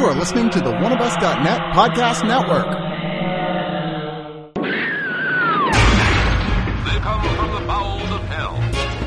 [0.00, 2.64] You are listening to the oneofus.net podcast network.
[6.86, 8.56] They come from the bowels of hell,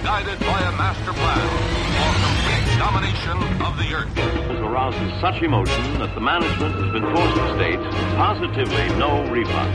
[0.03, 1.49] guided by a master plan
[1.97, 4.13] for complete domination of the earth.
[4.13, 7.79] This arouses such emotion that the management has been forced to state
[8.15, 9.73] positively no refund.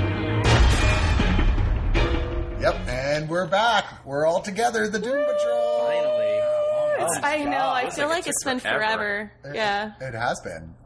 [2.60, 4.06] Yep, and we're back.
[4.06, 5.80] We're all together, the Doom Patrol.
[5.80, 6.40] Finally.
[7.00, 7.70] It's, I know.
[7.70, 9.32] I feel like like it's been forever.
[9.42, 9.56] forever.
[9.56, 9.94] Yeah.
[10.00, 10.76] It has been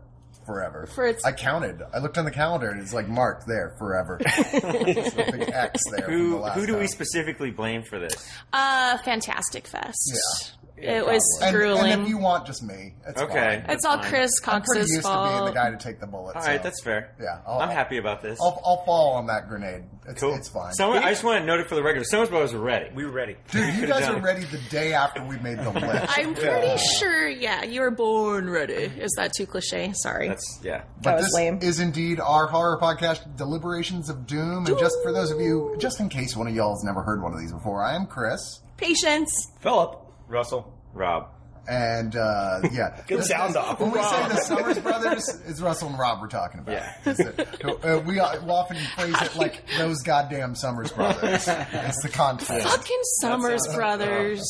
[0.45, 0.87] forever.
[0.87, 1.83] For its- I counted.
[1.95, 4.21] I looked on the calendar and it's like marked there forever.
[4.27, 6.03] It's a big X there.
[6.07, 6.89] from the Who last who do we time.
[6.89, 8.15] specifically blame for this?
[8.53, 10.13] Uh, Fantastic Fest.
[10.15, 10.62] Yeah.
[10.77, 11.93] It was And, grueling.
[11.93, 13.63] and if you want just me, it's Okay.
[13.65, 13.71] fine.
[13.75, 14.09] it's all fine.
[14.11, 15.55] Chris I'm pretty Cox's used to being the fault.
[15.55, 16.37] guy to take the bullet.
[16.37, 17.15] All right, so, that's fair.
[17.21, 18.39] Yeah, I'll- I'm happy about this.
[18.43, 19.85] I'll, I'll fall on that grenade.
[20.09, 20.35] It's, cool.
[20.35, 20.73] it's fine.
[20.73, 22.05] Summer, I just want to note it for the record.
[22.07, 22.91] Summer's Brothers were ready.
[22.93, 23.37] We were ready.
[23.53, 26.19] Dude, you guys done are ready the day after we made the list.
[26.19, 28.73] I'm pretty sure, yeah, you were born ready.
[28.75, 29.93] Is that too cliche?
[29.95, 30.27] Sorry.
[30.29, 30.83] That's yeah.
[31.03, 31.61] But was this lame.
[31.63, 34.67] is indeed our horror podcast, Deliberations of Doom.
[34.67, 37.23] And just for those of you, just in case one of y'all has never heard
[37.23, 38.41] one of these before, I am Chris.
[38.77, 39.31] Patience.
[39.61, 40.01] Philip.
[40.33, 40.73] Russell.
[40.93, 41.29] Rob.
[41.69, 43.79] And uh, yeah, Good sound off.
[43.79, 46.73] When we say the Summers Brothers, it's Russell and Rob we're talking about.
[46.75, 47.11] Yeah.
[47.11, 51.45] Is that- uh, we uh, often phrase it like those goddamn Summers Brothers.
[51.47, 52.67] It's the context.
[52.69, 54.43] Fucking Summers Brothers.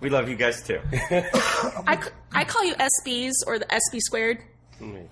[0.00, 0.80] We love you guys too.
[0.92, 4.38] I, c- I call you SBs or the SB squared.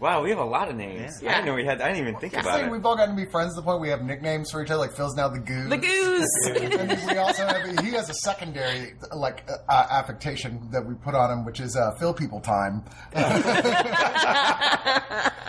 [0.01, 1.19] Wow, we have a lot of names.
[1.21, 1.35] I Yeah.
[1.37, 1.81] didn't know we had.
[1.81, 2.73] I didn't even think I about think it.
[2.73, 4.81] we've all gotten to be friends to the point we have nicknames for each other.
[4.81, 5.69] Like Phil's now the Goose.
[5.71, 6.47] The goose.
[6.61, 11.15] and then we also have he has a secondary like uh, affectation that we put
[11.15, 12.85] on him, which is uh, Phil People Time.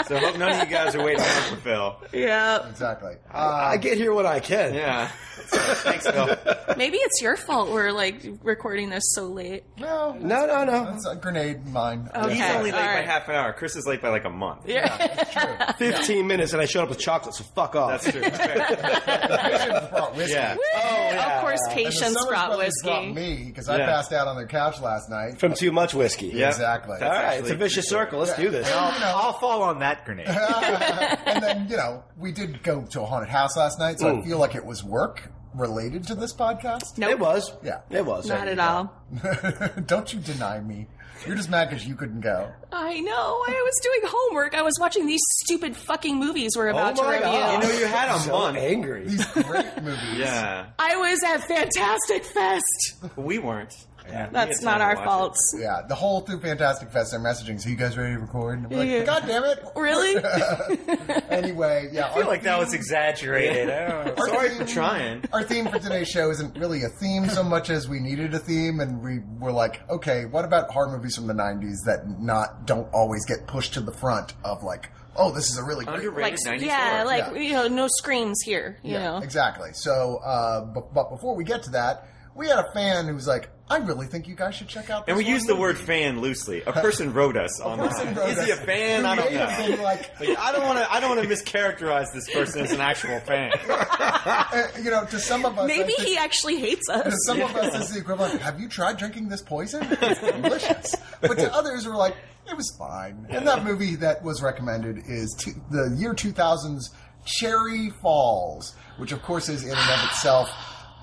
[0.08, 1.96] So hope none of you guys are waiting around for Phil.
[2.12, 2.68] yeah.
[2.70, 3.14] exactly.
[3.34, 4.74] Uh, I get here when I can.
[4.74, 5.08] Yeah.
[5.54, 6.36] Thanks, Phil.
[6.76, 9.64] Maybe it's your fault we're like recording this so late.
[9.80, 10.94] no, No, no, no.
[10.96, 12.10] it's a grenade mine.
[12.14, 12.34] Okay.
[12.36, 13.06] He's only late all by right.
[13.06, 13.54] half an hour.
[13.54, 14.68] Chris is late by like a month.
[14.68, 15.72] Yeah.
[15.78, 18.04] 15 minutes and I showed up with chocolate, so fuck off.
[18.04, 18.22] That's true.
[18.22, 19.88] Fair.
[19.92, 20.36] brought whiskey.
[20.38, 21.36] Oh, yeah.
[21.38, 23.14] Of course, And the Patience Summers brought Brothers brought whiskey.
[23.14, 23.86] me because I Yeah.
[23.88, 25.40] passed out on their couch last night.
[25.40, 26.28] From too much whiskey.
[26.28, 26.50] Yeah.
[26.50, 26.98] Exactly.
[27.02, 28.20] All right, it's a vicious circle.
[28.20, 28.68] Let's do this.
[28.70, 30.28] And, you know, I'll fall on that grenade.
[30.28, 34.22] and then you know we did go to a haunted house last night, so I
[34.22, 35.22] feel like it was work
[35.54, 36.98] related to this podcast.
[36.98, 37.12] Nope.
[37.12, 37.54] It was.
[37.64, 37.82] Yeah.
[37.90, 38.28] It was.
[38.28, 38.94] Not at all.
[39.86, 40.88] Don't you deny me?
[41.28, 42.52] You're just mad because you couldn't go.
[42.72, 43.12] I know.
[43.48, 44.56] I was doing homework.
[44.56, 47.26] I was watching these stupid fucking movies we're about oh to my review.
[47.32, 47.64] God.
[47.64, 48.58] You know, you had a So month.
[48.58, 49.04] angry.
[49.08, 50.18] These great movies.
[50.18, 50.66] Yeah.
[50.80, 52.96] I was at Fantastic Fest.
[53.18, 53.76] We weren't.
[54.10, 55.38] That's not our to watch fault.
[55.58, 57.62] Yeah, the whole through Fantastic Fest, they're messaging.
[57.62, 58.60] So you guys ready to record?
[58.60, 59.04] And I'm like, Yeah.
[59.06, 59.64] God damn it!
[59.76, 60.16] Really?
[61.32, 62.12] Anyway, yeah.
[62.12, 63.70] I feel like that was exaggerated.
[63.70, 64.26] I don't know.
[64.26, 65.24] Sorry theme- for trying.
[65.32, 68.40] Our theme for today's show isn't really a theme so much as we needed a
[68.40, 72.66] theme, and we were like, okay, what about horror movies from the '90s that not
[72.66, 76.00] don't always get pushed to the front of like, oh, this is a really great
[76.00, 77.06] Underrated like, 90s yeah, horror.
[77.06, 77.40] like Yeah.
[77.42, 78.78] you know, no screams here.
[78.84, 79.18] You Yeah, know.
[79.20, 79.70] exactly.
[79.74, 83.28] So, uh, but, but before we get to that, we had a fan who was
[83.28, 85.06] like, I really think you guys should check out.
[85.06, 86.62] This And we one use the movie." word fan loosely.
[86.64, 88.16] A person wrote us person online.
[88.16, 89.06] wrote Is he a us fan?
[89.06, 89.68] I don't know.
[89.68, 90.92] been like, Like, I don't want to.
[90.92, 93.52] I don't want to mischaracterize this person as an actual fan.
[93.70, 97.06] uh, you know, to some of us, I Maybe think- he actually hates us.
[97.06, 98.42] To some of us, is the equivalent.
[98.42, 99.88] Have you tried drinking this poison?
[100.02, 100.96] It's delicious.
[101.22, 102.16] But to others, we're like,
[102.50, 103.26] it was fine.
[103.30, 106.90] And that movie that was recommended is two, the year 2000's
[107.26, 110.50] Cherry Falls, which of course is in and of itself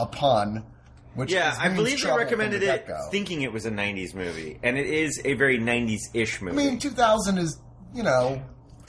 [0.01, 0.65] a pun.
[1.19, 4.79] Which Yeah, I believe they recommended the it thinking it was a '90s movie, and
[4.79, 6.63] it is a very '90s-ish movie.
[6.63, 7.59] I mean, 2000 is,
[7.93, 8.41] you know.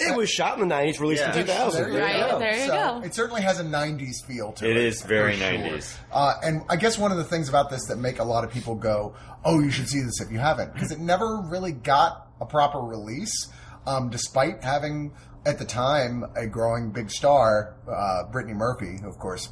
[0.02, 1.36] It was shot in the 90s, released Yeah.
[1.38, 1.82] in 2000.
[1.84, 2.40] There you Right, go.
[2.40, 3.02] there you So go.
[3.04, 4.78] It certainly has a 90s feel to it.
[4.78, 5.46] It is very sure.
[5.52, 5.94] 90s.
[6.10, 8.52] Uh, and I guess one of the things about this that make a lot of
[8.52, 12.28] people go, "Oh, you should see this if you haven't," because it never really got
[12.40, 13.50] a proper release,
[13.88, 15.12] um, despite having
[15.46, 19.50] at the time a growing big star, uh, Brittany Murphy, of course.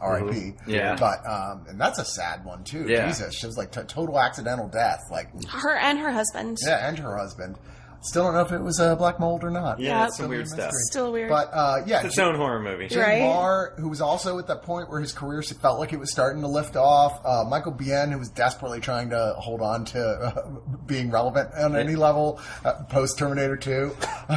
[0.00, 0.24] R.I.P.
[0.26, 0.70] Mm-hmm.
[0.70, 0.96] Yeah.
[0.98, 2.86] but um, and that's a sad one too.
[2.88, 3.06] Yeah.
[3.08, 5.00] Jesus, she was like t- total accidental death.
[5.10, 6.58] Like, Her and her husband.
[6.66, 7.58] yeah, and her husband.
[8.00, 9.80] Still don't know if it was a black mold or not.
[9.80, 10.06] yeah, Yeah.
[10.06, 10.70] it's some weird stuff.
[10.90, 11.28] Still weird.
[11.30, 12.86] But uh, yeah, It's its own horror movie.
[12.88, 13.20] Jim Right.
[13.22, 16.42] Barr, who was also at that point where his career felt like it was starting
[16.42, 17.20] to lift off.
[17.24, 20.48] Uh, Michael Biehn, who was desperately trying to hold on to uh,
[20.86, 23.96] being relevant on any level uh, post Terminator 2.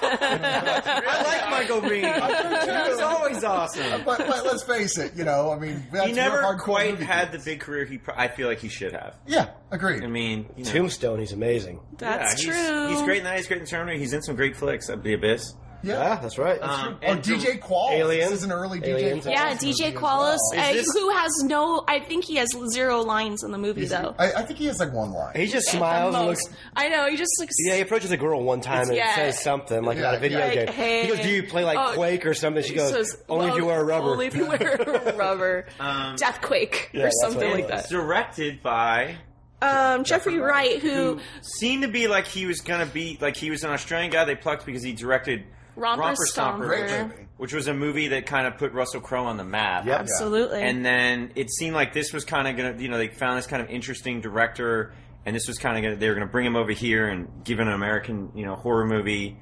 [0.00, 2.86] I like Michael Biehn.
[2.90, 4.02] He's always awesome.
[4.04, 6.90] but, but let's face it, you know, I mean, that's He real never hardcore quite
[6.92, 7.98] movie had the big career he.
[7.98, 9.16] Pro- I feel like he should have.
[9.26, 10.02] Yeah, agreed.
[10.02, 11.80] I mean, you know, Tombstone, he's amazing.
[11.98, 12.88] That's yeah, true.
[12.88, 13.36] He's, he's great in that.
[13.36, 13.98] He's great in Terminator.
[13.98, 14.88] He's in some great flicks.
[14.88, 15.54] Uh, The Abyss.
[15.82, 15.92] Yeah.
[16.02, 16.58] Yeah, that's right.
[16.60, 17.92] Um, Oh, DJ Qualls.
[17.92, 18.30] Aliens.
[18.30, 19.24] This is an early Aliens.
[19.24, 19.32] DJ Qualls.
[19.32, 20.70] Yeah, DJ as Qualls, well.
[20.70, 21.84] uh, this- who has no.
[21.86, 24.14] I think he has zero lines in the movie Is though.
[24.18, 25.36] I, I think he has like one line.
[25.36, 26.42] he just smiles and looks.
[26.74, 27.06] I know.
[27.08, 27.54] He just looks.
[27.58, 29.14] Yeah, he approaches a girl one time and Yeah.
[29.14, 30.68] says something like about a Yeah, video like, game.
[30.68, 31.02] hey.
[31.02, 33.50] he goes, "Do you play like Oh, Quake or something?" She goes, says, "Only if
[33.52, 35.66] well, you wear rubber." Only if you wear rubber.
[35.78, 37.88] Um, Deathquake Yeah, or something like that.
[37.90, 39.16] directed by
[39.62, 43.50] Um, Geoffrey Wright, who who seemed to be like he was gonna be like he
[43.50, 45.44] was an Australian guy they plucked because he directed
[45.76, 46.66] Romper Stomper.
[46.66, 47.26] Great movie.
[47.38, 49.84] which was a movie that kind of put Russell Crowe on the map.
[49.86, 50.00] Yep.
[50.00, 50.62] absolutely.
[50.62, 53.46] And then it seemed like this was kind of gonna, you know, they found this
[53.46, 54.92] kind of interesting director,
[55.26, 57.58] and this was kind of gonna, they were gonna bring him over here and give
[57.58, 59.38] him an American, you know, horror movie.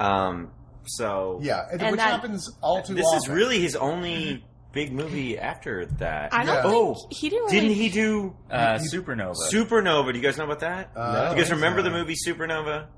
[0.00, 0.50] Um,
[0.86, 3.18] so Yeah, and And which that- happens all too this often.
[3.18, 4.44] is really his only
[4.76, 6.32] big movie after that.
[6.34, 6.62] I don't Yeah.
[6.62, 7.48] think Oh, he didn't.
[7.50, 9.34] Didn't really, he do Uh, Supernova.
[9.50, 10.12] Supernova?
[10.12, 10.90] Do you guys know about that?
[10.94, 12.82] Uh, Do you guys remember the movie Supernova?
[12.82, 12.88] It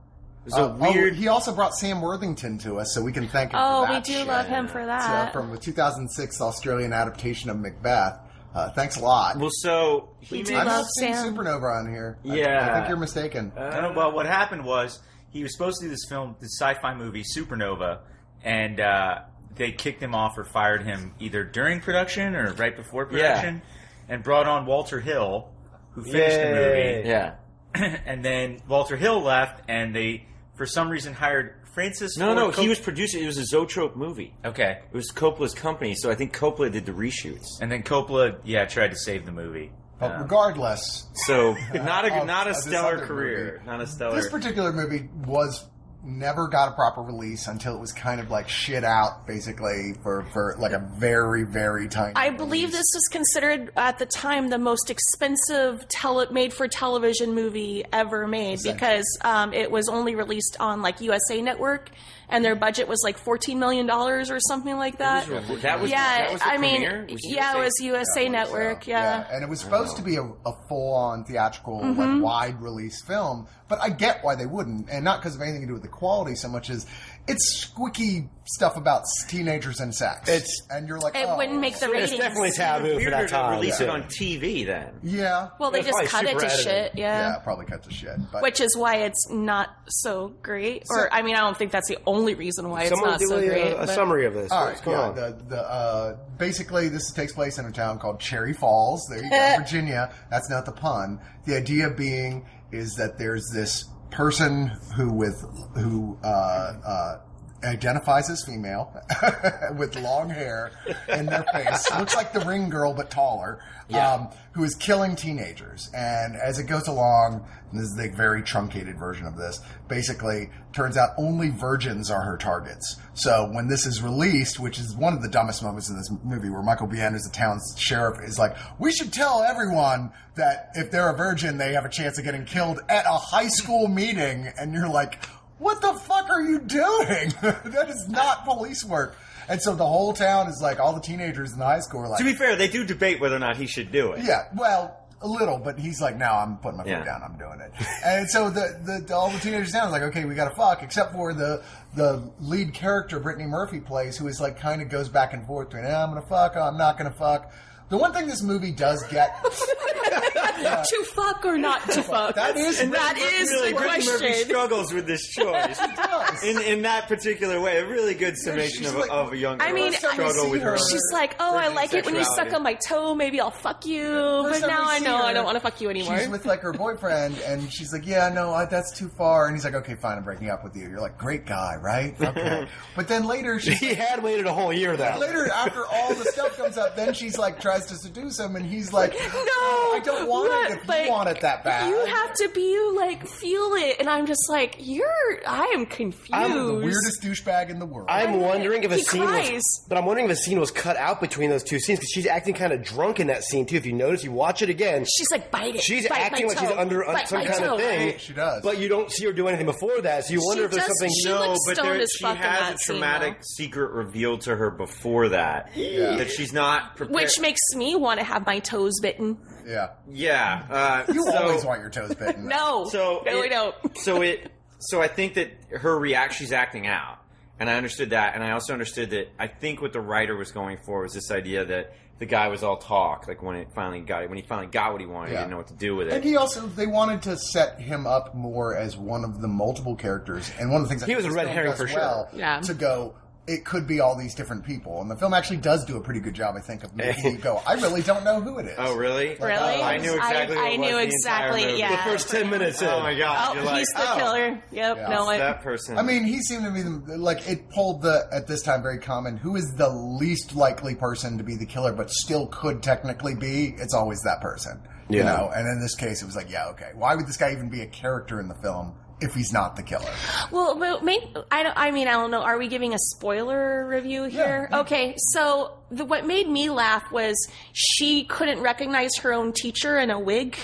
[0.45, 1.13] was Uh, a weird.
[1.13, 3.61] Oh, he also brought Sam Worthington to us, so we can thank him.
[3.63, 4.27] Oh, for we that do shit.
[4.27, 5.33] love him for So, that.
[5.33, 8.19] from the 2006 Australian adaptation of Macbeth.
[8.55, 9.37] Uh, thanks a lot.
[9.39, 10.61] well, so he We do made.
[10.61, 11.35] I'm love not Sam.
[11.37, 12.19] Supernova on here.
[12.27, 12.75] I- I, Yeah.
[12.75, 13.53] think you're mistaken.
[13.57, 13.93] I don't know.
[13.95, 17.99] Well, what happened was he was supposed to do this film, this sci-fi movie, Supernova,
[18.43, 19.19] and uh,
[19.59, 23.63] they kicked him off or fired him either during production or right before production,
[24.09, 25.51] and brought on Walter Hill,
[25.93, 27.09] who finished the movie.
[27.09, 27.35] yeah.
[27.75, 30.27] and then Walter Hill left, and they,
[30.57, 32.17] for some reason, hired Francis.
[32.17, 33.23] No, Ford no, Cop- he was producing.
[33.23, 34.35] It was a Zoetrope movie.
[34.45, 34.79] okay.
[34.91, 37.47] It was Coppola's company, so I think Coppola did the reshoots.
[37.61, 39.71] And then Coppola, yeah, tried to save the movie.
[40.01, 43.67] But Um, regardless, So not a Of- not a of stellar career, movie.
[43.67, 44.15] not a stellar.
[44.17, 45.67] this particular movie was
[46.03, 50.25] never got a proper release until it was kind of like shit out, basically for
[50.33, 52.15] for like a very very tiny.
[52.15, 52.77] I believe release.
[52.77, 58.27] this was considered at the time the most expensive tele- made for television movie ever
[58.27, 61.91] made because um, it was only released on like USA Network
[62.31, 65.27] and their budget was like fourteen million dollars or something like that.
[65.63, 66.83] that was yeah, that was the I mean.
[67.11, 68.33] Was yeah, it was USA I believe so.
[68.33, 68.87] Network.
[68.87, 69.27] Yeah.
[69.31, 72.01] and it was supposed to be a, a full-on theatrical, Mm-hmm.
[72.01, 73.47] like wide release film.
[73.69, 75.89] But I get why they wouldn't, and not because of anything to do with the
[75.89, 76.87] quality so much as
[77.27, 80.27] it's squeaky stuff about teenagers and sex.
[80.27, 81.37] It's- and you're like, It oh.
[81.37, 82.19] wouldn't make the It's ratings.
[82.19, 83.51] definitely taboo for Weirder that to time.
[83.61, 83.87] release yeah.
[83.87, 84.95] it on TV then.
[85.03, 86.61] Yeah, Well, they just cut it to edited.
[86.65, 86.93] shit.
[86.95, 87.37] yeah, Yeah.
[87.45, 88.17] probably cut to shit.
[88.33, 90.87] But Which is why it's not so great.
[90.87, 93.37] So- Or, I mean, I don't think that's the only reason why it's not so
[93.37, 93.73] a, great.
[93.73, 94.51] a but- summary of this.
[94.51, 95.01] All What's yeah.
[95.01, 95.15] on?
[95.15, 99.07] The, the, uh, basically, this takes place in a town called Cherry Falls.
[99.09, 100.15] There you go, Virginia.
[100.31, 101.21] That's not the pun.
[101.47, 105.41] The idea being is that there's this person who with
[105.75, 107.19] who uh, uh,
[107.65, 108.93] identifies as female
[109.77, 110.73] with long hair
[111.09, 113.61] in their face, looks like the Ring Girl but taller.
[113.91, 118.99] Um, who is killing teenagers, and as it goes along, this is the very truncated
[118.99, 119.61] version of this.
[119.89, 122.97] Basically, turns out only virgins are her targets.
[123.15, 126.51] So when this is released, which is one of the dumbest moments in this movie,
[126.51, 130.91] where Michael Biehn, as the town's sheriff, is like, "We should tell everyone that if
[130.91, 134.53] they're a virgin, they have a chance of getting killed at a high school meeting,"
[134.59, 135.25] and you're like,
[135.59, 137.33] "What the fuck are you doing?
[137.43, 139.17] that is not police work."
[139.49, 142.09] And so the whole town is like, all the teenagers in the high school are
[142.09, 144.23] like, To be fair, they do debate whether or not he should do it.
[144.23, 147.05] yeah, well, a little, but he's like, no, I'm putting my foot Yeah.
[147.05, 147.23] down.
[147.25, 147.73] I'm doing it.
[148.05, 150.55] and so the, the, the all the teenagers down is like, okay, we got to
[150.55, 151.63] fuck, except for the
[151.97, 155.71] the lead character Brittany Murphy plays, who is like kind of goes back and forth
[155.71, 157.51] between, eh, I'm gonna fuck, oh, I'm not gonna fuck.
[157.91, 162.35] The one thing this movie does get, to fuck or not to fuck?
[162.35, 164.45] that is that is really, the Brittany Murphy question.
[164.49, 166.43] struggles with this choice does.
[166.45, 167.79] in in that particular way.
[167.79, 170.03] A really good summation she's of, like- a, of a young girl I mean, First
[170.05, 170.73] time you struggle with her.
[170.73, 173.15] her- She's like, oh, I virgin like it when you suck on my toe.
[173.15, 174.05] Maybe I'll fuck you.
[174.45, 176.19] First But now I see know I don't want to fuck you anymore.
[176.19, 179.57] She's with like her boyfriend, and she's like, "Yeah, no, I, that's too far." And
[179.57, 182.69] he's like, "Okay, fine, I'm breaking up with you." You're like, "Great guy, right?" Okay,
[182.95, 185.17] but then later she's he had waited a whole year though.
[185.19, 188.65] later after all the stuff comes up, then she's like tries to seduce him, and
[188.67, 190.71] he's like, no, I don't want what?
[190.71, 193.97] it if Like, you want it that bad." You have to be like feel it,
[194.01, 195.07] and I'm just like, you're.
[195.47, 196.33] I am confused.
[196.33, 198.09] I'm the weirdest douchebag in the world.
[198.11, 199.53] I'm wondering if a He scene cries.
[199.53, 202.11] was, but I'm wondering if a scene was cut out between those two scenes because
[202.11, 203.77] she's acting kind of drunk in that scene too.
[203.77, 205.83] If you notice, you watch it again, She's like, bite it.
[205.83, 207.75] she's bite acting my like she's under bite some kind toe.
[207.75, 208.19] of thing.
[208.19, 208.63] She does.
[208.63, 210.25] but you don't see her do anything before that.
[210.25, 211.15] So you wonder She if there's does- something.
[211.23, 213.43] she no, looks but there, as she fuck in has that a traumatic though.
[213.43, 215.71] secret revealed to her before that.
[215.75, 217.15] That she's not prepared.
[217.15, 219.39] Which makes me want to have my toes bitten.
[219.67, 220.67] yeah, yeah.
[220.71, 222.47] Uh, you so, always want your toes bitten.
[222.49, 223.75] No, So no, it, I don't.
[223.99, 224.51] so it.
[224.79, 227.19] So I think that her react, she's acting out,
[227.59, 229.29] and I understood that, and I also understood that.
[229.39, 232.63] I think what the writer was going for was this idea that the guy was
[232.63, 233.27] all talk.
[233.29, 235.57] Like when it finally got when he finally got what he wanted, he didn't know
[235.57, 236.15] what to do with it.
[236.15, 239.95] And he also, they wanted to set him up more as one of the multiple
[239.97, 240.51] characters.
[240.59, 242.29] And one of the things I He think was a red herring does for sure.
[242.35, 242.61] Yeah.
[242.61, 243.15] To go,
[243.49, 245.01] it could be all these different people.
[245.01, 247.39] And the film actually does do a pretty good job, I think, of making you
[247.39, 248.75] go, I really don't know who it is.
[248.79, 249.31] oh, really?
[249.31, 249.81] Like, Really?
[249.81, 250.57] uh, I knew exactly.
[250.57, 251.63] I, what I it was knew the exactly.
[251.63, 251.77] entire.
[251.77, 251.91] Yeah.
[252.05, 252.89] The first ten minutes in.
[252.89, 253.49] Oh my god!
[253.51, 254.17] Oh, You're like, he's the oh.
[254.17, 254.63] killer.
[254.71, 254.97] Yep.
[254.99, 255.09] Yeah.
[255.09, 255.99] No, I, that person.
[255.99, 258.99] I mean, he seemed to be the, like it pulled the at this time very
[258.99, 259.37] common.
[259.39, 263.75] Who is the least likely person to be the killer, but still could technically be?
[263.79, 265.51] It's always that person, you know.
[265.55, 266.91] And in this case, it was like, yeah, okay.
[266.95, 269.83] Why would this guy even be a character in the film if he's not the
[269.83, 270.11] killer?
[270.51, 271.03] Well, but
[271.51, 271.77] I don't.
[271.77, 272.43] I mean, I don't know.
[272.43, 274.69] Are we giving a spoiler review here?
[274.71, 274.81] yeah.
[274.81, 277.35] Okay, so the, what made me laugh was
[277.73, 280.57] she couldn't recognize her own teacher in a wig.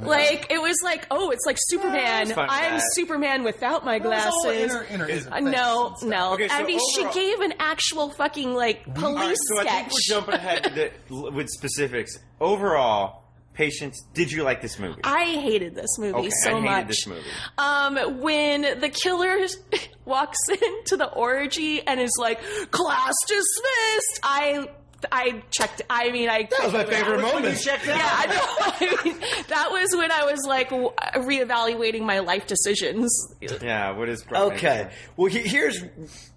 [0.00, 2.22] Like it was like, oh, it's like Superman.
[2.22, 2.82] it's fine with I'm that.
[2.94, 4.72] Superman without my It was all glasses.
[4.72, 5.94] inner- inner- his Uh, no, no.
[5.96, 6.32] stuff.
[6.34, 9.58] Okay, so I mean, overall- she gave an actual fucking like police All right, so
[9.60, 12.18] I think we're jumping ahead the, with specifics.
[12.40, 13.19] Overall,
[13.60, 14.02] patience.
[14.14, 15.00] Did you like this movie?
[15.04, 16.86] I hated this movie okay, so I hated much.
[16.86, 17.20] this movie.
[17.58, 19.36] Um, when the killer
[20.06, 22.40] walks into the orgy and is like,
[22.70, 24.68] "Class dismissed," I.
[25.10, 25.80] I checked.
[25.88, 26.42] I mean, I.
[26.42, 27.64] That was my favorite moment.
[27.64, 28.96] Yeah, I know.
[29.00, 33.10] I mean, that was when I was like w- reevaluating my life decisions.
[33.40, 33.92] Yeah.
[33.92, 34.90] What is Okay.
[35.16, 35.82] Well, he, here's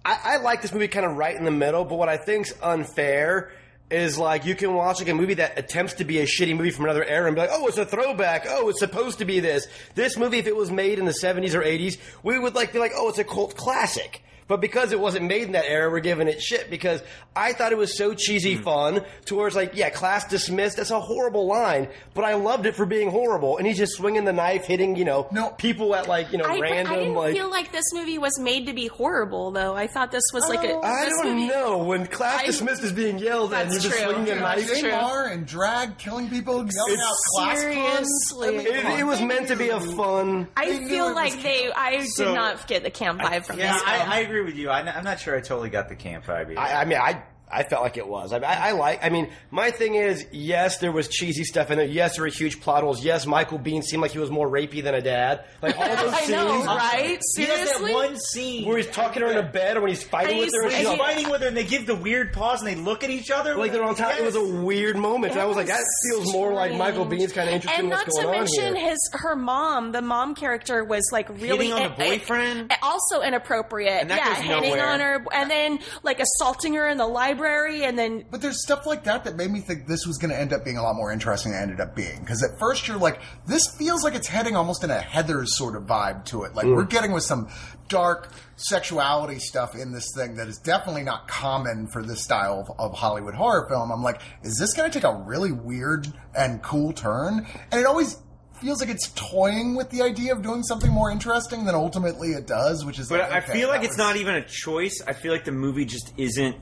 [0.02, 2.54] I, I like this movie kind of right in the middle, but what I think's
[2.62, 3.52] unfair
[3.90, 6.70] is like you can watch like a movie that attempts to be a shitty movie
[6.70, 8.46] from another era and be like, oh, it's a throwback.
[8.48, 9.66] Oh, it's supposed to be this.
[9.94, 12.78] This movie, if it was made in the '70s or '80s, we would like be
[12.78, 14.22] like, oh, it's a cult classic.
[14.46, 17.02] But because it wasn't made in that era, we're giving it shit because
[17.34, 18.62] I thought it was so cheesy mm.
[18.62, 20.76] fun to where it's like, yeah, class dismissed.
[20.76, 23.56] That's a horrible line, but I loved it for being horrible.
[23.56, 25.50] And he's just swinging the knife, hitting, you know, No.
[25.50, 27.34] people at like, you know, I, random, I didn't like.
[27.34, 29.74] feel like this movie was made to be horrible, though.
[29.74, 30.76] I thought this was like a.
[30.76, 31.78] I don't movie- know.
[31.78, 34.12] When class I- dismissed is being yelled at, and you're just true.
[34.12, 34.66] swinging a knife.
[34.66, 34.90] That's true.
[34.90, 38.08] bar and drag, killing people, yelling out class puns.
[38.30, 38.43] Seriously.
[38.74, 40.48] I mean, It, it was meant to be a fun.
[40.56, 41.70] I feel like they.
[41.72, 43.82] I So- did not get the camp vibe from Yeah, this.
[43.86, 44.10] I, film.
[44.10, 44.70] I agree with you.
[44.70, 46.50] I, I'm not sure I totally got the camp vibe.
[46.50, 46.58] either.
[46.58, 47.22] I, I mean, I
[47.54, 48.32] I felt like it was.
[48.32, 49.04] I, I, I like.
[49.04, 51.86] I mean, my thing is, yes, there was cheesy stuff in there.
[51.86, 53.04] Yes, there were huge plot holes.
[53.04, 55.44] Yes, Michael Biehn seemed like he was more rapey than a dad.
[55.62, 57.20] Like all those I scenes know, right?
[57.36, 57.92] He has that Seriously.
[57.94, 60.50] one scene where he's talking to her in a bed, or when he's fighting with
[60.52, 62.74] her, and he's- she's fighting with her, and they give the weird pause, and they
[62.74, 63.54] look at each other.
[63.56, 64.18] like they're on top.
[64.18, 67.32] It was a weird moment, and I was like, that feels more like Michael Biehn's
[67.32, 68.90] kind of interested and in what's not going to on mention here.
[68.90, 72.72] his her mom the mom character was like really Hitting on the eh, eh, boyfriend?
[72.72, 76.88] eh, also inappropriate And that yeah goes hitting on her and then like assaulting her
[76.88, 80.06] in the library and then But there's stuff like that that made me think this
[80.06, 82.20] was going to end up being a lot more interesting than it ended up being.
[82.20, 85.76] Because at first you're like, this feels like it's heading almost in a Heather's sort
[85.76, 86.54] of vibe to it.
[86.54, 86.90] Like we're mm.
[86.90, 87.48] getting with some
[87.88, 92.78] dark sexuality stuff in this thing that is definitely not common for this style of,
[92.78, 93.92] of Hollywood horror film.
[93.92, 97.46] I'm like, is this going to take a really weird and cool turn?
[97.70, 98.18] And it always
[98.60, 102.46] feels like it's toying with the idea of doing something more interesting than ultimately it
[102.46, 103.08] does, which is.
[103.08, 105.02] But like, I okay, feel like that it's was- not even a choice.
[105.06, 106.56] I feel like the movie just isn't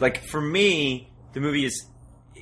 [0.00, 1.08] like for me.
[1.32, 1.86] The movie is.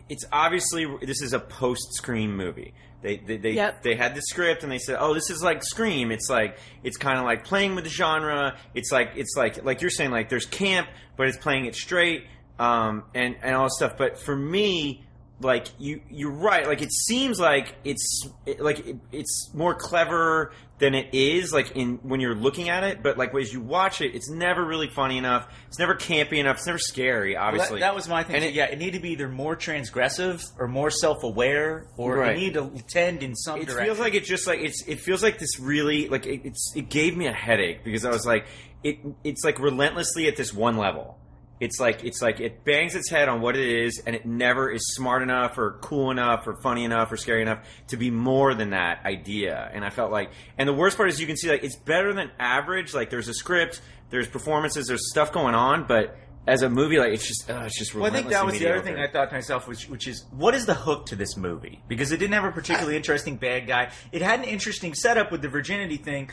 [0.09, 2.75] It's obviously this is a post Scream movie.
[3.03, 3.83] They they they, Yep.
[3.83, 6.11] they had the script and they said, oh, this is like Scream.
[6.13, 8.57] It's like it's kind of like playing with the genre.
[8.75, 12.27] It's like it's like like you're saying like there's camp, but it's playing it straight
[12.59, 13.97] um, and and all this stuff.
[13.97, 15.05] But for me,
[15.43, 16.67] like you you're right.
[16.67, 21.53] Like it seems like it's it, like it, it's more clever than it is.
[21.53, 24.65] Like in when you're looking at it, but like as you watch it, it's never
[24.65, 25.47] really funny enough.
[25.69, 26.57] It's never campy enough.
[26.59, 27.35] It's never scary.
[27.35, 28.37] Well, Obviously, that, that was my thing.
[28.37, 32.37] And it- yeah, it needed to be either more transgressive or more self-aware, or Right.
[32.37, 33.85] it needed to tend in some it direction.
[33.87, 36.89] feels like it's just like it's it feels like this really like it, it's it
[36.89, 38.47] gave me a headache because I was like
[38.83, 41.19] it it's like relentlessly at this one level.
[41.63, 44.69] It's like it's like it bangs its head on what it is, and it never
[44.69, 48.53] is smart enough or cool enough or funny enough or scary enough to be more
[48.53, 49.71] than that idea.
[49.73, 52.13] And I felt like, and the worst part is you can see like it's better
[52.13, 52.95] than average.
[52.95, 56.17] Like there's a script, there's performances, there's stuff going on, but
[56.49, 57.95] as a movie, like it's just uh, it's just.
[57.95, 58.97] Well, I think that was the other thing.
[58.97, 61.81] I thought to myself, which, which is, what is the hook to this movie?
[61.87, 63.93] Because it didn't have a particularly interesting bad guy.
[64.11, 66.31] It had an interesting setup with the virginity thing,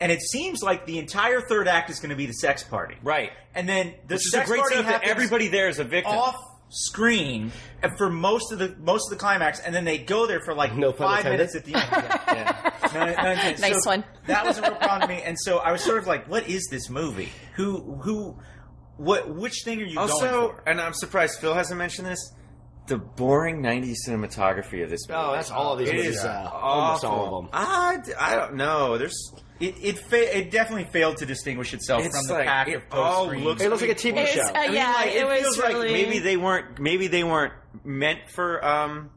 [0.00, 2.96] and it seems like the entire third act is going to be the sex party,
[3.02, 3.30] Right.
[3.54, 5.78] And then the Which is a sex great party setup that happens everybody there is
[5.78, 6.12] a victim.
[6.16, 6.36] off
[6.70, 7.52] screen
[7.98, 10.74] for most of the most of the climax, and then they go there for like
[10.74, 11.38] No pun five intended.
[11.38, 12.18] minutes at the end.
[12.32, 12.70] Yeah.
[12.94, 13.34] No, no, no, no.
[13.34, 14.04] Nice So one.
[14.26, 16.48] That was a real problem to me, and so I was sort of like, "What
[16.48, 17.28] is this movie?
[17.56, 18.38] Who who?"
[18.96, 19.34] What?
[19.34, 20.62] Which thing are you going Also, for?
[20.68, 22.32] and I'm surprised Phil hasn't mentioned this.
[22.86, 25.08] The boring '90s cinematography of this.
[25.08, 25.20] Movie.
[25.20, 26.16] Oh, that's all of these It movies.
[26.18, 27.50] is uh, almost all of them.
[27.52, 28.98] I, I don't know.
[28.98, 32.68] There's It it, fa- it definitely failed to distinguish itself It's from the like- pack
[32.68, 34.40] it of all post looks- It looks like a TV It show.
[34.40, 35.74] was, uh, I mean, yeah, like, it, it, was feels really.
[35.88, 37.52] like maybe they weren't maybe they weren't
[37.84, 39.10] meant for um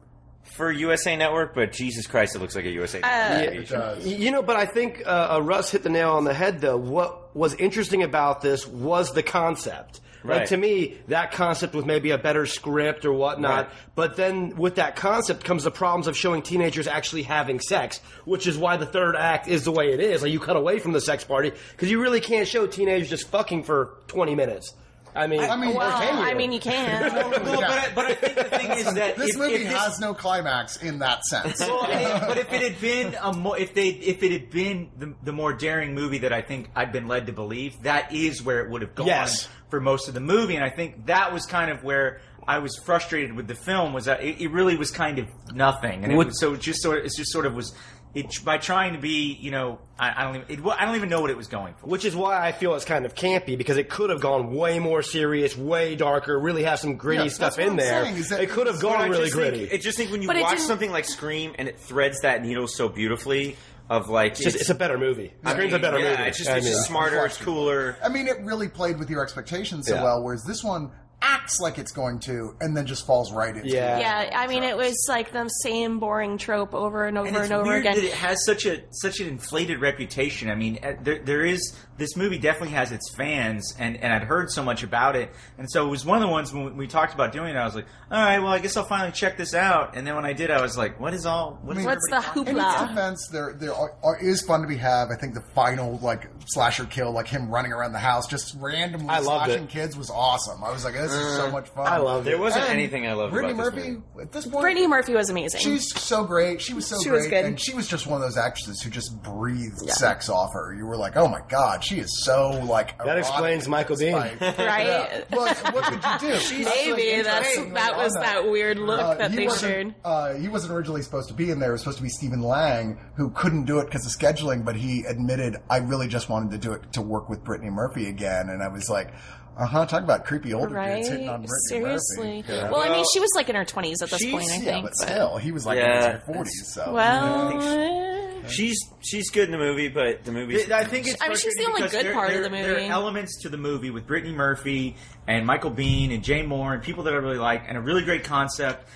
[0.44, 3.68] for USA Network, but Jesus Christ, it looks like a USA Uh, Network It TV
[3.68, 4.06] does.
[4.06, 6.60] You know, but I think uh, uh, Russ hit the nail on the head.
[6.60, 10.00] Though, what was interesting about this was the concept.
[10.26, 10.48] Like Right.
[10.48, 13.66] to me, that concept with maybe a better script or whatnot.
[13.66, 13.74] Right.
[13.94, 18.46] But then with that concept comes the problems of showing teenagers actually having sex, which
[18.46, 20.22] is why the third act is the way it is.
[20.22, 23.28] Like you cut away from the sex party because you really can't show teenagers just
[23.28, 24.74] fucking for twenty minutes.
[25.16, 26.24] I mean, I mean, well, can you?
[26.24, 27.12] I mean, you can.
[27.16, 29.72] Well, but, I, but I think the thing is that This if, movie if this,
[29.72, 31.60] has no climax in that sense.
[31.60, 34.90] Well, and- but if it had been a mo- if they if it had been
[34.98, 38.42] the, the more daring movie that I think I'd been led to believe, that is
[38.42, 39.48] where it would have gone Yes.
[39.70, 42.76] for most of the movie, and I think that was kind of where I was
[42.84, 46.16] frustrated with the film was that it, it really was kind of nothing, and it
[46.16, 47.74] was, so it just sort of it's just sort of was
[48.16, 51.08] it by trying to be you know I, I don't even, it, I don't even
[51.08, 51.86] know what it was going for.
[51.86, 54.78] Which is why I feel it's kind of campy because it could have gone way
[54.78, 58.04] more serious, way darker, really have some gritty Yeah, stuff that's what in I'm there.
[58.04, 59.58] saying, is that it could have it's- But gone I really just gritty.
[59.68, 61.78] Think, I just think when you But it watch didn't- something like Scream and it
[61.78, 63.56] threads that needle so beautifully,
[63.88, 65.32] of like It's just it's a better movie.
[65.44, 66.22] I Scream's mean, a better yeah, movie.
[66.24, 66.84] It's just, I it's just mean.
[66.88, 67.24] smarter.
[67.24, 67.96] It's cooler.
[68.04, 70.02] I mean, it really played with your expectations so Yeah.
[70.02, 70.90] well, whereas this one
[71.22, 73.96] acts like it's going to, and then just falls right into Yeah.
[73.96, 74.00] it.
[74.00, 77.52] yeah, I mean, it was like the same boring trope over and over and and,
[77.52, 77.94] over weird again.
[77.96, 80.50] that it has such a such an inflated reputation.
[80.50, 84.22] I mean, uh, there there is this movie definitely has its fans, and and I'd
[84.24, 86.86] heard so much about it, and so it was one of the ones when we
[86.86, 87.56] talked about doing it.
[87.58, 89.96] I was like, all right, well, I guess I'll finally check this out.
[89.96, 91.58] And then when I did, I was like, what is all?
[91.62, 92.88] What is What's the everybody talking In its hoopla?
[92.88, 95.08] defense, there there are, are, is fun to be had.
[95.10, 99.08] I think the final like slasher kill, like him running around the house, just randomly
[99.08, 99.70] I loved slashing it.
[99.70, 100.62] kids, was awesome.
[100.62, 101.86] I was like, this is so uh, much fun.
[101.86, 102.30] I loved it.
[102.30, 104.22] There wasn't And anything I loved Brittany about this Murphy movie.
[104.22, 104.60] at this point.
[104.60, 105.60] Brittany Murphy was amazing.
[105.60, 106.60] She's so great.
[106.60, 107.44] She was so She great, was good.
[107.44, 109.92] and she was just one of those actresses who just breathed Yeah.
[109.94, 110.74] sex off her.
[110.74, 112.98] You were like, oh my god, she is so like.
[113.04, 114.36] That explains Michael Biehn.
[114.36, 114.58] Spike.
[114.58, 114.86] Right?
[114.86, 115.24] Yeah.
[115.30, 116.64] Well, what could you do?
[116.64, 119.94] Maybe that's that was that weird look Uh, that they wasn't- shared.
[120.04, 121.70] Uh, he wasn't originally supposed to be in there.
[121.70, 124.76] It was supposed to be Stephen Lang, who couldn't do it because of scheduling, but
[124.76, 128.48] he admitted, I really just wanted to do it to work with Brittany Murphy again.
[128.48, 129.12] And I was like,
[129.58, 130.96] uh huh, talk about creepy older Right?
[130.96, 132.36] dudes hitting on Brittany Seriously.
[132.42, 132.52] Murphy.
[132.52, 132.70] Yeah.
[132.70, 134.84] Well, I mean, she was like in her twenties at this point, I Yeah, think.
[134.84, 136.92] but still, he was like Yeah, in his 40s, so.
[136.92, 138.15] Well.
[138.50, 140.72] She's she's good in the movie, but the movie.
[140.72, 141.20] I think it's.
[141.22, 142.62] I mean, she's the only because good there- part of there- the movie.
[142.62, 146.74] There are elements to the movie with Brittany Murphy and Michael Biehn and Jay Mohr
[146.74, 148.88] and people that I really like, and a really great concept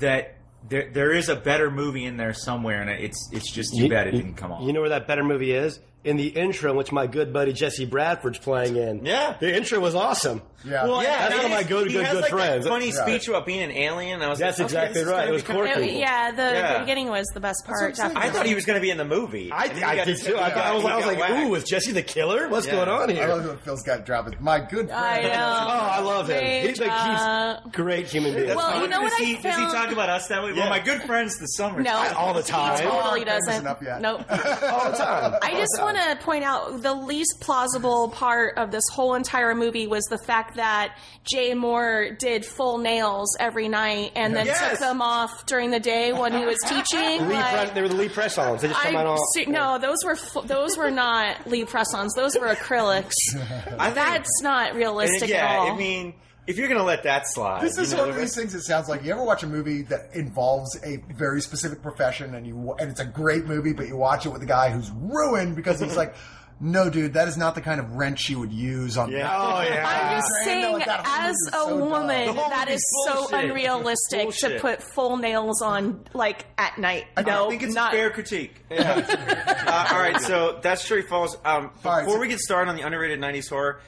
[0.00, 0.36] that
[0.68, 4.06] there there is a better movie in there somewhere, and it's it's just too bad
[4.08, 4.62] it didn't come off.
[4.62, 5.80] You know where that better movie is?
[6.04, 9.06] In the intro, in which my good buddy Jesse Bradford's playing in.
[9.06, 9.36] Yeah.
[9.38, 10.42] The intro was awesome.
[10.64, 10.84] Yeah.
[10.86, 12.66] Well, Yeah, that's one of my good- good- good like, friends.
[12.66, 13.02] Funny Yeah.
[13.02, 14.22] speech about being an alien.
[14.22, 15.28] I was That's like, exactly this is right.
[15.28, 15.88] It was be kinda- quirky.
[15.90, 16.72] It- yeah, the, Yeah.
[16.74, 17.98] the beginning was the best part.
[18.00, 19.50] I thought he was going to be in the movie.
[19.52, 20.36] I, And I did too.
[20.36, 21.32] I, I was, I was like, whacked.
[21.32, 22.48] ooh, was Jesse the killer?
[22.48, 22.72] What's Yeah.
[22.76, 23.24] going on here?
[23.24, 24.40] I love when Phil's got to drop it.
[24.40, 24.92] My good friend.
[24.92, 25.28] I know.
[25.32, 26.38] Oh, I love him.
[26.38, 28.54] Great He's, like, he's a great human being.
[28.54, 30.52] Well, you know does what he, I does he talk about us that way?
[30.52, 31.80] Well, my good friends this summer.
[31.80, 32.78] No, all the He time.
[32.78, 33.64] totally doesn't.
[34.00, 34.24] Nope.
[34.30, 35.34] all the time.
[35.42, 39.86] I just want to point out the least plausible part of this whole entire movie
[39.86, 44.70] was the fact that Jay Mohr did full nails every night and then Yes.
[44.70, 47.28] took them off during the day when he was teaching.
[47.28, 48.62] Lee like- press, they were the Lee press-ons.
[48.62, 49.24] They just come out I all.
[49.34, 52.14] see, no, those were fu- those were not Lee press-ons.
[52.14, 53.12] Those were acrylics.
[53.78, 55.72] I think- That's not and realistic yeah, at all.
[55.72, 56.14] I mean,
[56.46, 58.52] if you're going to let that slide, This is you know, one of these things.
[58.54, 62.44] It sounds like you ever watch a movie that involves a very specific profession, and
[62.44, 65.54] you and it's a great movie, but you watch it with a guy who's ruined
[65.54, 66.16] because he's like,
[66.60, 69.28] "No, dude, that is not the kind of wrench you would use on." Yeah.
[69.34, 69.86] Oh, yeah.
[69.86, 73.28] I'm just saying, like that as a so woman, that is whole that movie's is
[73.30, 77.06] so unrealistic to put full nails on, like at night.
[77.16, 77.92] I no, think it's not.
[77.92, 78.54] a fair critique.
[78.70, 81.36] uh, all right, so that's Cherry Falls.
[81.44, 83.80] Um, All right, before so- we get started on the underrated '90s horror,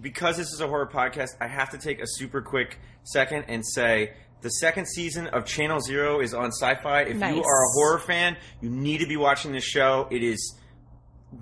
[0.00, 3.64] because this is a horror podcast, I have to take a super quick second and
[3.66, 7.02] say the second season of Channel Zero is on Sci-Fi.
[7.02, 7.34] If Nice.
[7.36, 10.08] you are a horror fan, you need to be watching this show.
[10.10, 10.54] It is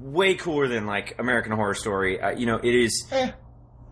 [0.01, 2.21] way cooler than like American Horror Story.
[2.21, 3.07] Uh, you know, it is.
[3.11, 3.31] Eh.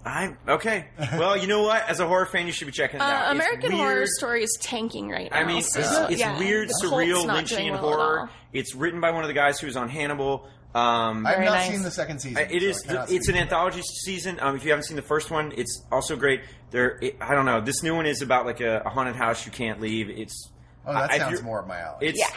[0.05, 0.87] I okay.
[1.19, 1.89] Well, you know what?
[1.89, 3.27] As a horror fan, you should be checking it out.
[3.29, 3.81] Uh, It's American weird.
[3.81, 5.39] Horror Story is tanking right now.
[5.39, 8.31] I mean, so, it's, it's yeah, weird, the surreal, not Lynchian well horror.
[8.53, 10.49] It's written by one of the guys who was on Hannibal.
[10.75, 11.71] Um, I've not nice.
[11.71, 12.39] seen the second season.
[12.39, 13.11] I- it so is.
[13.11, 13.39] It's an to that.
[13.43, 14.39] anthology season.
[14.41, 16.43] Um, if you haven't seen the first one, it's also great.
[16.71, 17.61] There, it, I don't know.
[17.63, 20.09] This new one is about like a, a haunted house you can't leave.
[20.11, 20.51] It's.
[20.87, 22.09] Oh, that I- sounds more of my alley.
[22.09, 22.19] It's.
[22.21, 22.29] Yeah.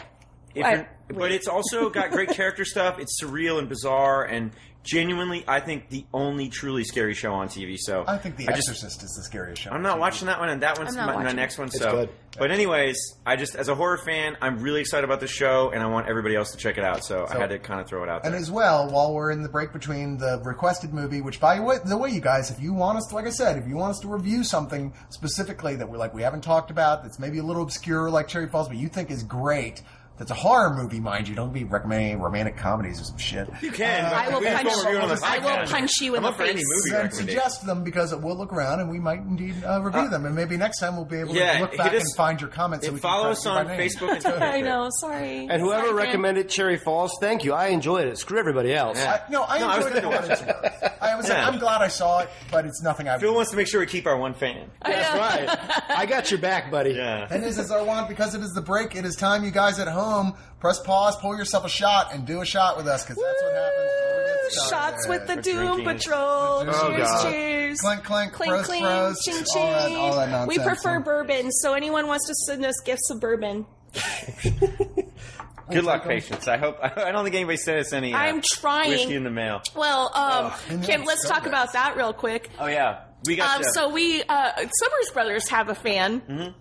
[0.55, 2.99] If I- but it's also got great character stuff.
[2.99, 4.51] It's surreal and bizarre and
[4.83, 7.75] genuinely, I think the only truly scary show on TV.
[7.77, 9.71] So I think The I just- Exorcist is the scariest show.
[9.71, 11.67] I'm not watching that one, and that one's I'm not my, my watching next one.
[11.67, 12.09] It's so, good.
[12.37, 15.83] but anyways, I just as a horror fan, I'm really excited about the show, and
[15.83, 17.03] I want everybody else to check it out.
[17.03, 18.31] So, I So- had to kind of throw it out there.
[18.31, 21.81] And as well, while we're in the break between the requested movie, which by the
[21.85, 23.91] the way, you guys, if you want us to, like I said, if you want
[23.91, 27.43] us to review something specifically that we're like we haven't talked about, that's maybe a
[27.43, 29.81] little obscure, like Cherry Falls, but you think is great.
[30.19, 31.33] That's a horror movie, mind you.
[31.35, 33.49] Don't be recommending romantic comedies or some shit.
[33.61, 34.05] you can.
[34.05, 34.65] I will punch.
[34.65, 36.55] won't review it on the I will punch you in I'm the up for any
[36.55, 36.65] face.
[36.67, 40.25] movie Then suggest them because we'll look around and we might indeed uh, review them,
[40.25, 42.49] and maybe next time we'll be able Yeah, to look back us- and find your
[42.49, 42.85] comments.
[42.85, 43.67] And we follow correct us on.
[43.67, 44.43] Facebook and Twitter.
[44.43, 44.89] I know.
[44.99, 45.47] Sorry.
[45.49, 46.07] And whoever Sorry, Grant.
[46.09, 47.53] recommended Cherry Falls, thank you.
[47.53, 48.17] I enjoyed it.
[48.17, 48.97] Screw everybody else.
[48.97, 49.21] Yeah.
[49.27, 50.97] I, no, I No, I was enjoyed it good for to what it's worth.
[51.01, 51.47] I was Yeah.
[51.47, 53.17] I'm glad I saw it, but it's nothing I.
[53.19, 54.69] Phil wants to make sure we keep our one fan.
[54.85, 55.89] That's right.
[55.97, 56.91] I got your back, buddy.
[56.91, 57.25] Yeah.
[57.31, 58.95] And this is our one because it is the break.
[58.95, 60.08] It is time, you guys at home.
[60.59, 63.53] Press pause, pull yourself a shot, and do a shot with us because that's what
[63.53, 63.91] happens.
[64.01, 64.69] when we get.
[64.69, 65.85] Shots with the For Doom drinking.
[65.85, 66.19] Patrol.
[66.67, 67.31] Oh, cheers, God.
[67.31, 67.79] cheers.
[67.79, 70.81] Clink, clink, clink, frost, clink, frost, ching, all that- all that we nonsense.
[70.81, 73.65] prefer bourbon, so anyone wants to send us gifts of bourbon.
[75.71, 76.47] Good luck, patience.
[76.47, 76.77] I hope.
[76.81, 78.13] I don't think anybody sent us any.
[78.13, 78.89] Uh, I'm trying.
[78.89, 79.61] whiskey in the mail.
[79.75, 81.49] Well, um, and Kim, let's so talk good.
[81.49, 82.49] about that real quick.
[82.59, 86.55] Oh yeah, we got Um, so we, uh, Summers Brothers have a fan.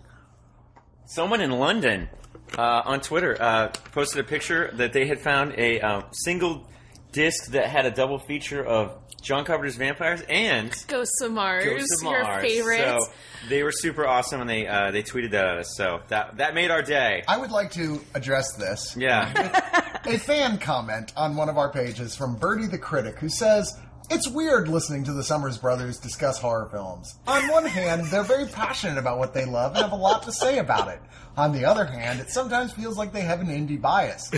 [1.07, 2.09] someone in London
[2.57, 6.67] uh, on Twitter uh, posted a picture that they had found a um, single
[7.13, 12.03] disc that had a double feature of John Carpenter's Vampires and Ghosts of Mars, Ghosts
[12.03, 12.79] of your favorite.
[12.79, 12.99] So
[13.49, 15.75] they were super awesome, and they uh, they tweeted that at us.
[15.77, 17.25] So that that made our day.
[17.27, 18.97] I would like to address this.
[18.97, 20.01] Yeah.
[20.05, 23.77] a fan comment on one of our pages from Birdie the Critic who says,
[24.11, 27.19] It's weird listening to the Summers brothers discuss horror films.
[27.27, 30.33] On one hand, they're very passionate about what they love and have a lot to
[30.33, 30.99] say about it.
[31.37, 34.31] On the other hand, it sometimes feels like they have an indie bias.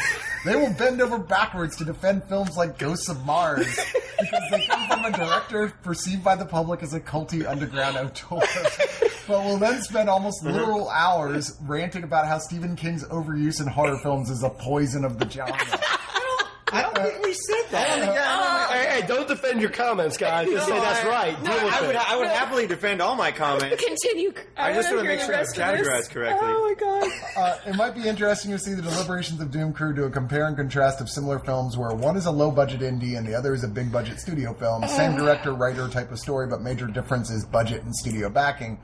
[0.45, 3.79] They will bend over backwards to defend films like Ghosts of Mars
[4.19, 8.41] because they come from a director perceived by the public as a culty underground auteur.
[9.29, 10.57] But will then spend almost mm-hmm.
[10.57, 15.19] literal hours ranting about how Stephen King's overuse in horror films is a poison of
[15.19, 15.55] the genre.
[16.73, 18.71] I don't think we said that.
[18.71, 20.49] Hey, hey, don't defend your comments, guys.
[20.49, 21.35] Just say that's right.
[21.43, 22.11] Deal with I would, it.
[22.11, 23.83] I would happily defend all my comments.
[23.85, 24.33] Continue.
[24.57, 25.89] I just wanna wanna make sure the it's rest this.
[25.89, 26.49] categorized correctly.
[26.51, 27.13] Oh my god.
[27.37, 30.47] Uh, it might be interesting to see the deliberations of Doom Crew do a compare
[30.47, 33.55] and contrast of similar films where one is a low budget indie and the other
[33.55, 34.87] is a big budget studio film.
[34.89, 38.79] Same director, writer type of story, but major difference is budget and studio backing.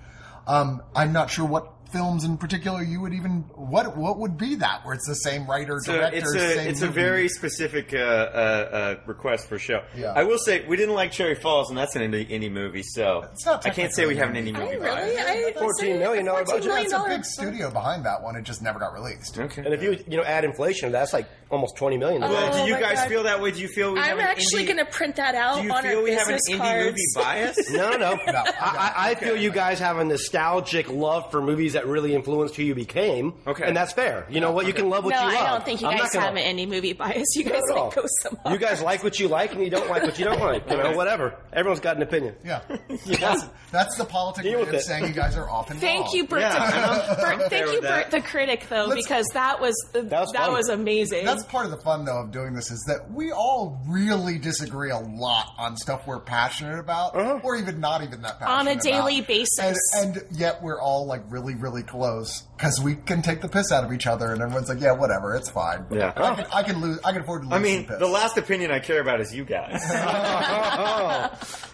[0.46, 4.55] Um, I'm not sure what films in particular you would even what what would be
[4.57, 7.92] that where it's the same writer So director it's a same it's a very specific
[7.94, 9.83] uh, uh, uh, request for a show.
[9.96, 10.12] Yeah.
[10.14, 12.83] I will say we didn't like Cherry Falls, and that's an indie, indie movie.
[12.83, 13.22] So
[13.64, 14.66] I can't say we have an indie movie.
[14.66, 15.14] I really?
[15.16, 15.57] bias.
[15.57, 16.64] I, $14 million $14 budget.
[16.66, 19.62] million it's a big studio behind that one it just never got released Okay.
[19.64, 22.20] And if you you know add inflation, that's like almost twenty million.
[22.22, 23.09] well, Oh do you guys God.
[23.09, 23.51] feel that way?
[23.53, 25.83] Do you feel we I'm an actually going to print that out Do you on
[25.83, 26.85] feel our we have an business indie cards.
[26.87, 27.70] movie bias?
[27.77, 28.16] No, no, no.
[28.27, 32.15] No, I, I, I feel you guys have a nostalgic love for movies that really
[32.15, 33.35] influenced who you became.
[33.47, 33.65] Okay.
[33.65, 34.27] and that's fair.
[34.29, 34.67] You know what?
[34.67, 35.43] You can love what no, you love.
[35.47, 37.27] I don't think you I'm guys not gonna- have an indie movie bias.
[37.37, 37.85] You guys Not at all.
[37.87, 38.55] like Ghosts of Mars.
[38.55, 40.69] You guys like what you like, and you don't like what you don't like.
[40.71, 41.35] You know, whatever.
[41.53, 42.35] Everyone's got an opinion.
[42.45, 42.61] yeah
[43.07, 44.83] that's, that's the politics Deal way with of it.
[44.83, 46.15] saying you guys are often Thank wrong.
[46.17, 46.41] you, Bert.
[46.41, 47.83] Yeah, the, Bert thank you, with.
[47.83, 50.53] Bert the critic, though, Let's- because that was uh, that was fun.
[50.53, 51.25] was amazing.
[51.25, 54.91] That's part of the fun, though, of doing this is that we all really disagree
[54.91, 57.41] a lot on stuff we're passionate about, uh-huh.
[57.43, 59.29] or even not even that passionate On a daily about.
[59.29, 59.59] basis.
[59.95, 63.72] And, and yet we're all like really, really close because we can take the piss
[63.72, 66.12] out of each other, and everyone's like, "Yeah, whatever, it's fine." Yeah.
[66.16, 66.98] I can, I can lose.
[67.05, 67.57] I can afford to lose.
[67.57, 67.98] I mean, some piss.
[67.98, 69.81] the last opinion I care about is you guys.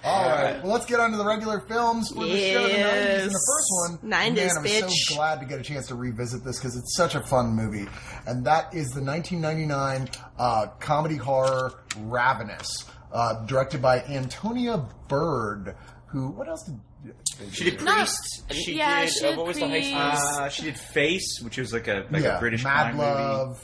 [0.05, 0.63] All right.
[0.63, 2.63] Well, let's get on to the regular films for the show.
[2.67, 3.23] The 90s.
[3.23, 4.91] And the first one, 90s, man, I'm bitch.
[4.91, 7.87] so glad to get a chance to revisit this because it's such a fun movie.
[8.27, 15.77] And that is the 1999 uh, comedy horror Ravenous, uh, directed by Antonia Bird,
[16.07, 16.81] who, what else did...
[17.53, 18.43] She did No, Priest.
[18.53, 19.11] She yeah, did.
[19.11, 20.01] she uh, did what was the high school?
[20.11, 20.41] Priest.
[20.41, 23.61] Uh, she did Face, which was like a like yeah, a British Mad crime Love.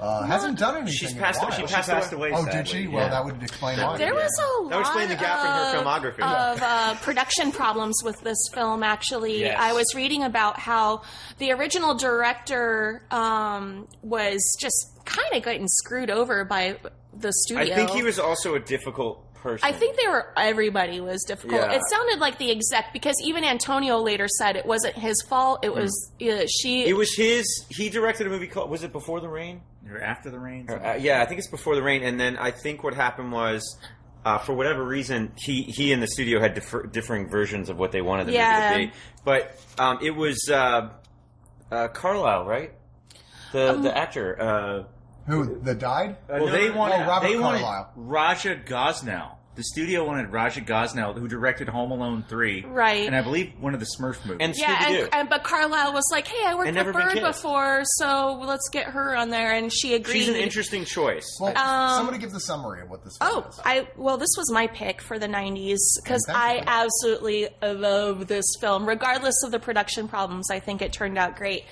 [0.00, 1.42] Uh, hasn't done anything She's in a passed.
[1.42, 1.50] while.
[1.50, 1.74] She movie.
[1.74, 2.30] passed, She passed away.
[2.32, 2.52] Oh, sadly.
[2.58, 2.86] did she?
[2.88, 3.10] Well, yeah.
[3.10, 3.98] that would explain why.
[3.98, 6.52] There was a lot That would explain the gap in her of, filmography.
[6.54, 8.82] of uh, production problems with this film.
[8.82, 9.58] Actually, Yes.
[9.60, 11.02] I was reading about how
[11.36, 16.78] the original director um, was just kind of getting screwed over by
[17.12, 17.70] the studio.
[17.70, 19.66] I think he was also a difficult person.
[19.68, 20.26] I think they were.
[20.36, 21.60] Everybody was difficult.
[21.60, 21.72] Yeah.
[21.72, 25.64] It sounded like the exec because even Antonia later said it wasn't his fault.
[25.64, 26.86] It was uh, she.
[26.86, 27.44] it was his.
[27.70, 28.70] He directed a movie called.
[28.70, 29.62] Was it Before the Rain?
[29.90, 30.66] Or after the rain.
[30.68, 32.02] Or, uh, yeah, I think it's Before the Rain.
[32.02, 33.78] And then I think what happened was.
[34.22, 37.90] Uh, for whatever reason, he, he and the studio had differ, differing versions of what
[37.90, 38.72] they wanted the Yeah.
[38.72, 38.98] movie to be.
[39.24, 40.90] But um, it was uh,
[41.72, 42.74] uh, Carlyle, right?
[43.52, 44.86] The Um, the actor.
[45.30, 46.16] Uh, Who the died?
[46.28, 47.92] Well, no, they no, wanted no, Robert they wanted Carlyle.
[47.96, 49.32] Raja Gosnell.
[49.56, 53.04] The studio wanted Raja Gosnell, who directed Home Alone three, Right.
[53.04, 54.38] And I believe one of the Smurf movies.
[54.40, 57.82] and Yeah, and, and but Carlyle was like, "Hey, I worked And with Bird before,
[57.84, 60.14] so let's get her on there." And she agreed.
[60.14, 61.26] She's an interesting choice.
[61.40, 63.60] Well, Um, somebody give the summary of what this film Oh, is.
[63.64, 68.86] I well, this was my pick for the '90s because I absolutely love this film,
[68.88, 70.48] regardless of the production problems.
[70.50, 71.64] I think it turned out great.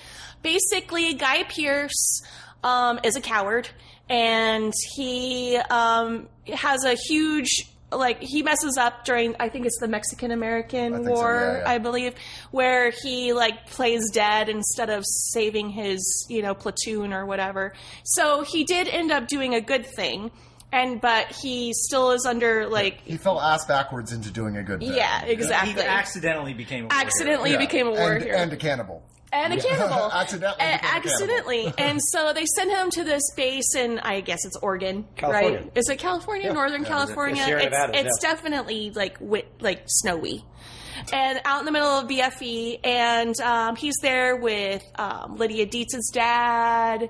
[0.43, 2.21] Basically, Guy Pearce
[2.63, 3.69] um, is a coward,
[4.09, 9.87] and he um, has a huge like he messes up during I think it's the
[9.87, 11.69] Mexican American think so, War, yeah, yeah.
[11.69, 12.13] I believe,
[12.51, 17.73] where he like plays dead instead of saving his, you know, platoon or whatever.
[18.03, 20.31] So he did end up doing a good thing.
[20.71, 24.81] And but he still is under like he fell ass backwards into doing a good
[24.81, 24.93] thing.
[24.93, 25.73] yeah, exactly.
[25.73, 27.05] he accidentally became a war hero.
[27.07, 27.57] accidentally Yeah.
[27.57, 29.01] became a war and, and a cannibal.
[29.31, 30.11] And a cannibal.
[30.11, 31.73] Accidentally A- became a cannibal.
[31.77, 35.59] and so they send him to this base in, I guess it's Oregon, California.
[35.61, 35.71] right?
[35.75, 37.43] Is it California, Northern California?
[37.43, 38.29] Sierra it's Nevada, it's yeah.
[38.29, 40.43] definitely like wit, like snowy.
[41.13, 46.09] And out in the middle of BFE, and um, he's there with um, Lydia Deetz's
[46.13, 47.09] dad,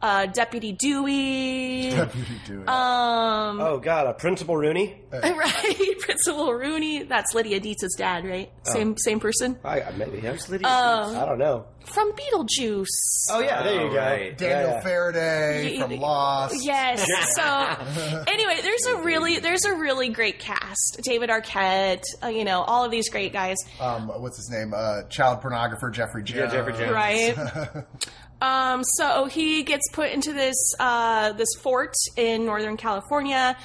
[0.00, 2.66] uh, Deputy Dewey, Deputy Dewey.
[2.66, 4.96] um, Oh God, a Principal Rooney.
[5.12, 7.02] right, Principal Rooney.
[7.04, 8.50] That's Lydia Deetz's dad, right?
[8.64, 10.36] Same same person I I- maybe him.
[10.64, 11.66] Um, I don't know.
[11.88, 12.86] From Beetlejuice.
[13.30, 13.96] Oh yeah, there you Oh, go.
[13.96, 14.36] right.
[14.38, 14.80] Daniel Yeah, yeah.
[14.82, 16.56] Faraday Y- from Lost.
[16.64, 17.04] Yes.
[17.36, 21.00] So anyway, there's a really there's a really great cast.
[21.02, 24.72] David Arquette, uh, you know, all of these great guys, Um, what's his name?
[24.74, 26.52] Uh, child pornographer Jeffrey Jones.
[26.52, 26.92] Jeffrey Jones.
[26.92, 27.84] right?
[28.42, 33.56] um, so he gets put into this uh, this fort in Northern California.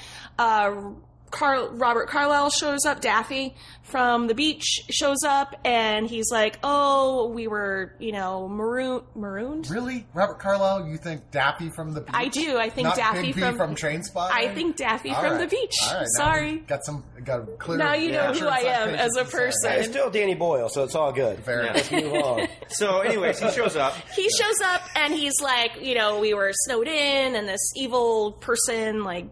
[1.34, 7.28] Carl, Robert Carlyle shows up, Daffy from the beach shows up, and he's like, "Oh,
[7.28, 10.86] we were, you know, maroon, marooned." Really, Robert Carlyle?
[10.86, 12.14] You think Daffy from the beach?
[12.14, 12.56] I do.
[12.56, 14.30] I think Not Daffy Begbie from- Train Spot.
[14.32, 15.40] I think Daffy All from right.
[15.40, 15.74] the beach.
[15.88, 16.56] All right, Sorry.
[16.58, 17.04] Got some.
[17.24, 17.78] Got a clear.
[17.78, 19.36] Now you know who I am as a to say.
[19.36, 19.72] person.
[19.72, 21.42] It's still Danny Boyle, so it's all good.
[21.44, 21.70] Fair Yeah.
[21.72, 21.90] enough.
[21.92, 22.48] Let's move on.
[22.68, 23.94] So, anyways, he shows up.
[24.14, 28.32] he shows up and he's like, you know, we were snowed in and this evil
[28.32, 29.26] person like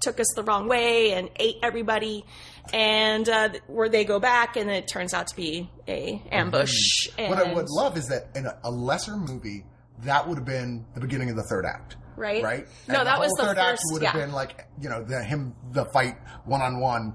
[0.00, 2.24] took us the wrong way and ate everybody.
[2.72, 7.08] And uh, where they go back and it turns out to be a ambush.
[7.16, 9.64] And, What I would love is that in a, a lesser movie,
[10.00, 11.96] that would have been the beginning of the third act.
[12.16, 12.42] Right?
[12.42, 12.66] Right?
[12.88, 14.20] No, And that the was the third act first- would have yeah.
[14.26, 17.14] been like, you know, the, him, the fight one on one.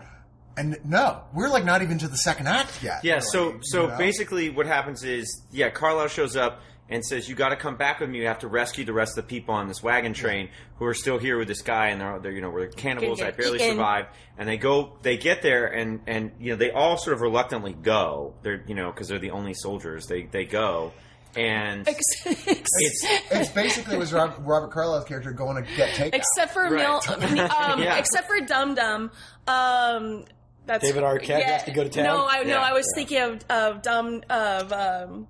[0.55, 2.99] And no, we're like not even to the second act yet.
[3.03, 3.13] Yeah.
[3.15, 3.97] really, So, so you know?
[3.97, 7.99] basically, what happens is, yeah, Carlyle shows up and says, "You got to come back
[7.99, 8.19] with me.
[8.19, 10.93] You have to rescue the rest of the people on this wagon train who are
[10.93, 13.21] still here with this guy, and they're, they're you know, we're cannibals.
[13.21, 13.71] I barely eaten.
[13.71, 17.21] survived." And they go, they get there, and and you know, they all sort of
[17.21, 18.33] reluctantly go.
[18.43, 20.07] They're you know, because they're the only soldiers.
[20.07, 20.91] They they go,
[21.35, 26.19] and Ex- ex- it's It's basically was Robert, Robert Carlyle's character going to get taken.
[26.19, 26.73] except for Right.
[26.73, 27.97] Neal, um, Yeah.
[27.97, 29.11] except for Dum Dum.
[29.47, 30.25] Um,
[30.65, 32.05] that's David Arquette has to go to town?
[32.05, 32.61] No, I no, Yeah.
[32.61, 35.27] I was thinking of of Dum of um.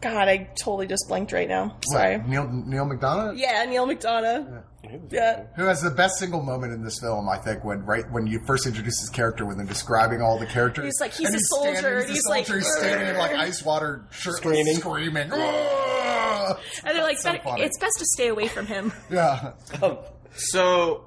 [0.00, 1.68] God, I totally just blanked right now.
[1.68, 2.18] What, Sorry.
[2.18, 3.36] Neil Neal McDonough.
[3.36, 4.62] Yeah, Neal McDonough.
[5.10, 5.44] Yeah.
[5.56, 7.28] Who has the best single moment in this film?
[7.28, 10.46] I think when right when you first introduce his character, when they're describing all the
[10.46, 13.08] characters, He's like, he's And a soldier, standing- he's, he's a like, soldier, he's standing
[13.08, 14.76] in like ice water, shirtless, Screaming.
[14.76, 15.30] screaming.
[15.32, 18.92] And they're like, So "Bet- it's best to stay away from him.
[19.10, 19.52] yeah,
[20.32, 21.06] So,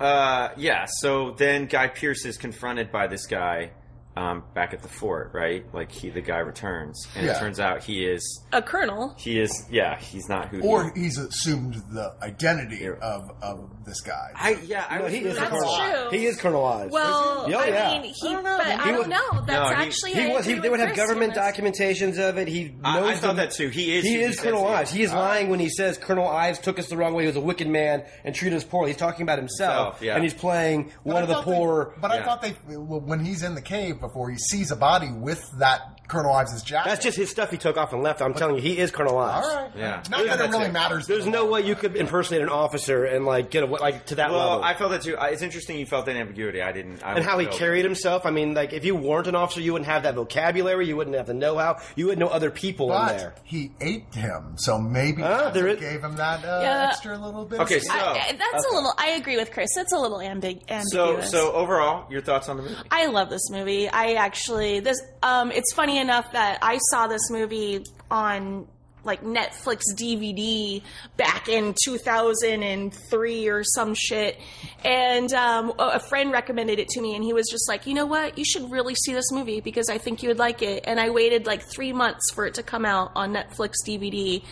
[0.00, 0.86] uh, yeah.
[0.88, 3.70] So then Guy Pearce is confronted by this guy
[4.16, 5.64] um, back at the fort, right?
[5.74, 9.14] Like he, the guy returns, and it turns out he is, A colonel.
[9.18, 10.60] he is, yeah, he's not who.
[10.62, 14.30] or he, he's assumed the identity of of this guy.
[14.34, 15.84] I, yeah, I No, he is That's Colonel true.
[15.84, 16.12] Ives.
[16.12, 16.92] He is Colonel Ives.
[16.92, 18.56] Well, Oh, I mean, he, I don't know.
[18.58, 19.44] but He I don't was- know.
[19.46, 20.46] That's No, actually He I was.
[20.46, 22.48] He, they would have Chris government on documentations of it.
[22.48, 22.78] He knows.
[22.84, 23.68] I, I thought the- that too.
[23.68, 24.04] He is.
[24.04, 24.90] He who is says Colonel he Ives.
[24.92, 27.24] He is lying when he says Colonel Ives took us the wrong way.
[27.24, 28.90] He was a wicked man and treated us poorly.
[28.92, 29.54] He's talking about himself,
[29.98, 30.14] Himself, yeah.
[30.14, 31.94] and he's playing But one I of the poor.
[32.00, 35.50] but I thought they when he's in the cave before he sees a body with
[35.58, 36.88] that Colonel Ives' jacket.
[36.88, 38.22] That's just his stuff he took off and left.
[38.22, 39.46] I'm telling you, he is Colonel Ives.
[39.46, 39.70] all right.
[39.76, 40.02] Yeah.
[40.10, 40.72] not Yeah, that it really it.
[40.72, 41.06] matters.
[41.06, 44.30] There's no way you could impersonate an officer and like get a, like to that
[44.30, 44.64] Well, level.
[44.64, 45.16] I felt that too.
[45.20, 46.62] It's interesting you felt that ambiguity.
[46.62, 47.02] I didn't.
[47.04, 48.24] I and how he felt- carried himself.
[48.26, 50.86] I mean, like if you weren't an officer, you wouldn't have that vocabulary.
[50.86, 51.78] You wouldn't have the know-how.
[51.96, 53.34] You wouldn't know other people in there.
[53.44, 56.88] he ate him, so maybe Ah, that's there what is- gave him that uh, Yeah.
[56.90, 57.60] extra little bit.
[57.60, 58.92] Okay, so- I, I- that's a little.
[58.98, 59.68] I agree with Chris.
[59.76, 61.30] It's a little ambi- So, ambiguous.
[61.30, 62.76] so overall, your thoughts on the movie?
[62.90, 63.88] I love this movie.
[63.88, 65.00] I actually this.
[65.22, 68.68] Um, it's funny enough that I saw this movie on
[69.04, 70.82] like Netflix DVD
[71.16, 74.38] back in 2003 or some shit,
[74.84, 78.06] and um, a friend recommended it to me, and he was just like, you know
[78.06, 80.84] what, you should really see this movie because I think you would like it.
[80.86, 84.42] And I waited like three months for it to come out on Netflix DVD.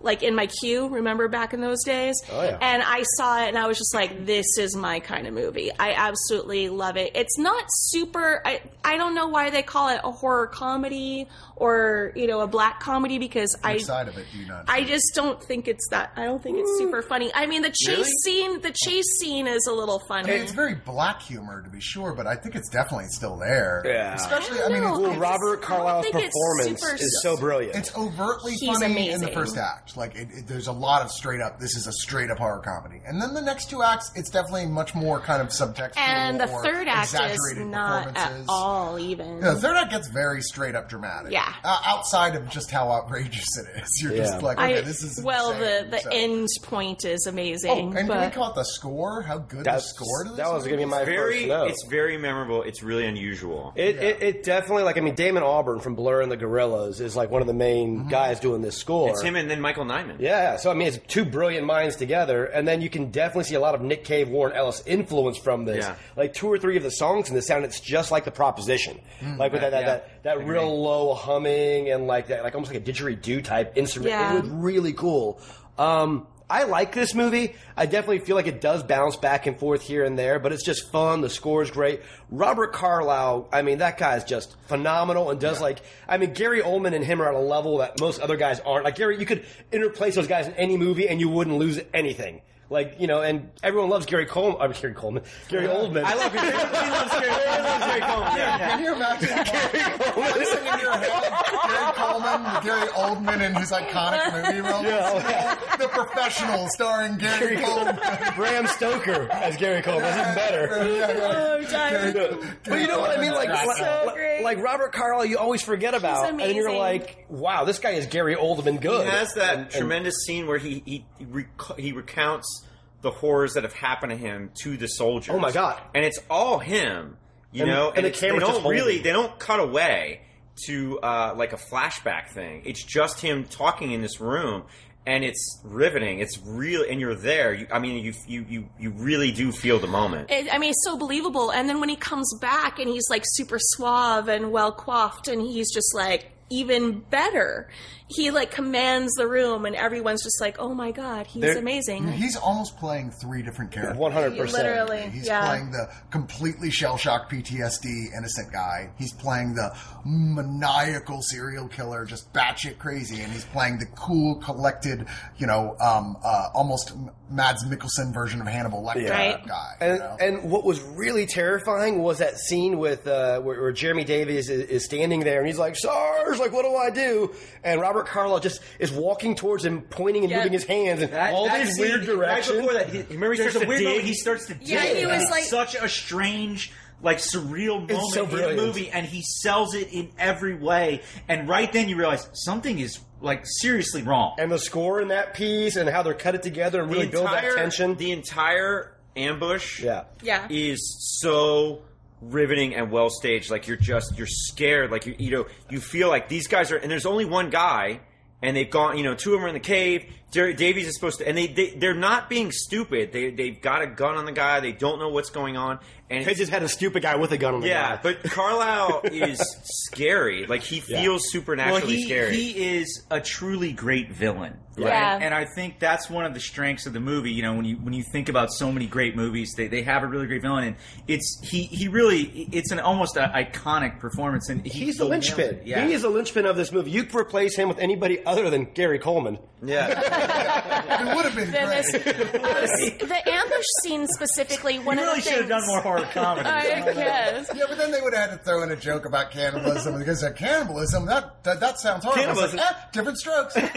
[0.00, 0.88] Like in my queue.
[0.88, 2.16] Remember back in those days?
[2.32, 2.58] Oh, yeah.
[2.60, 5.70] And I saw it, and I was just like, "This is my kind of movie.
[5.78, 8.42] I absolutely love it." It's not super.
[8.44, 11.28] I I don't know why they call it a horror comedy
[11.60, 14.64] or you know a black comedy because I side of it do you not?
[14.66, 16.12] I just don't think it's that.
[16.16, 17.30] I don't think it's super funny.
[17.34, 18.10] I mean, the chase Really?
[18.24, 20.32] scene, the chase scene is a little funny.
[20.32, 23.82] it's very black humor to be sure, but I think it's definitely still there.
[23.84, 24.14] Yeah.
[24.14, 27.76] Especially, I I, mean, Well, Robert I Carlyle's performance super- is so brilliant.
[27.76, 29.96] it's overtly He's funny in the first act.
[29.96, 31.58] Like, it, it, there's a lot of straight up.
[31.60, 34.66] This is a straight up horror comedy, and then the next two acts, it's definitely
[34.66, 35.98] much more kind of subtextual.
[35.98, 39.38] and the third act is not at all even.
[39.42, 41.32] Yeah, the third act gets very straight up dramatic.
[41.32, 41.49] Yeah.
[41.64, 44.24] Uh, outside of just how outrageous it is, you're Yeah.
[44.24, 45.90] just like, okay, I, this is well, insane.
[45.90, 47.70] the the So- end point is amazing.
[47.70, 49.22] Oh, and can we call it the score?
[49.22, 51.70] How good the score to this that was gonna be my very, first note.
[51.70, 52.62] it's very memorable.
[52.62, 53.72] It's really unusual.
[53.76, 57.16] It, it, it definitely like I mean Damon Albarn from Blur and the Gorillaz is
[57.16, 59.10] like one of the main guys doing this score.
[59.10, 60.16] It's him and then Michael Nyman.
[60.20, 63.54] Yeah, so I mean, it's two brilliant minds together, and then you can definitely see
[63.54, 65.84] a lot of Nick Cave, Warren Ellis influence from this.
[65.84, 65.94] Yeah.
[66.16, 68.98] Like two or three of the songs in the sound, it's just like the Proposition,
[69.38, 70.19] like with that that, yeah.
[70.22, 74.10] That, that real low humming and like that, like almost like a didgeridoo type instrument.
[74.10, 74.36] Yeah.
[74.36, 75.40] It was really cool.
[75.78, 77.54] Um, I like this movie.
[77.76, 80.64] I definitely feel like it does bounce back and forth here and there, but it's
[80.64, 81.20] just fun.
[81.20, 82.02] The score is great.
[82.28, 85.78] Robert Carlyle, I mean, that guy is just phenomenal and does like,
[86.08, 88.84] I mean, Gary Oldman and him are at a level that most other guys aren't.
[88.84, 92.42] Like Gary, you could interplace those guys in any movie and you wouldn't lose anything.
[92.70, 94.60] Like you know, and everyone loves Gary Coleman.
[94.62, 95.24] I'm Gary Coleman.
[95.48, 96.04] Gary Oldman.
[96.04, 96.46] I love Gary.
[96.46, 97.32] he loves Gary.
[97.32, 98.36] He loves Gary Coleman.
[98.36, 98.58] Yeah.
[98.68, 99.28] Can you imagine
[100.14, 101.32] placing in your head
[101.66, 104.84] Gary Coleman, Gary Oldman in his iconic movie role?
[104.84, 105.58] Yeah.
[105.78, 107.98] The Professional, starring Gary Coleman.
[108.36, 110.02] Bram Stoker as Gary Coleman.
[110.02, 110.94] That's even better.
[110.96, 111.56] Yeah, yeah.
[111.58, 112.56] Oh, Diamond.
[112.64, 113.32] But you know what I mean?
[113.32, 117.64] Like, like, so like- like Robert Carlyle, you always forget about, and you're like, wow,
[117.64, 119.04] this guy is Gary Oldman good.
[119.04, 122.59] He has that And- and- tremendous scene where he he he, rec- he recounts
[123.02, 125.34] the horrors that have happened to him to the soldiers.
[125.34, 125.80] Oh my God.
[125.94, 127.16] And it's all him,
[127.52, 127.88] you And- know.
[127.90, 130.20] and the it's- camera's they just don't really they don't cut away
[130.66, 132.62] to uh, like a flashback thing.
[132.66, 134.64] It's just him talking in this room.
[135.06, 136.20] And it's riveting.
[136.20, 137.54] It's real, and you're there.
[137.54, 140.30] You, I mean, you, you you you really do feel the moment.
[140.30, 141.50] It, I mean, it's so believable.
[141.50, 145.40] And then when he comes back and he's like super suave and well coiffed, and
[145.40, 147.70] he's just like even better.
[148.12, 152.08] He like commands the room, and everyone's just like, "Oh my god, he's There- amazing."
[152.12, 153.96] He's almost playing three different characters.
[153.98, 154.64] One hundred percent.
[154.64, 155.46] Literally, He's yeah.
[155.46, 158.90] playing the completely shell shocked PTSD innocent guy.
[158.98, 165.06] He's playing the maniacal serial killer, just batshit crazy, and he's playing the cool, collected,
[165.38, 166.92] you know, um, uh, almost
[167.30, 169.46] Mads Mikkelsen version of Hannibal Lecter Right.
[169.46, 169.76] guy.
[169.80, 170.16] you And, know?
[170.20, 174.68] and what was really terrifying was that scene with uh, where, where Jeremy Davies is,
[174.68, 178.40] is standing there and he's like, "Sarge, like, what do I do?" And Robert Carlyle
[178.40, 180.38] just is walking towards him, pointing and Yeah.
[180.38, 182.56] moving his hands in all these weird directions.
[182.58, 183.88] Right before that, he, remember he There's starts a to weird dig.
[183.88, 184.68] moment- He starts to dig.
[184.68, 188.56] Yeah, he was It's like- such a strange, like surreal moment so in the brilliant.
[188.62, 191.02] movie, and he sells it in every way.
[191.28, 194.34] And right then you realize something is like seriously wrong.
[194.38, 197.12] and the score in that piece and how they're cut it together and really the
[197.12, 197.94] build that tension.
[197.96, 200.04] The entire ambush yeah.
[200.22, 200.46] Yeah.
[200.48, 201.82] is so
[202.20, 203.50] riveting and well staged.
[203.50, 204.90] Like you're just you're scared.
[204.90, 208.00] Like you you know you feel like these guys are and there's only one guy
[208.42, 208.96] and they've gone.
[208.96, 210.04] You know, two of them are in the cave.
[210.30, 213.12] Davies is supposed to, and they, they they're not being stupid.
[213.12, 214.60] They they've got a gun on the guy.
[214.60, 215.80] They don't know what's going on.
[216.10, 218.00] And They just had a stupid guy with a gun on the yeah, guy.
[218.02, 220.44] but Carlyle is scary.
[220.46, 222.34] Like he feels supernaturally well, he, scary.
[222.36, 224.56] he is a truly great villain.
[224.76, 224.86] Right?
[224.88, 225.18] Yeah.
[225.20, 227.32] And I think that's one of the strengths of the movie.
[227.32, 230.02] You know, when you when you think about so many great movies, they, they have
[230.02, 234.48] a really great villain, and it's he he really it's an almost a iconic performance,
[234.48, 235.60] and he He's the nails linchpin.
[235.64, 235.86] Yeah.
[235.86, 236.90] He is the linchpin of this movie.
[236.92, 239.38] You could replace him with anybody other than Gary Coleman.
[239.62, 239.88] yeah.
[241.10, 242.02] it would have been Then great.
[242.04, 244.78] this- uh, the ambush scene specifically.
[244.78, 246.48] One You of really the should have done more horror comedy.
[246.48, 247.50] I guess.
[247.54, 250.22] Yeah, but then they would have had to throw in a joke about cannibalism because
[250.24, 252.22] uh, cannibalism that, that that sounds horrible.
[252.22, 252.58] Cannibalism.
[252.58, 253.56] Like, eh, different strokes.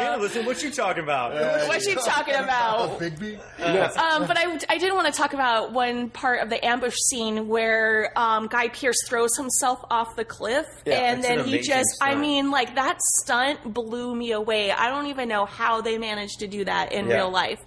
[0.00, 1.32] yeah, listen, what you talking about?
[1.68, 2.98] What you talking about?
[2.98, 3.38] Begbie.
[3.60, 7.48] Um, but I, I did want to talk about one part of the ambush scene
[7.48, 11.74] where um, Guy Pearce throws himself off the cliff, and that's an then he amazing
[11.74, 14.70] just, I mean, like that stunt blew me away.
[14.72, 17.16] I don't even know how they managed to do that in Yeah.
[17.16, 17.60] real life.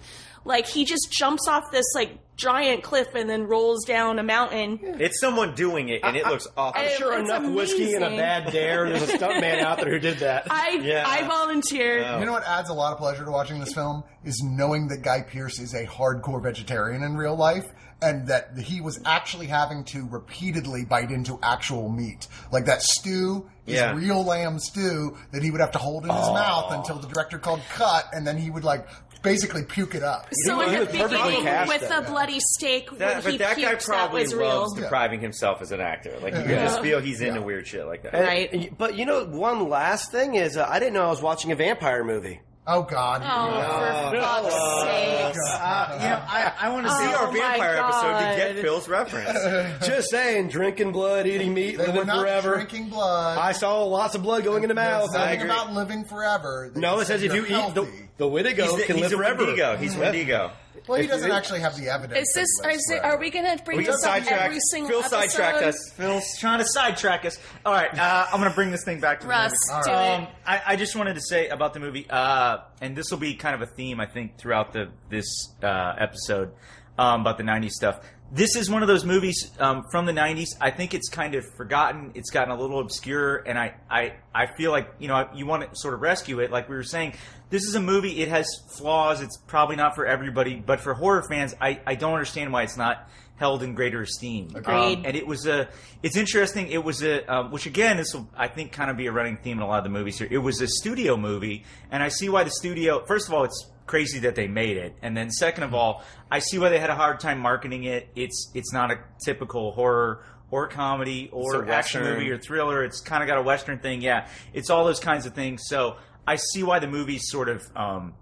[0.44, 4.78] Like he just jumps off this like giant cliff and then rolls down a mountain.
[4.82, 6.80] It's someone doing it, and it looks awful.
[6.80, 8.88] I'm sure it's enough whiskey and a bad dare.
[8.88, 10.46] There's a stuntman out there who did that.
[10.50, 11.04] I Yeah.
[11.06, 12.04] I volunteer.
[12.06, 12.20] Oh.
[12.20, 15.02] You know what adds a lot of pleasure to watching this film is knowing that
[15.02, 17.66] Guy Pearce is a hardcore vegetarian in real life
[18.00, 22.28] and that he was actually having to repeatedly bite into actual meat.
[22.52, 23.92] Like that stew is Yeah.
[23.96, 27.38] real lamb stew that he would have to hold in his mouth until the director
[27.38, 28.86] called cut and then he would like
[29.22, 30.28] basically puke it up.
[30.44, 32.02] So in he the was perfectly beginning, cast with then.
[32.04, 34.48] the bloody steak, That, when but he that guy pukes, that probably was real.
[34.48, 36.16] loves depriving himself as an actor.
[36.22, 38.14] Like you can just feel he's into weird shit like that.
[38.14, 38.76] And- Right.
[38.78, 41.56] But you know, one last thing is, uh, I didn't know I was watching a
[41.56, 42.40] vampire movie.
[42.70, 43.22] Oh God.
[43.24, 45.58] Oh, for fuck's sake.
[45.58, 48.36] Uh, you know, I, I want to See see Oh our my vampire episode to
[48.54, 49.86] get Phil's reference.
[49.86, 52.54] Just saying, drinking blood, eating meat, They were living not forever.
[52.56, 53.38] drinking blood.
[53.38, 55.08] I saw lots of blood going in the mouth.
[55.12, 56.70] There's nothing about living forever.
[56.74, 58.07] No, it says if you you're eat the, healthy.
[58.18, 59.44] The Wendigo He's, the, can he's live a forever.
[59.46, 59.76] Wendigo.
[59.78, 60.50] He's Wendigo.
[60.86, 62.18] Well, he If doesn't actually have the evidence.
[62.28, 62.48] Is this?
[62.62, 64.42] that Is it, are we going to bring We this just up sidetracked.
[64.44, 65.16] every single Phil episode?
[65.30, 65.92] sidetracked us.
[65.96, 67.38] Phil's trying to sidetrack us.
[67.66, 69.82] All right, uh, I'm going to bring this thing back to the Russ, movie.
[69.84, 70.28] do Um, it.
[70.46, 73.54] I, I just wanted to say about the movie, uh, and this will be kind
[73.54, 75.26] of a theme, I think, throughout the this
[75.62, 76.52] uh, episode
[76.96, 78.00] um, about the '90s stuff.
[78.30, 80.48] This is one of those movies um, from the '90s.
[80.60, 82.12] I think it's kind of forgotten.
[82.14, 85.70] It's gotten a little obscure, and I, I, I feel like you know you want
[85.70, 86.50] to sort of rescue it.
[86.50, 87.14] Like we were saying,
[87.48, 88.20] this is a movie.
[88.20, 89.22] It has flaws.
[89.22, 92.76] It's probably not for everybody, but for horror fans, I, I don't understand why it's
[92.76, 94.50] not held in greater esteem.
[94.54, 94.98] Agreed.
[94.98, 95.68] Um, and it was a
[96.02, 99.06] it's interesting it was a um, which again this will i think kind of be
[99.06, 101.64] a running theme in a lot of the movies here it was a studio movie
[101.90, 104.94] and i see why the studio first of all it's crazy that they made it.
[105.02, 108.08] And then second of all i see why they had a hard time marketing it.
[108.14, 112.84] It's it's not a typical horror or comedy or action movie or thriller.
[112.84, 114.00] It's kind of got a western thing.
[114.00, 115.62] Yeah it's all those kinds of things.
[115.66, 118.14] So i see why the movie's sort of um,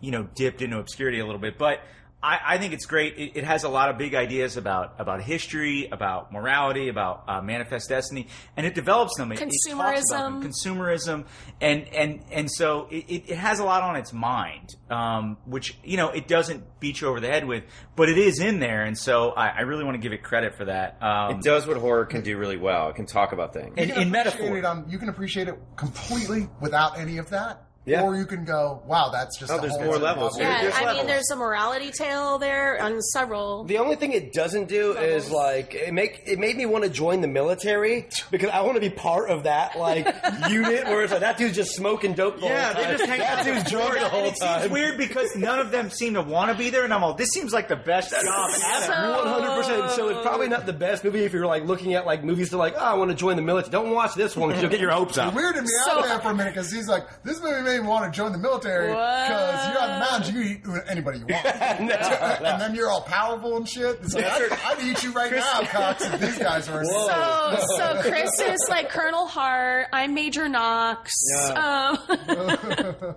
[0.00, 1.58] you know dipped into obscurity a little bit.
[1.58, 1.80] But
[2.24, 3.18] I, I think it's great.
[3.18, 7.42] It, it has a lot of big ideas about about history, about morality, about uh,
[7.42, 9.30] manifest destiny, and it develops them.
[9.30, 10.50] It, it talks about them.
[10.50, 11.26] consumerism,
[11.60, 15.76] and and and so it, it, it has a lot on its mind, um, which
[15.84, 17.64] you know it doesn't beat you over the head with,
[17.94, 20.56] but it is in there, and so I, I really want to give it credit
[20.56, 21.02] for that.
[21.02, 22.88] Um, It does what horror can do really well.
[22.88, 23.74] It can talk about things.
[23.76, 24.56] in, in metaphor.
[24.56, 27.64] it, um, you can appreciate it completely without any of that.
[27.86, 28.02] Yeah.
[28.02, 30.38] Or you can go, wow, that's just Oh, a there's whole more levels.
[30.38, 30.50] level.
[30.54, 33.64] Yeah, There's I mean, there's a morality tale there on several.
[33.64, 36.90] The only thing it doesn't do is like it make it made me want to
[36.90, 40.06] join the military because I want to be part of that like
[40.50, 42.40] unit where it's like that dude's just smoking dope.
[42.40, 43.26] The Yeah, whole they just hang out.
[43.26, 46.14] that out dude's drunk the And whole it seems weird because none of them seem
[46.14, 48.22] to want to be there, and I'm all, this seems like the best job
[48.66, 49.12] ever.
[49.12, 49.90] One hundred percent.
[49.90, 52.56] So it's probably not the best movie if you're like looking at like movies to
[52.56, 53.70] like, oh, I want to join the military.
[53.72, 55.34] Don't watch this one because you'll get your hopes up.
[55.34, 57.82] It weirded me So- out there for a minute because he's like, this movie made
[57.82, 61.18] me want to join the military because you're on the mountains, you can eat anybody
[61.18, 61.44] you want.
[61.46, 63.98] and then you're all powerful and shit.
[64.02, 66.84] It's like, I'd, I'd eat you right now, Cox, if these guys were.
[66.84, 69.88] So, so Chris is like Colonel Hart.
[69.92, 71.12] I'm Major Knox.
[71.34, 71.98] Um,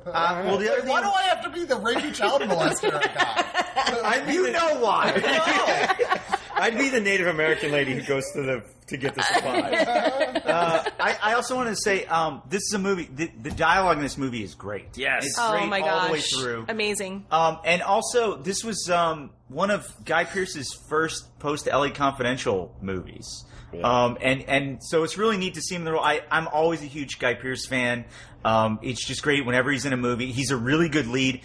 [0.07, 3.01] Uh, well, the other thing, Why do I have to be the rapey child molester
[3.01, 4.31] guy?
[4.31, 5.11] you know why?
[6.57, 9.73] I'd be the Native American lady who goes to the to get the supplies.
[10.45, 13.09] uh, I, I also want to say um, this is a movie.
[13.13, 14.97] The, the dialogue in this movie is great.
[14.97, 15.25] Yes.
[15.25, 16.65] it's oh great my all the way gosh, through.
[16.67, 17.25] amazing.
[17.31, 23.45] Um, and also, this was um, one of Guy Pearce's first post LA Confidential movies.
[23.83, 26.03] Um, and, and so it's really neat to see him in the role.
[26.03, 28.05] I, I'm always a huge Guy Pearce fan.
[28.43, 30.31] Um, it's just great whenever he's in a movie.
[30.31, 31.41] He's a really good lead.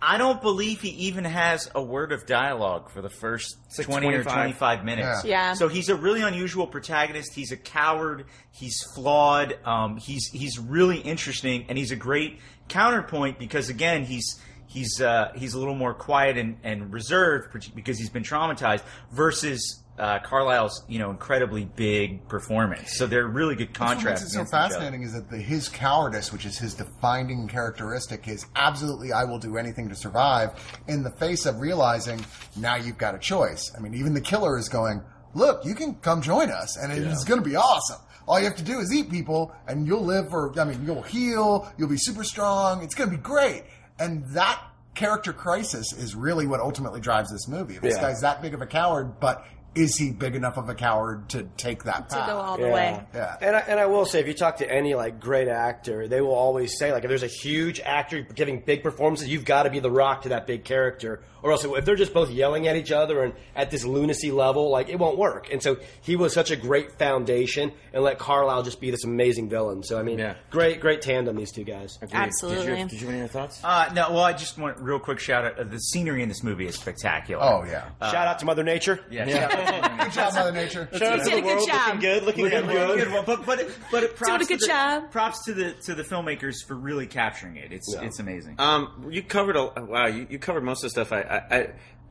[0.00, 4.06] I don't believe he even has a word of dialogue for the first like 20
[4.08, 4.34] or 25.
[4.34, 5.24] 25 minutes.
[5.24, 5.30] Yeah.
[5.30, 5.52] Yeah.
[5.54, 7.34] So he's a really unusual protagonist.
[7.34, 8.26] He's a coward.
[8.50, 9.58] He's flawed.
[9.64, 15.32] Um, he's he's really interesting, and he's a great counterpoint because again, he's he's uh,
[15.34, 18.82] he's a little more quiet and, and reserved because he's been traumatized
[19.12, 22.96] versus uh, Carlyle's you know incredibly big performance.
[22.96, 24.68] So they're really good That's what makes it so against each other.
[24.68, 29.38] fascinating is that the, his cowardice, which is his defining characteristic, is absolutely I will
[29.38, 30.50] do anything to survive
[30.88, 32.24] in the face of realizing
[32.56, 33.72] now you've got a choice.
[33.76, 35.02] I mean, even the killer is going,
[35.34, 38.00] look, you can come join us and it's going to be awesome.
[38.28, 41.02] All you have to do is eat people and you'll live for, I mean, you'll
[41.02, 42.82] heal, you'll be super strong.
[42.82, 43.62] It's going to be great.
[44.00, 44.60] And that
[44.96, 47.78] character crisis is really what ultimately drives this movie.
[47.78, 48.00] This Yeah.
[48.02, 49.44] guy's that big of a coward, but
[49.76, 52.28] is he big enough of a coward to take that to path?
[52.28, 53.00] go all the way.
[53.14, 53.36] Yeah.
[53.40, 56.20] And I, and I will say, if you talk to any like great actor, they
[56.20, 59.70] will always say like, if there's a huge actor giving big performances, you've got to
[59.70, 62.76] be the rock to that big character, or else if they're just both yelling at
[62.76, 65.52] each other and at this lunacy level, like it won't work.
[65.52, 69.48] And so he was such a great foundation, and let Carlyle just be this amazing
[69.48, 69.82] villain.
[69.82, 70.34] So I mean, Yeah.
[70.50, 71.96] great, great tandem these two guys.
[72.02, 72.18] Agreed.
[72.18, 72.66] Absolutely.
[72.66, 73.60] Did you, did you have any other thoughts?
[73.62, 75.58] Uh, no, well, I just want real quick shout out.
[75.58, 77.42] Uh, the scenery in this movie is spectacular.
[77.44, 77.90] Oh yeah.
[78.10, 79.00] Shout out to Mother Nature.
[79.10, 79.28] yeah.
[79.28, 79.65] shout out to
[80.04, 80.88] Good job, Mother Nature.
[80.92, 81.86] You did a good job.
[81.94, 82.98] Looking good, looking, Looking good.
[82.98, 83.26] good, good.
[83.26, 85.10] But but it- but it props Doing a good to the, job.
[85.10, 87.72] Props to the to the filmmakers for really capturing it.
[87.72, 88.02] It's Yeah.
[88.02, 88.56] it's amazing.
[88.58, 90.06] Um, you covered a wow.
[90.06, 91.12] You, you covered most of the stuff.
[91.12, 91.68] I I, I,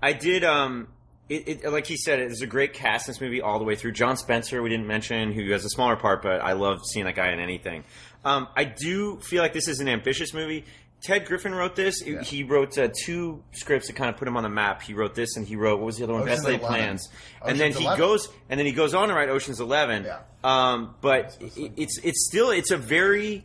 [0.10, 0.44] I did.
[0.44, 0.88] Um,
[1.30, 3.66] it, it like he said, it was a great cast in this movie all the
[3.66, 3.94] way through.
[3.94, 7.16] John Spencer, we didn't mention, who has a smaller part, but I love seeing that
[7.16, 7.84] guy in anything.
[8.24, 10.66] Um, I do feel like this is an ambitious movie.
[11.04, 12.02] Ted Griffin wrote this.
[12.02, 14.82] He wrote uh, two scripts that kind of put him on the map.
[14.82, 16.24] He wrote this, and he wrote what was the other one?
[16.24, 16.68] Ocean's Best Laid 11.
[16.78, 17.10] Plans.
[17.46, 18.00] and then Ocean's he 11.
[18.00, 20.06] goes, and then he goes on to write Ocean's Eleven.
[20.06, 20.20] Yeah.
[20.44, 23.44] Um, but it, it's it's still it's a very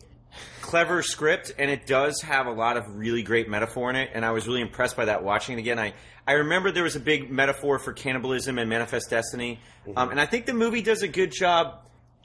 [0.62, 4.24] clever script and it does have a lot of really great metaphor in it and
[4.24, 5.92] i was really impressed by that watching it again i,
[6.28, 9.59] I remember there was a big metaphor for cannibalism and manifest destiny
[9.96, 11.80] um, and i think the movie does a good job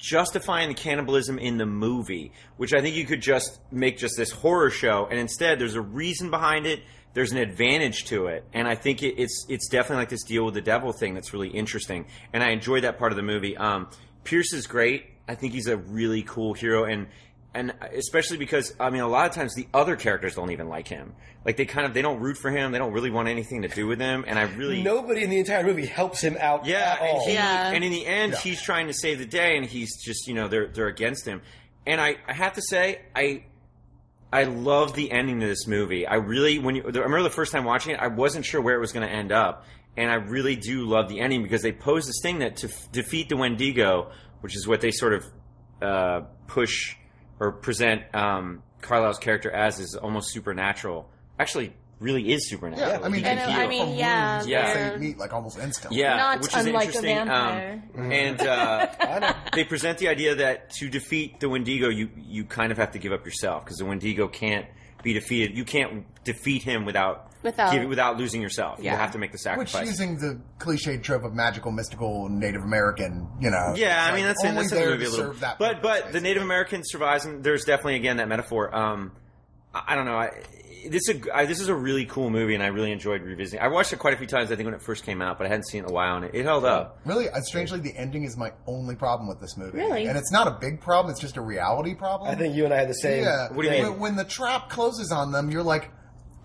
[0.06, 4.32] justifying the cannibalism in the movie which i think you could just make just this
[4.32, 6.82] horror show and instead there's a reason behind it
[7.14, 10.46] there's an advantage to it and i think it, it's it's definitely like this deal
[10.46, 13.58] with the devil thing that's really interesting and i enjoyed that part of the movie.
[13.58, 13.88] Um,
[14.24, 15.06] Pearce is great.
[15.28, 17.08] I think he's a really cool hero and
[17.56, 20.88] and especially because I mean, a lot of times the other characters don't even like
[20.88, 21.14] him.
[21.44, 22.72] Like they kind of they don't root for him.
[22.72, 24.26] They don't really want anything to do with him.
[24.28, 26.66] And I really Nobody in the entire movie helps him out.
[26.66, 26.98] yeah.
[27.00, 27.22] at all.
[27.22, 27.72] And, he, Yeah.
[27.72, 30.48] and in the end, he's trying to save the day, and he's just you know
[30.48, 31.42] they're they're against him.
[31.88, 33.46] And I I have to say I.
[34.34, 36.06] I love the ending to this movie.
[36.06, 38.76] I really, when you, I remember the first time watching it, I wasn't sure where
[38.76, 41.72] it was going to end up, and I really do love the ending because they
[41.72, 45.26] pose this thing that to f- defeat the Wendigo, which is what they sort of
[45.82, 46.98] uh, push
[47.40, 51.10] or present um, Carlyle's character as, is almost supernatural.
[51.40, 52.90] Actually, really is supernatural.
[52.90, 54.62] Yeah, I mean, He can And, he I mean, from yeah, wounds Yeah.
[54.74, 56.00] that they're- meet like almost instantly.
[56.00, 57.18] Yeah, Not which is interesting.
[57.18, 57.84] Um, vampire.
[57.96, 62.78] and uh, they present the idea that to defeat the Wendigo, you you kind of
[62.78, 64.66] have to give up yourself because the Wendigo can't
[65.06, 65.56] be defeated.
[65.58, 68.80] You can't defeat him without Without- give- without losing yourself.
[68.84, 69.74] You have to make the sacrifice.
[69.74, 70.00] Which sacrifice.
[70.00, 73.74] using the cliched trope of magical, mystical, Native American, you know.
[73.78, 75.26] yeah, I it's mean that's in only that's in the movie a little.
[75.28, 76.20] serve that but purpose, but the.
[76.22, 78.76] Native American survives, and there's definitely again that metaphor.
[78.76, 79.12] Um,
[79.74, 80.18] I, I don't know.
[80.18, 80.32] I,
[80.90, 83.60] this is a, I, this is a really cool movie, and I really enjoyed revisiting.
[83.60, 84.52] I watched it quite a few times.
[84.52, 86.18] I think when it first came out, but I hadn't seen it in a while,
[86.18, 87.00] and it, it held up.
[87.06, 89.78] Really, uh, strangely, the ending is my only problem with this movie.
[89.78, 90.08] Really?
[90.08, 92.30] And it's not a big problem, it's just a reality problem.
[92.30, 93.24] I think you and I had the same.
[93.24, 93.50] Yeah.
[93.52, 93.92] What do you mean?
[93.92, 95.92] When, when the trap closes on them, you're like,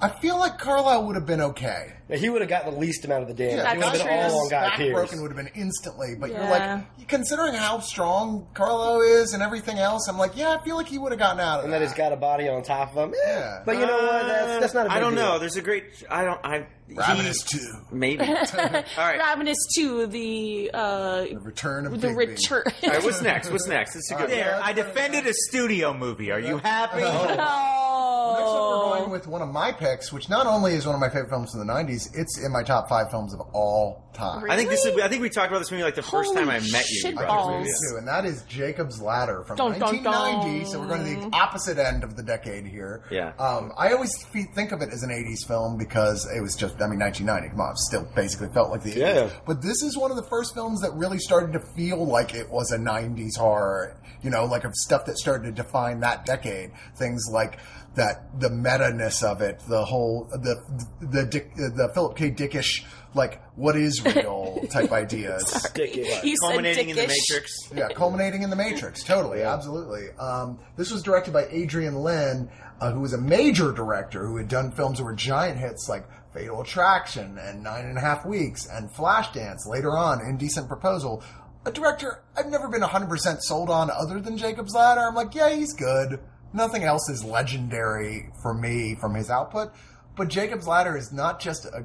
[0.01, 1.93] I feel like Carlyle would have been okay.
[2.11, 3.56] Yeah, He would have gotten the least amount of the damage.
[3.56, 4.16] Yeah, he would have been true.
[4.16, 4.92] all on Guy back Pearce.
[4.92, 9.78] broken would have been instantly, but you're like, considering how strong Carlo is and everything
[9.78, 11.78] else, I'm like, yeah, I feel like he would have gotten out of and that.
[11.80, 13.14] that he's got a body on top of him.
[13.26, 13.62] Yeah.
[13.64, 14.26] But you know what?
[14.26, 15.24] That's, that's not a big I don't deal.
[15.24, 15.38] know.
[15.38, 15.84] There's a great.
[16.11, 16.40] I don't.
[16.44, 16.66] I.
[16.92, 17.72] Ravenous he, too.
[17.92, 18.24] Maybe.
[18.26, 18.84] All right.
[19.20, 22.26] Ravenous to the uh, The return of the Begbie.
[22.32, 22.64] return.
[22.82, 23.04] All right.
[23.04, 23.48] What's next?
[23.52, 23.94] What's next?
[23.94, 24.28] It's a good.
[24.30, 26.32] There, I defended a studio movie.
[26.32, 27.02] Are you happy?
[27.02, 30.94] Next up, we're oh, going with one of my picks, which not only is one
[30.96, 34.05] of my favorite films from the '90s, it's in my top five films of all
[34.12, 34.51] time.
[34.51, 34.98] I think this is.
[35.01, 37.01] I think we talked about this movie like the first Holy time I met you.
[37.01, 37.51] shit you brought balls.
[37.55, 37.90] it Me to me.
[37.92, 40.59] too, and that is Jacob's Ladder from Dun, dun, 1990.
[40.64, 40.70] dun.
[40.70, 43.05] So we're going to the opposite end of the decade here.
[43.11, 43.32] Yeah.
[43.38, 46.74] Um, I always fe- think of it as an 80s film because it was just,
[46.82, 47.51] I mean, 1990.
[47.51, 48.96] Come on, it still basically felt like the 80s.
[48.96, 49.30] Yeah.
[49.46, 52.48] But this is one of the first films that really started to feel like it
[52.51, 53.96] was a 90s horror.
[54.22, 56.72] You know, like of stuff that started to define that decade.
[56.96, 57.59] Things like
[57.95, 60.62] that, the meta-ness of it, the whole, the
[61.01, 62.30] the Dick, the Philip K.
[62.30, 62.84] Dickish,
[63.14, 65.66] like what is real type ideas.
[65.74, 66.22] Ridiculous.
[66.24, 67.09] you said Culminating in the dickish.
[67.30, 67.72] Matrix.
[67.74, 69.03] Yeah, culminating in the Matrix.
[69.03, 70.11] Totally, absolutely.
[70.18, 72.49] Um, this was directed by Adrian Lyne,
[72.80, 76.05] uh, who was a major director who had done films that were giant hits like
[76.32, 79.66] Fatal Attraction and Nine and a Half Weeks and Flashdance.
[79.66, 81.24] Later on, Indecent Proposal.
[81.66, 85.01] A director I've never been 100% sold on other than Jacob's Ladder.
[85.03, 86.20] I'm like, yeah, he's good.
[86.53, 89.72] Nothing else is legendary for me from his output.
[90.16, 91.84] But Jacob's Ladder is not just a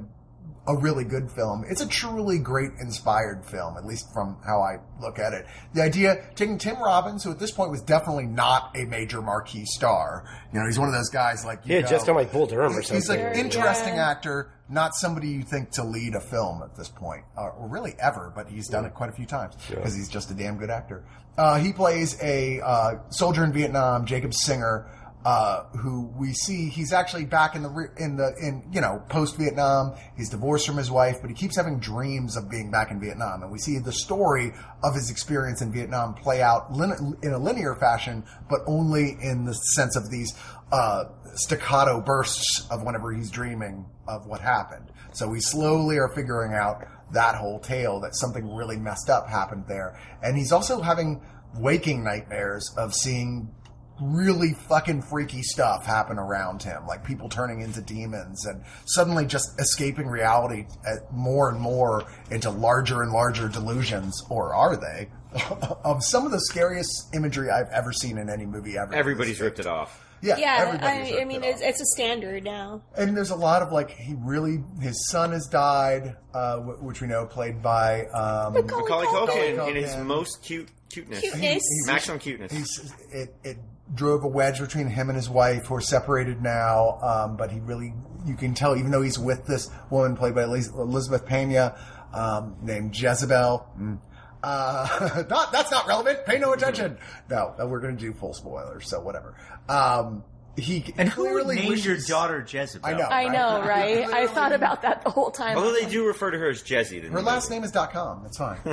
[0.68, 1.64] a really good film.
[1.68, 5.46] It's a truly great inspired film, at least from how I look at it.
[5.74, 9.64] The idea, taking Tim Robbins, who at this point was definitely not a major marquee
[9.64, 10.24] star.
[10.52, 12.46] You know, he's one of those guys like, you Yeah, know, just on like Bull
[12.46, 12.96] Durham or something.
[12.96, 14.10] He's an interesting Yeah.
[14.10, 17.94] actor, not somebody you think to lead a film at this point, uh, or really
[18.00, 20.70] ever, but he's done it quite a few times because he's just a damn good
[20.70, 21.04] actor.
[21.38, 24.86] Uh, he plays a uh, soldier in Vietnam, Jacob Singer,
[25.26, 29.36] uh, who we see he's actually back in the in the in you know post
[29.36, 29.92] Vietnam.
[30.16, 33.42] He's divorced from his wife, but he keeps having dreams of being back in Vietnam,
[33.42, 34.52] and we see the story
[34.84, 39.44] of his experience in Vietnam play out lin- in a linear fashion, but only in
[39.44, 40.32] the sense of these
[40.70, 44.92] uh, staccato bursts of whenever he's dreaming of what happened.
[45.12, 49.64] So we slowly are figuring out that whole tale that something really messed up happened
[49.66, 51.20] there, and he's also having
[51.58, 53.52] waking nightmares of seeing
[54.00, 59.48] really fucking freaky stuff happen around him, like people turning into demons and suddenly just
[59.58, 65.08] escaping reality at more and more into larger and larger delusions, or are they?
[65.84, 68.94] of some of the scariest imagery I've ever seen in any movie ever.
[68.94, 70.02] Everybody's ripped it off.
[70.22, 72.82] Yeah, Yeah, I, I mean, it it's, it's a standard now.
[72.96, 77.02] and there's a lot of like he really his son has died, uh, wh- which
[77.02, 79.68] we know played by um, Macaulay Culkin Culkin.
[79.68, 81.20] in his most cute cuteness.
[81.20, 81.62] Cuteness.
[81.86, 82.50] Maximum cuteness.
[82.50, 83.58] he's it, it
[83.94, 86.98] drove a wedge between him and his wife, who are separated now.
[87.02, 90.44] Um, but he really, you can tell, even though he's with this woman played by
[90.44, 91.78] Elizabeth Pena,
[92.12, 93.66] um, named Jezebel.
[93.78, 93.98] Mm.
[94.42, 96.24] Uh, not that's not relevant.
[96.24, 96.98] Pay no attention.
[97.28, 99.34] No, we're going to do full spoilers, so whatever.
[99.68, 100.22] Um,
[100.56, 102.88] he And who would clearly name wishes, your daughter Jezebel?
[102.88, 103.04] I know.
[103.04, 104.06] I know, right?
[104.06, 105.56] I thought about that the whole time.
[105.56, 107.02] Although they do refer to her as Jezzy.
[107.08, 107.60] Her last movie.
[107.60, 108.22] name is .com.
[108.22, 108.58] That's fine.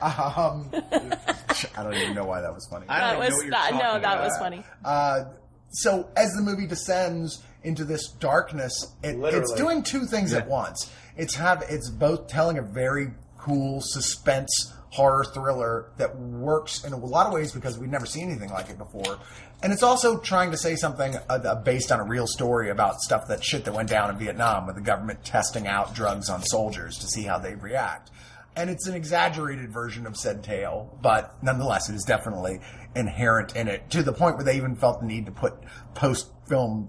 [0.00, 0.70] um,
[1.76, 2.86] I don't even know why that was funny.
[2.88, 3.72] I that don't was know what you're that.
[3.72, 4.20] No, that about.
[4.20, 4.64] was funny.
[4.84, 5.24] Uh,
[5.70, 10.90] so as the movie descends into this darkness, it, it's doing two things at once.
[11.16, 16.96] It's have it's both telling a very cool suspense horror thriller that works in a
[16.96, 19.18] lot of ways because we've never seen anything like it before.
[19.60, 23.00] And it's also trying to say something uh, uh, based on a real story about
[23.00, 26.42] stuff that shit that went down in Vietnam with the government testing out drugs on
[26.42, 28.12] soldiers to see how they react.
[28.54, 32.60] And it's an exaggerated version of said tale, but nonetheless, it is definitely
[32.94, 35.54] inherent in it to the point where they even felt the need to put
[35.94, 36.88] post film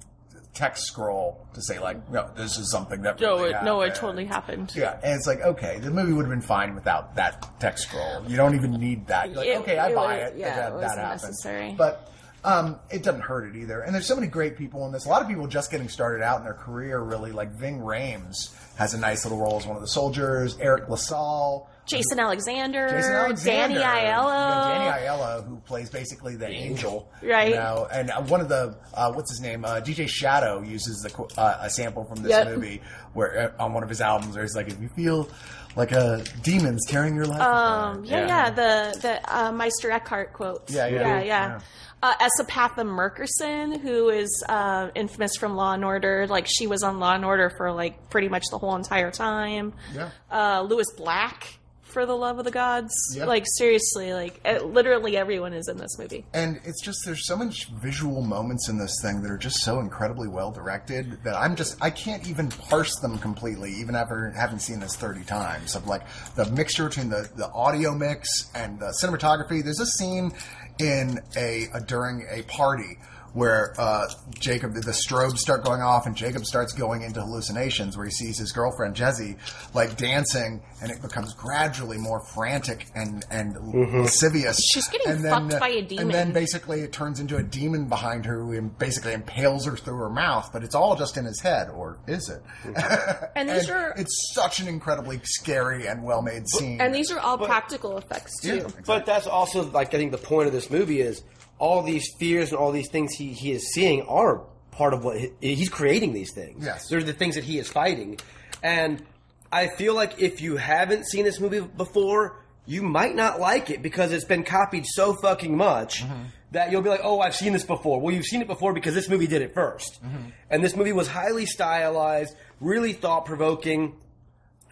[0.55, 3.93] text scroll to say like, no, this is something that No, really it, no, it
[3.93, 4.73] totally happened.
[4.75, 8.23] Yeah, and it's like, okay, the movie would have been fine without that text scroll.
[8.27, 9.27] You don't even need that.
[9.27, 10.37] You're like, It- okay, I it buy was- it.
[10.39, 11.21] yeah, that, it that happened.
[11.21, 11.75] necessary.
[11.77, 12.11] But
[12.43, 13.81] um, it doesn't hurt it either.
[13.81, 15.05] And there's so many great people in this.
[15.05, 17.31] A lot of people just getting started out in their career, really.
[17.31, 20.57] Like Ving Rhames has a nice little role as one of the soldiers.
[20.59, 21.69] Eric LaSalle.
[21.85, 25.17] Jason Alexander, Jason Alexander, Danny Yeah, Danny Aiello.
[25.17, 27.49] Aiello, who plays basically the angel, Right.
[27.49, 31.01] You know, and uh, one of the uh, what's his name, uh, DJ Shadow uses
[31.01, 32.47] the uh, a sample from this Yep.
[32.47, 32.81] movie
[33.13, 35.29] where uh, on one of his albums where he's like, if you feel
[35.75, 38.05] like a demon's tearing your life, Um, apart.
[38.07, 40.69] yeah, yeah, the the uh, Meister Eckhart quote.
[40.71, 41.07] Yeah, yeah, yeah.
[41.07, 41.23] yeah.
[41.23, 41.59] yeah.
[42.03, 42.31] Uh, S.
[42.39, 47.13] Epatha Merkerson, who is uh, infamous from Law and Order, like she was on Law
[47.15, 49.73] and Order for like pretty much the whole entire time.
[49.93, 50.09] Yeah.
[50.31, 51.57] Uh, Lewis Black,
[51.95, 52.93] for the love of the gods.
[53.15, 53.23] Yeah.
[53.23, 56.25] Like seriously, like literally everyone is in this movie.
[56.33, 59.79] And it's just there's so much visual moments in this thing that are just so
[59.79, 64.59] incredibly well directed that I'm just I can't even parse them completely, even after having
[64.59, 65.73] seen this 30 times.
[65.73, 66.01] Of like
[66.35, 69.63] the mixture between the the audio mix and the cinematography.
[69.63, 70.33] There's a scene
[70.77, 72.97] in a, a during a party
[73.35, 74.07] where uh,
[74.39, 78.39] Jacob, the strobes start going off, and Jacob starts going into hallucinations, where he sees
[78.39, 79.37] his girlfriend Jezzy
[79.73, 83.99] like dancing, and it becomes gradually more frantic and and mm-hmm.
[83.99, 84.57] lascivious.
[84.73, 87.43] She's getting and then, fucked by a demon, And then basically it turns into a
[87.43, 91.25] demon behind her who basically impales her through her mouth, but it's all just in
[91.25, 92.41] his head, or is it?
[92.63, 93.25] Mm-hmm.
[93.35, 96.79] And these are it's such an incredibly scary and well made scene.
[96.79, 98.55] and these are all practical effects too.
[98.55, 98.67] Yeah.
[98.85, 101.21] But that's also like I think the point of this movie is
[101.57, 105.17] all these fears and all these things he, he is seeing are part of what
[105.17, 106.65] he, he's creating these things.
[106.65, 106.87] Yes.
[106.89, 108.19] they're the things that he is fighting,
[108.61, 109.03] and
[109.51, 113.81] I feel like if you haven't seen this movie before, you might not like it
[113.81, 116.23] because it's been copied so fucking much mm-hmm.
[116.51, 118.93] that you'll be like, "Oh, I've seen this before." Well, you've seen it before because
[118.93, 120.29] this movie did it 1st mm-hmm.
[120.49, 123.95] and this movie was highly stylized, really thought provoking.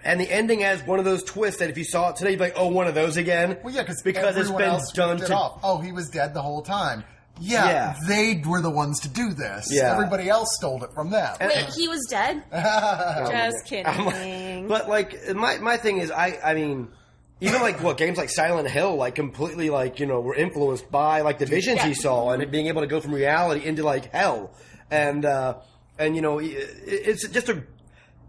[0.06, 2.38] And the ending has one of those twists that if you saw it today, you'd
[2.39, 4.91] be like, "Oh, one of those again." well, yeah, cause because it's everyone been else
[4.91, 5.60] done it to off.
[5.64, 7.04] Oh, he was dead the whole time.
[7.39, 7.95] Yeah, Yeah.
[8.08, 9.68] they were the ones to do this.
[9.72, 9.93] Yeah.
[9.93, 11.36] Everybody else stole it from them.
[11.41, 12.43] Wait, he was dead?
[12.51, 14.68] Just kidding.
[14.68, 16.89] But like my my thing is, I I mean,
[17.41, 21.22] even like what games like Silent Hill, like completely like you know were influenced by
[21.22, 21.95] like the visions he Yeah.
[21.95, 24.51] saw and it being able to go from reality into like hell,
[24.91, 25.56] and uh
[25.97, 26.51] and you know it,
[26.86, 27.64] it's just a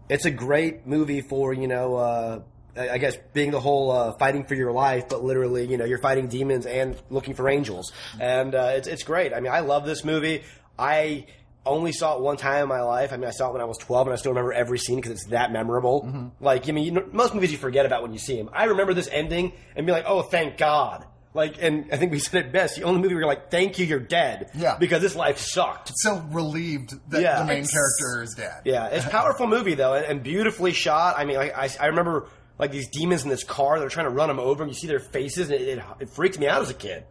[0.09, 1.95] it's a great movie for you know.
[1.95, 2.39] uh
[2.77, 5.97] I guess being the whole uh, fighting for your life, but literally, you know, you're
[5.97, 9.33] fighting demons and looking for angels, and uh, it's it's great.
[9.33, 10.43] I mean, I love this movie.
[10.77, 11.27] I
[11.65, 13.13] only saw it one time in my life.
[13.13, 14.97] I mean, I saw it when I was 12, and I still remember every scene
[14.97, 16.33] because it's that memorable.
[16.41, 18.49] Like, I mean, you know, most movies you forget about when you see them.
[18.51, 21.05] I remember this ending and be like, "Oh, thank God!"
[21.35, 22.77] Like, and I think we said it best.
[22.77, 24.77] The only movie where you're like, "Thank you, you're dead." Yeah.
[24.79, 25.91] because this life sucked.
[25.95, 27.39] So relieved that Yeah.
[27.39, 28.61] the main It's- character is dead.
[28.65, 31.15] Yeah, it's a powerful movie though, and, and beautifully shot.
[31.17, 32.27] I mean, like, I, I remember
[32.57, 33.79] like these demons in this car.
[33.79, 36.09] They're trying to run them over, and you see their faces, and it, it, it
[36.09, 37.03] freaked me out as a kid.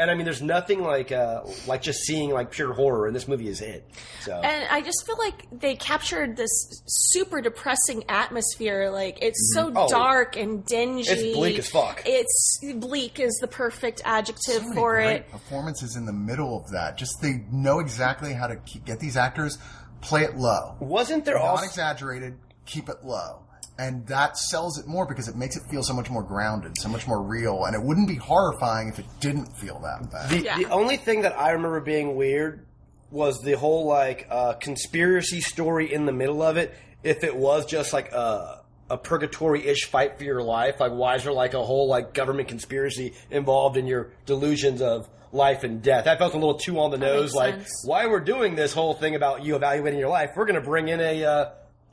[0.00, 3.28] And I mean, there's nothing like uh, like just seeing like pure horror, and this
[3.28, 3.86] movie is it.
[4.22, 6.50] So And I just feel like they captured this
[6.86, 8.88] super depressing atmosphere.
[8.90, 9.88] Like it's so Oh.
[9.90, 11.02] dark and dingy.
[11.02, 12.02] It's bleak as fuck.
[12.06, 15.30] It's bleak is the perfect adjective So for great it.
[15.30, 16.96] Performances in the middle of that.
[16.96, 19.58] Just they know exactly how to keep, get these actors
[20.00, 22.38] play it low, wasn't there not also exaggerated.
[22.64, 23.42] Keep it low.
[23.80, 26.88] And that sells it more because it makes it feel so much more grounded, so
[26.88, 30.28] much more real, and it wouldn't be horrifying if it didn't feel that bad.
[30.28, 30.58] the, Yeah.
[30.58, 32.66] the only thing that I remember being weird
[33.10, 36.74] was the whole like uh, conspiracy story in the middle of it.
[37.02, 38.58] If it was just like a
[38.90, 42.12] a purgatory ish fight for your life, like why is there like a whole like
[42.12, 46.04] government conspiracy involved in your delusions of life and death?
[46.04, 47.32] That felt a little too on the nose.
[47.34, 47.82] Like sense.
[47.86, 50.88] why we're doing this whole thing about you evaluating your life, we're going to bring
[50.88, 51.24] in a.
[51.24, 51.50] Uh,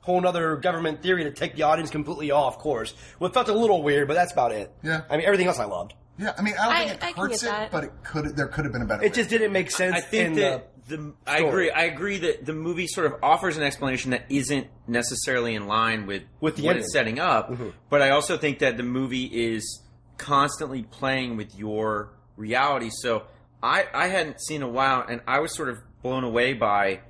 [0.08, 2.94] Whole other government theory to take the audience completely off course.
[3.20, 4.72] Well, it felt a little weird, but that's about it.
[4.82, 5.02] Yeah.
[5.10, 5.96] I mean, everything else I loved.
[6.18, 7.72] Yeah, I mean, I don't I- think it I hurts it, that.
[7.72, 8.36] but it could.
[8.38, 9.04] There could have been a better.
[9.04, 9.16] It way.
[9.18, 9.96] just didn't make sense.
[9.98, 11.50] I think in that the, I story.
[11.50, 11.72] agree.
[11.72, 16.06] I agree that the movie sort of offers an explanation that isn't necessarily in line
[16.08, 16.84] with With the what ending.
[16.86, 17.52] it's setting up.
[17.52, 17.70] Mm-hmm.
[17.90, 19.82] But I also think that the movie is
[20.18, 22.90] constantly playing with your reality.
[22.92, 23.24] So
[23.62, 27.02] I I hadn't seen a while, and I was sort of blown away by.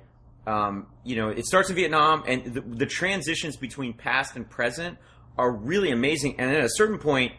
[0.48, 4.96] Um, you know, it starts in Vietnam, and the, the transitions between past and present
[5.36, 6.40] are really amazing.
[6.40, 7.32] And at a certain point,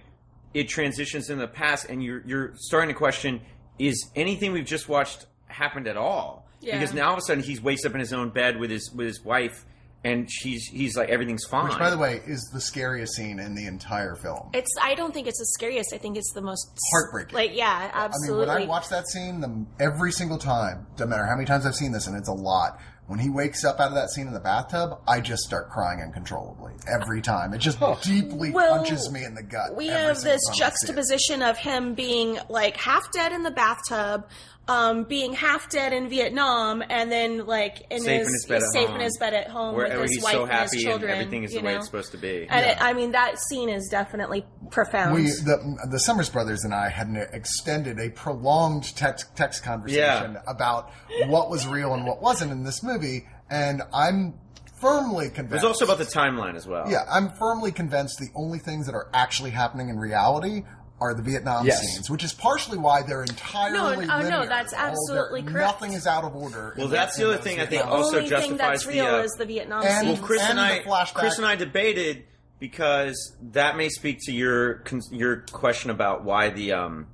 [0.53, 3.41] it transitions into the past, and you're you're starting to question:
[3.79, 6.47] Is anything we've just watched happened at all?
[6.61, 6.77] Yeah.
[6.77, 8.91] Because now all of a sudden he wakes up in his own bed with his
[8.91, 9.65] with his wife,
[10.03, 11.69] and she's he's like everything's fine.
[11.69, 14.51] Which, by the way, is the scariest scene in the entire film.
[14.53, 14.69] It's.
[14.79, 15.93] I don't think it's the scariest.
[15.93, 17.35] I think it's the most Heartbreaking.
[17.35, 18.45] Like yeah, absolutely.
[18.45, 21.47] I mean, when I watch that scene, the, every single time, doesn't matter how many
[21.47, 22.79] times I've seen this, and it's a lot.
[23.09, 25.99] When he wakes up out of that scene in the bathtub, I just start crying
[25.99, 27.55] uncontrollably every time.
[27.55, 29.75] It just deeply Well, punches me in the gut.
[29.75, 30.69] we every have this time I see it.
[30.69, 34.27] juxtaposition of him being like half dead in the bathtub,
[34.69, 38.61] um, being half dead in Vietnam, and then like in safe his, in his bed
[38.61, 40.43] at safe home, in his bed at home where, with where his he's wife so
[40.43, 41.11] and happy his children.
[41.11, 42.47] and everything is you the way it's supposed to be.
[42.49, 42.71] And Yeah.
[42.73, 45.15] it, I mean, that scene is definitely profound.
[45.15, 50.33] We the the Summers brothers and I had an extended a prolonged text text conversation
[50.33, 50.41] Yeah.
[50.47, 50.91] about
[51.27, 54.35] what was real and what wasn't in this movie, and I'm
[54.79, 55.63] firmly It convinced.
[55.65, 56.89] was also about the timeline as well.
[56.89, 60.63] Yeah, I'm firmly convinced the only things that are actually happening in reality
[61.01, 61.81] are the Vietnam Yes.
[61.81, 65.81] scenes, which is partially why they're entirely No, oh, no, that's absolutely correct.
[65.81, 66.73] Nothing is out of order.
[66.77, 68.91] Well, that's the other those thing I think the also only thing justifies that's the,
[68.91, 70.13] real uh, is the Vietnam and- scene.
[70.17, 72.25] Well, Chris and, And I, the Chris and I debated
[72.59, 77.07] because that may speak to your your question about why the um,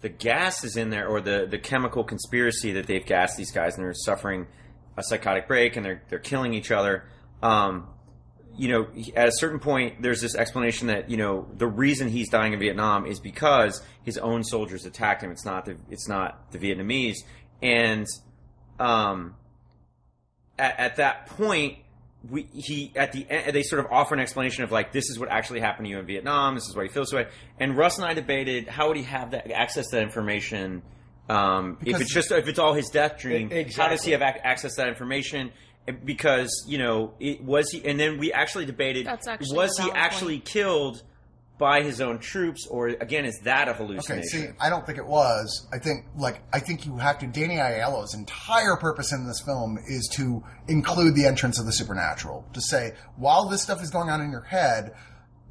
[0.00, 3.76] the gas is in there or the the chemical conspiracy that they've gassed these guys
[3.76, 4.46] and they're suffering
[4.96, 7.04] a psychotic break and they're they're killing each other.
[7.42, 7.88] Um,
[8.56, 8.86] you know,
[9.16, 12.58] at a certain point, there's this explanation that you know the reason he's dying in
[12.58, 15.30] Vietnam is because his own soldiers attacked him.
[15.30, 17.16] It's not the it's not the Vietnamese,
[17.62, 18.06] and
[18.78, 19.34] um,
[20.58, 21.78] at, at that point,
[22.30, 25.18] we he at the end they sort of offer an explanation of like this is
[25.18, 26.54] what actually happened to you in Vietnam.
[26.54, 27.30] This is why he feels this way.
[27.58, 30.82] And Russ and I debated how would he have that access to that information.
[31.28, 34.20] Um, if it's just if it's all his death dream, E- how does he have
[34.22, 35.52] ac- access to that information?
[36.04, 39.84] Because you know, it was he, and then we actually debated: That's actually was he
[39.84, 41.02] valid actually killed
[41.58, 44.54] by his own troops, or again, is that a hallucination Okay, hallucination?
[44.54, 45.68] see, I don't think it was.
[45.72, 47.26] I think, like, I think you have to.
[47.26, 52.44] Danny Aiello's entire purpose in this film is to include the entrance of the supernatural.
[52.54, 54.94] To say, while this stuff is going on in your head,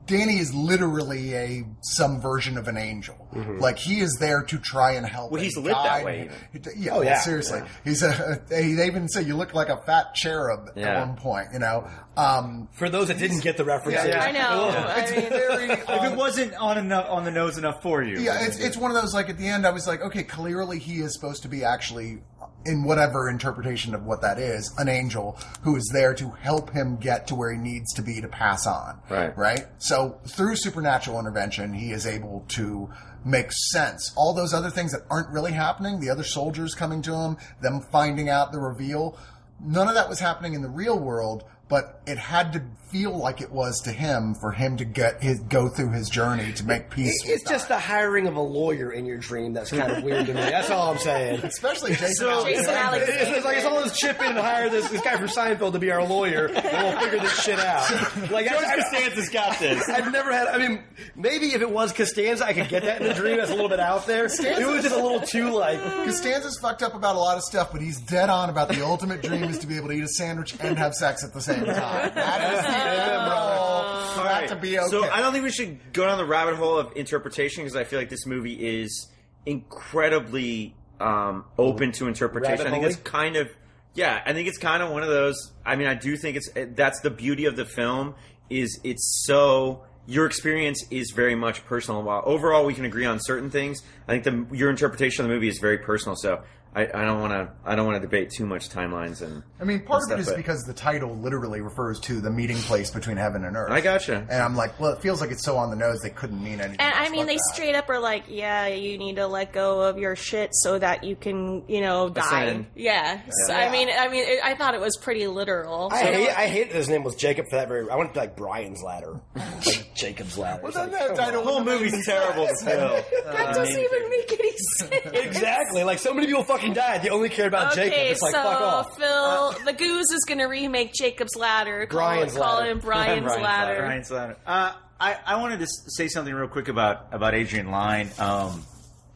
[0.05, 3.27] Danny is literally a some version of an angel.
[3.59, 5.31] Like he is there to try and help.
[5.31, 6.05] Well, he's lit that guide.
[6.05, 6.29] way
[6.77, 7.67] Yeah, Oh, well, yeah, seriously, yeah.
[7.83, 8.41] he's a.
[8.49, 11.01] They even say you look like a fat cherub Yeah.
[11.01, 11.47] at one point.
[11.53, 11.87] You know,
[12.17, 14.93] um, For those that didn't get the reference, Yeah, I know.
[14.97, 15.63] it's I mean, very.
[15.83, 18.77] If um, it wasn't on enough on the nose enough for you, Yeah, it's it's
[18.77, 21.41] one of those like at the end I was like, okay, clearly he is supposed
[21.43, 22.19] to be actually
[22.65, 26.97] in whatever interpretation of what that is, an angel who is there to help him
[26.97, 28.99] get to where he needs to be to pass on.
[29.09, 29.37] Right.
[29.37, 29.65] Right?
[29.77, 32.89] So through supernatural intervention, he is able to
[33.25, 34.13] make sense.
[34.15, 37.81] All those other things that aren't really happening, the other soldiers coming to him, them
[37.81, 39.17] finding out the reveal,
[39.61, 42.61] none of that was happening in the real world, but it had to
[42.91, 46.53] feel like it was to him for him to get his go through his journey
[46.53, 47.23] to make peace.
[47.25, 50.27] It's with just the hiring of a lawyer in your dream that's kind of weird
[50.27, 50.39] to me.
[50.41, 51.39] That's all I'm saying.
[51.43, 52.13] especially Jason.
[52.15, 52.83] So- Jason Alexander.
[52.83, 53.21] Alexander.
[53.21, 55.71] It's, it's like it's all this chip in and hire this, this guy from Seinfeld
[55.73, 57.89] to be our lawyer, and we'll figure this shit out.
[58.29, 59.89] Like George I, Costanza's got this.
[59.89, 60.47] I've never had.
[60.49, 60.83] I mean,
[61.15, 63.37] maybe if it was Costanza, I could get that in the dream.
[63.37, 64.25] That's a little bit out there.
[64.25, 65.81] It was just a little too like.
[65.81, 69.21] Costanza's fucked up about a lot of stuff, but he's dead on about the ultimate
[69.23, 71.52] dream is to be able to eat a sandwich and have sex at the same
[71.59, 72.11] time.
[72.15, 73.73] That is the end goal
[74.15, 74.89] for that to be okay.
[74.89, 77.83] So I don't think we should go down the rabbit hole of interpretation because I
[77.83, 79.09] feel like this movie is
[79.45, 82.67] incredibly um, open to interpretation.
[82.67, 83.49] I think it's kind of
[83.93, 84.21] yeah.
[84.25, 85.51] I think it's kind of one of those.
[85.65, 88.15] I mean, I do think it's that's the beauty of the film
[88.49, 92.03] is it's so your experience is very much personal.
[92.03, 95.35] While overall we can agree on certain things, I think the your interpretation of the
[95.35, 96.15] movie is very personal.
[96.15, 96.43] So.
[96.75, 97.51] I, I don't want to.
[97.65, 99.43] I don't want to debate too much timelines and.
[99.59, 102.91] I mean, part of it is because the title literally refers to the meeting place
[102.91, 103.71] between heaven and earth.
[103.71, 104.25] I gotcha.
[104.29, 106.59] And I'm like, well, it feels like it's so on the nose they couldn't mean
[106.59, 106.79] anything.
[106.79, 107.53] And I mean, they that.
[107.53, 111.03] straight up are like, yeah, you need to let go of your shit so that
[111.03, 112.43] you can, you know, die.
[112.43, 112.65] Ascend.
[112.75, 113.21] Yeah.
[113.47, 115.89] So, I mean, I mean, it, I thought it was pretty literal.
[115.91, 116.29] I So- hate.
[116.29, 117.89] I hate that his name was Jacob for that very.
[117.89, 120.61] I wanted to be like Brian's ladder, like Jacob's ladder.
[120.63, 121.43] Well, then like, that title.
[121.43, 122.59] The whole wouldn't have made movie's terrible sense.
[122.63, 122.95] to tell.
[123.33, 125.25] that uh, doesn't even make any sense.
[125.25, 125.83] Exactly.
[125.83, 127.01] Like so many people fucking died.
[127.03, 127.93] They only cared about Jacob.
[127.93, 128.97] Okay, It's like so fuck off.
[128.97, 131.85] Phil, the Goose is going to remake Jacob's Ladder.
[131.87, 132.71] Call, him Brian's it, call Ladder.
[132.71, 133.71] him Brian's, Brian's Ladder.
[133.73, 133.79] Ladder.
[133.85, 134.37] Brian Slatter.
[134.45, 138.09] Uh, I, I wanted to say something real quick about, about Adrian Lyne.
[138.19, 138.63] Um,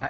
[0.01, 0.09] I,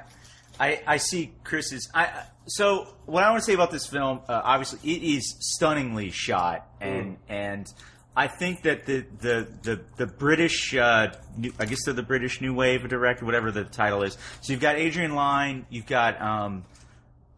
[0.60, 1.90] I, I see Chris's.
[1.94, 5.36] I, I- so what I want to say about this film, uh, obviously, it is
[5.58, 7.68] stunningly shot, and and
[8.16, 12.40] I think that the the the, the British, uh, new, I guess they're the British
[12.40, 14.18] New Wave director, whatever the title is.
[14.40, 16.22] So you've got Adrian Lyne, you've got.
[16.22, 16.64] Um,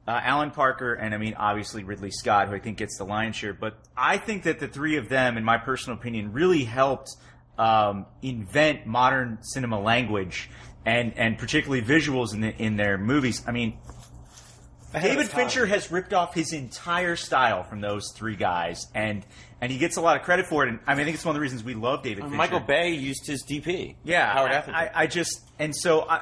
[0.09, 3.35] uh, Alan Parker, and I mean, obviously Ridley Scott, who I think gets the lion's
[3.35, 3.53] share.
[3.53, 7.15] But I think that the three of them, in my personal opinion, really helped
[7.59, 10.49] um, invent modern cinema language
[10.83, 13.43] and and particularly visuals in the, in their movies.
[13.45, 13.77] I mean,
[14.93, 19.23] David Fincher has ripped off his entire style from those three guys, and
[19.61, 20.69] and he gets a lot of credit for it.
[20.69, 22.23] And I mean, I think it's one of the reasons we love David.
[22.23, 22.35] Fincher.
[22.35, 23.95] Michael Bay used his DP.
[24.03, 24.75] Yeah, Howard I, Atherton.
[24.75, 26.21] I, I just and so I,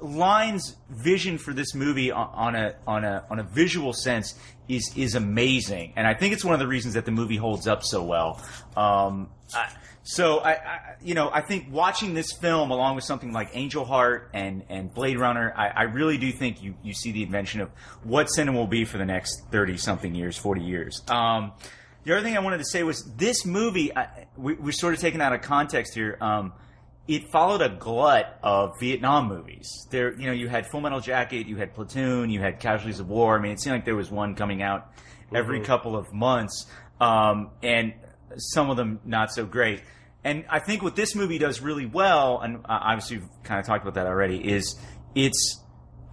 [0.00, 4.34] Lyne's vision for this movie on, a on a on a visual sense
[4.68, 7.66] is is amazing, and I think it's one of the reasons that the movie holds
[7.66, 8.42] up so well.
[8.76, 9.70] Um, I,
[10.02, 13.84] so I, I, you know, I think watching this film along with something like Angel
[13.84, 17.60] Heart and and Blade Runner, I, I really do think you you see the invention
[17.60, 17.70] of
[18.02, 21.02] what cinema will be for the next thirty something years, forty years.
[21.08, 21.52] Um,
[22.04, 23.92] the other thing I wanted to say was this movie.
[24.36, 26.18] We, we're sort of taken out of context here.
[26.20, 26.52] Um,
[27.06, 29.68] it followed a glut of Vietnam movies.
[29.90, 33.08] There, you know, you had Full Metal Jacket, you had Platoon, you had Casualties of
[33.08, 33.38] War.
[33.38, 34.92] I mean, it seemed like there was one coming out
[35.34, 36.66] every couple of months,
[37.00, 37.92] um, and
[38.36, 39.82] some of them not so great.
[40.22, 43.66] And I think what this movie does really well, and uh, obviously we've kind of
[43.66, 44.78] talked about that already, is
[45.14, 45.60] it's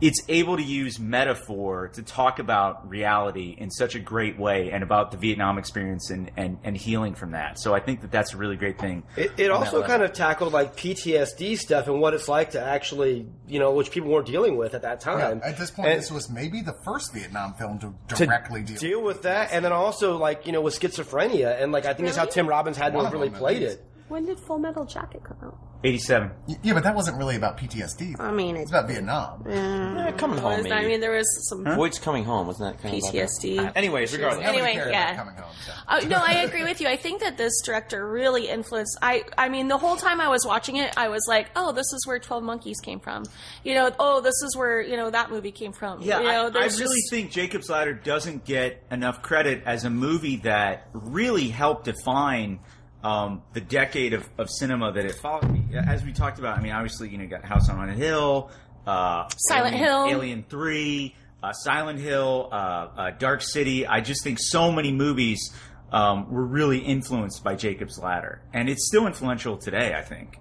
[0.01, 4.83] it's able to use metaphor to talk about reality in such a great way and
[4.83, 7.59] about the Vietnam experience and, and, and healing from that.
[7.59, 9.03] So I think that that's a really great thing.
[9.15, 13.27] It, it also kind of tackled like PTSD stuff and what it's like to actually,
[13.47, 15.41] you know, which people weren't dealing with at that Yeah, time.
[15.43, 18.77] at this point, And this was maybe the first Vietnam film to to directly deal,
[18.77, 22.07] deal with that, and then also like you know with schizophrenia, and like I think
[22.07, 23.85] that's how Tim Robbins had to One have of really played it.
[24.07, 25.57] When did Full Metal Jacket come out?
[25.83, 26.31] 87.
[26.61, 28.19] Yeah, but that wasn't really about PTSD.
[28.19, 29.43] I mean, it's it, about Vietnam.
[29.47, 30.75] Yeah, coming home, was, maybe.
[30.75, 32.47] I mean, there was some Voight's coming home.
[32.47, 33.13] Wasn't that kind of about?
[33.13, 33.71] PTSD.
[33.75, 34.45] Anyways, regardless.
[34.45, 35.13] Anyway, cared yeah.
[35.13, 35.53] about coming home.
[35.65, 35.71] So.
[35.87, 36.87] Uh, no, I agree with you.
[36.87, 38.97] I think that this director really influenced.
[39.01, 41.91] I, I mean, the whole time I was watching it, I was like, "Oh, this
[41.93, 43.23] is where Twelve Monkeys came from."
[43.63, 46.01] You know, oh, this is where you know that movie came from.
[46.01, 49.83] Yeah, you know, I, I really just- think Jacob's Ladder doesn't get enough credit as
[49.83, 52.59] a movie that really helped define
[53.03, 55.59] um, the decade of, of cinema that it followed.
[55.73, 58.51] As we talked about, I mean, obviously, you know, you got House on Haunted Hill,
[58.85, 60.05] uh, Silent Alien, Hill.
[60.09, 63.85] Alien Three, uh, Silent Hill, uh, uh, Dark City.
[63.87, 65.51] I just think so many movies
[65.91, 69.95] um, were really influenced by Jacob's Ladder, and it's still influential today.
[69.95, 70.37] I think.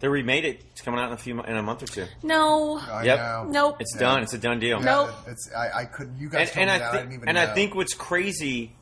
[0.00, 0.62] They remade it.
[0.70, 2.06] It's coming out in a few in a month or two.
[2.22, 3.18] no, I Yep.
[3.18, 3.46] know.
[3.50, 3.76] nope.
[3.80, 4.22] It's done.
[4.22, 4.78] It's a done deal.
[4.78, 5.10] Yeah, Nope.
[5.26, 6.14] It's I, I could.
[6.16, 6.94] You guys And, told and me I that.
[6.94, 7.42] I didn't even and know.
[7.42, 8.76] I think what's crazy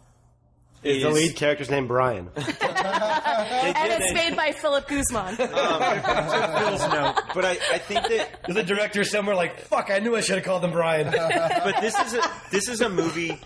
[0.86, 2.30] is The lead character's named Brian.
[2.36, 5.36] and it's made by Philip Guzman.
[5.36, 7.14] Phil's note.
[7.34, 10.44] But I, I think that The director somewhere like, fuck, I knew I should have
[10.44, 11.06] called him Brian.
[11.12, 13.38] but this is a this is a movie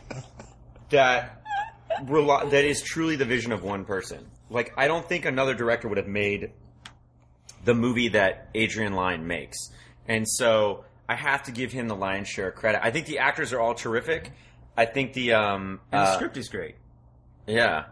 [0.90, 1.42] that
[2.04, 4.26] rel- that is truly the vision of one person.
[4.48, 6.52] Like I don't think another director would have made
[7.64, 9.58] the movie that Adrian Lyne makes,
[10.08, 12.80] and so I have to give him the lion's share of credit.
[12.82, 14.32] I think the actors are all terrific.
[14.76, 16.76] I think the um And the uh, script is great.
[17.50, 17.84] Yeah.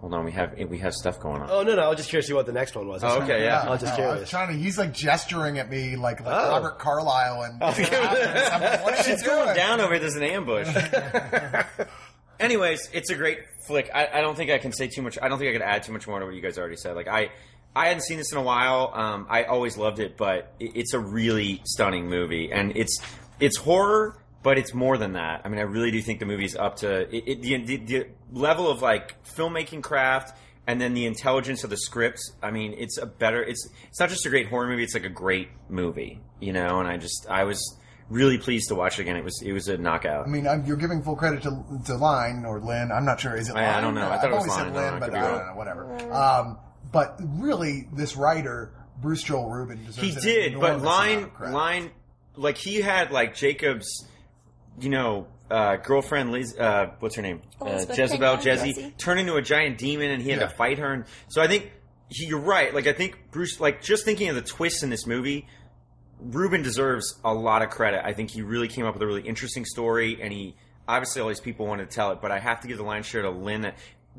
[0.00, 1.50] Hold on, we have we have stuff going on.
[1.50, 3.04] Oh no, no, I was just curious to see what the next one was.
[3.04, 3.60] Oh, okay, yeah.
[3.66, 4.30] I was just No, I was curious.
[4.30, 4.54] trying to.
[4.54, 6.48] He's like gesturing at me like, like Oh.
[6.50, 7.62] Robert Carlyle and.
[7.62, 7.94] Okay.
[7.94, 9.98] I'm like, what are you Shit's going down over.
[9.98, 10.68] There's an ambush.
[12.40, 13.90] Anyways, it's a great flick.
[13.94, 15.18] I, I don't think I can say too much.
[15.20, 16.94] I don't think I could add too much more to what you guys already said.
[16.94, 17.30] Like I,
[17.74, 18.90] I hadn't seen this in a while.
[18.94, 22.98] Um, I always loved it, but it, it's a really stunning movie, and it's
[23.40, 25.42] it's horror, but it's more than that.
[25.44, 28.06] I mean, I really do think the movie's up to it, it, the, the the
[28.32, 30.36] level of like filmmaking craft.
[30.68, 32.18] And then the intelligence of the script.
[32.42, 33.40] I mean, it's a better.
[33.40, 34.82] It's it's not just a great horror movie.
[34.82, 36.80] It's like a great movie, you know.
[36.80, 37.78] And I just I was
[38.10, 39.14] really pleased to watch it again.
[39.16, 40.26] It was it was a knockout.
[40.26, 42.90] I mean, I'm, you're giving full credit to, to Line or Lynn.
[42.90, 43.36] I'm not sure.
[43.36, 43.74] Is it I- Lynn?
[43.76, 44.10] I don't know.
[44.10, 44.64] I thought I've it was always Lynn.
[44.64, 45.52] said No, Lynn, but I don't know.
[45.54, 46.12] Whatever.
[46.12, 46.58] Um,
[46.90, 51.92] but really, this writer, Bruce Joel Rubin, deserves He did, but line line
[52.34, 54.04] like he had like Jacob's,
[54.80, 58.96] you know, uh, girlfriend Liz, uh, what's her name, uh, Elizabeth Jezebel, Taylor, Jezzy, Jezzy.
[58.96, 60.46] turn into a giant demon, and he had Yeah.
[60.48, 60.92] to fight her.
[60.92, 61.70] And so I think
[62.08, 62.74] he, you're right.
[62.74, 65.46] Like I think Bruce, like just thinking of the twists in this movie,
[66.20, 68.00] Rubin deserves a lot of credit.
[68.04, 70.56] I think he really came up with a really interesting story, and he
[70.88, 72.20] obviously all these people wanted to tell it.
[72.22, 73.72] But I have to give the lion's share to Lynn.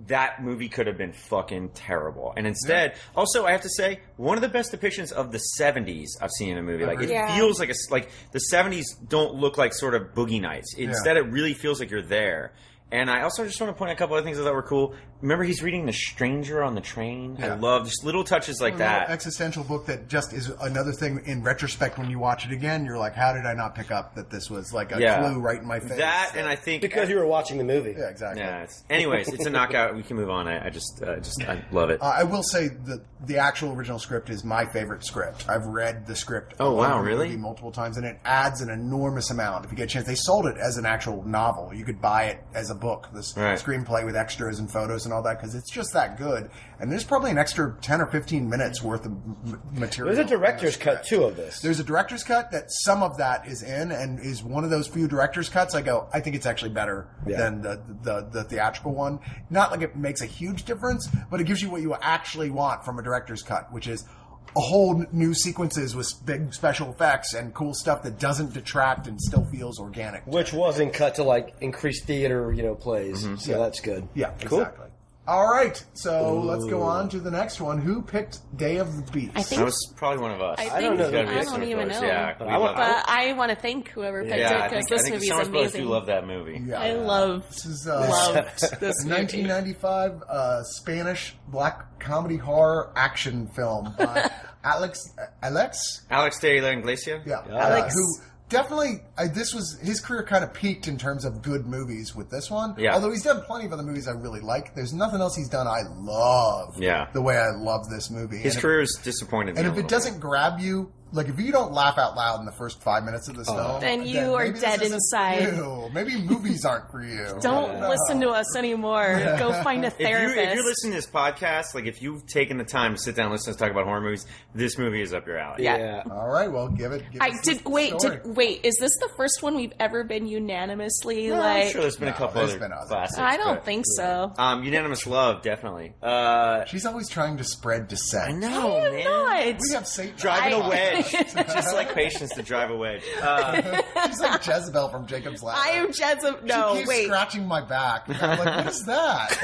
[0.06, 4.00] That that movie could have been fucking terrible, and instead, also I have to say,
[4.16, 6.86] one of the best depictions of the '70s I've seen in a movie.
[6.86, 7.36] Like it Yeah.
[7.36, 10.76] feels like a s like the '70s don't look like sort of boogie nights.
[10.78, 12.54] Instead, it really feels like you're there.
[12.90, 14.64] And I also just want to point out a couple other things I thought were
[14.64, 14.94] cool.
[15.22, 17.38] Remember, he's reading The Stranger on the train.
[17.42, 19.10] I love just little touches like that.
[19.10, 21.22] existential book that just is another thing.
[21.26, 24.16] In retrospect, when you watch it again, you're like, "How did I not pick up
[24.16, 25.20] that this was like a Yeah.
[25.20, 27.96] clue right in my face?" That, and I think Because you were watching the movie.
[27.98, 28.42] yeah, exactly.
[28.44, 28.62] Yeah.
[28.64, 29.96] It's, anyways, it's a knockout.
[29.96, 30.48] We can move on.
[30.48, 32.02] I, I just, uh, just, I love it.
[32.02, 35.50] Uh, I will say that the actual original script is my favorite script.
[35.50, 36.54] I've read the script.
[36.60, 37.36] Oh, wow, really?
[37.36, 39.66] Multiple times, and it adds an enormous amount.
[39.66, 41.74] If you get a chance, they sold it as an actual novel.
[41.74, 43.60] You could buy it as a book, this Right.
[43.60, 46.50] screenplay with extras and photos and all that, because it's just that good.
[46.80, 50.16] And there's probably an extra ten or fifteen minutes worth of m- material.
[50.16, 51.08] There's a director's cut script.
[51.08, 51.60] too of this.
[51.60, 54.88] There's a director's cut that some of that is in, and is one of those
[54.88, 55.76] few director's cuts.
[55.76, 57.38] I go, I think it's actually better Yeah.
[57.38, 59.20] than the, the the theatrical one.
[59.50, 62.86] Not like it makes a huge difference, but it gives you what you actually want
[62.86, 67.54] from a director's cut, which is a whole new sequences with big special effects and
[67.54, 70.26] cool stuff that doesn't detract and still feels organic.
[70.26, 73.22] Which wasn't cut to like increase theater, you know, plays.
[73.22, 73.52] So Mm-hmm.
[73.52, 73.58] Yeah.
[73.58, 74.08] that's good.
[74.16, 74.60] Yeah, Cool.
[74.62, 74.86] exactly.
[75.28, 77.80] All right, so let's go on to the next one.
[77.80, 79.34] Who picked Day of the Beast?
[79.36, 80.58] I think that was probably one of us.
[80.58, 81.04] I I don't think- know.
[81.04, 82.02] It's gotta be don't Summer even know.
[82.02, 82.96] Yeah, But we I love want- it.
[83.06, 85.28] But I want to thank whoever picked Yeah, it because think, I this think movie
[85.28, 85.82] Summer is Place amazing.
[85.84, 86.62] do love that movie.
[86.66, 86.80] Yeah.
[86.80, 89.16] I love This is uh, loved this movie.
[89.44, 94.32] 1995 uh, Spanish black comedy horror action film by
[94.64, 95.00] Alex
[95.44, 97.22] Alex Alex de la Iglesia.
[97.26, 97.94] yeah, Alex.
[97.94, 98.16] Uh, who
[98.50, 102.30] definitely uh, this was his career kind of peaked in terms of good movies with
[102.30, 102.76] this one.
[102.78, 102.94] Yeah.
[102.94, 104.74] Although he's done plenty of other movies I really like.
[104.76, 106.82] There's nothing else he's done I love.
[106.82, 107.08] Yeah.
[107.14, 108.38] the way I love this movie.
[108.38, 109.58] His And career is disappointed.
[109.58, 112.52] and if it doesn't grab you, like if you don't laugh out loud in the
[112.52, 115.42] first five minutes of this film, Then you are dead inside.
[115.56, 115.90] you.
[115.94, 117.26] Maybe movies aren't for you.
[117.42, 119.18] Don't listen to us anymore.
[119.40, 120.38] Go find a If, you, therapist.
[120.38, 123.26] if you're listening to this podcast, like if you've taken the time to sit down
[123.28, 125.64] and listen to us talk about horror movies, this movie is up your alley.
[125.64, 126.04] Yeah.
[126.12, 127.04] All right, well, give it.
[127.12, 128.00] Give I us did the wait.
[128.00, 128.18] story.
[128.24, 128.62] Did wait?
[128.66, 131.66] Is this the first one we've ever been unanimously Well, like?
[131.68, 132.90] I'm sure there's been a couple there's other been others.
[132.90, 133.20] classics.
[133.20, 134.34] I don't but- think so.
[134.38, 135.94] Um, unanimous love, definitely.
[136.02, 138.18] Uh, She's always trying to spread dissent.
[138.28, 139.04] I know, I am man.
[139.06, 139.62] not.
[139.62, 140.16] We have Satan.
[140.18, 143.04] Driving I- a wedge, just like patience to drive a wedge.
[143.22, 145.60] Uh, She's like Jezebel from Jacob's Ladder.
[145.64, 146.40] I am Jezebel.
[146.42, 147.06] She No, keeps wait.
[147.06, 148.06] scratching my back.
[148.10, 149.38] I'm like, what is that?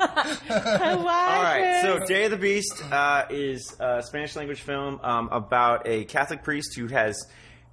[0.50, 5.28] All All right, so Day of the Beast uh, is a Spanish language film um,
[5.32, 7.16] about a Catholic priest who has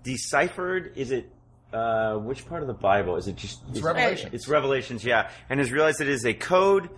[0.04, 0.94] deciphered.
[0.96, 1.30] Is it
[1.74, 3.16] uh, which part of the Bible?
[3.18, 4.30] Is it just It's is- Revelation.
[4.34, 6.90] It's Revelations, yeah, and has realized it is a code.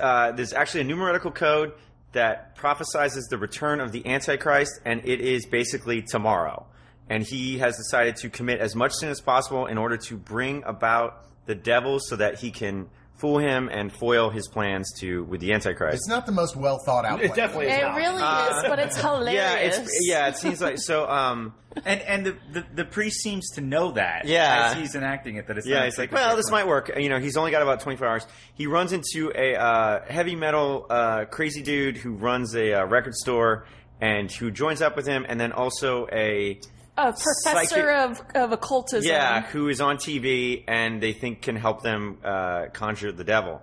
[0.00, 1.72] Uh, there's actually a numerical code
[2.16, 6.66] that prophesizes the return of the Antichrist, and it is basically tomorrow.
[7.10, 10.64] And he has decided to commit as much sin as possible in order to bring
[10.64, 12.88] about the devil so that he can
[13.18, 15.94] fool him and foil his plans to with the Antichrist.
[15.96, 17.20] it's not the most well thought out.
[17.22, 17.36] It plan.
[17.36, 17.96] definitely is It not.
[17.96, 19.34] really Uh, is, but it's hilarious.
[19.34, 20.28] yeah, it's yeah.
[20.28, 21.08] It seems like so.
[21.08, 21.54] Um,
[21.84, 24.24] And and the, the the priest seems to know that.
[24.24, 24.68] Yeah.
[24.70, 25.46] as he's enacting it.
[25.46, 26.62] That it's yeah, he's like, well, this personally.
[26.62, 26.90] might work.
[26.98, 28.26] You know, he's only got about 24 hours.
[28.54, 33.14] He runs into a uh, heavy metal uh, crazy dude who runs a uh, record
[33.14, 33.66] store
[34.00, 36.58] and who joins up with him, and then also a
[36.96, 39.10] a professor Psychic- of of occultism.
[39.10, 43.60] yeah who is on TV and they think can help them uh, conjure the devil.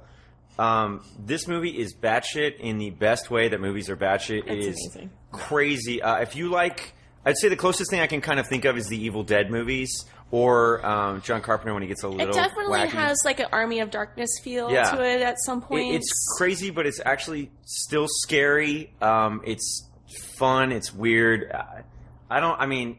[0.59, 4.45] Um, this movie is batshit in the best way that movies are batshit.
[4.47, 5.09] It It's amazing.
[5.31, 5.99] crazy.
[6.01, 6.93] Uh, if you like,
[7.25, 9.49] I'd say the closest thing I can kind of think of is the Evil Dead
[9.49, 9.89] movies
[10.29, 12.29] or um, John Carpenter when he gets a little.
[12.29, 12.89] It definitely wacky.
[12.89, 14.91] has like an Army of Darkness feel Yeah.
[14.91, 15.95] to it at some It- point.
[15.95, 18.93] it's crazy, but it's actually still scary.
[19.01, 19.89] Um, it's
[20.37, 20.71] fun.
[20.71, 21.51] It's weird.
[21.51, 21.81] I,
[22.29, 22.59] I don't.
[22.59, 22.97] I mean,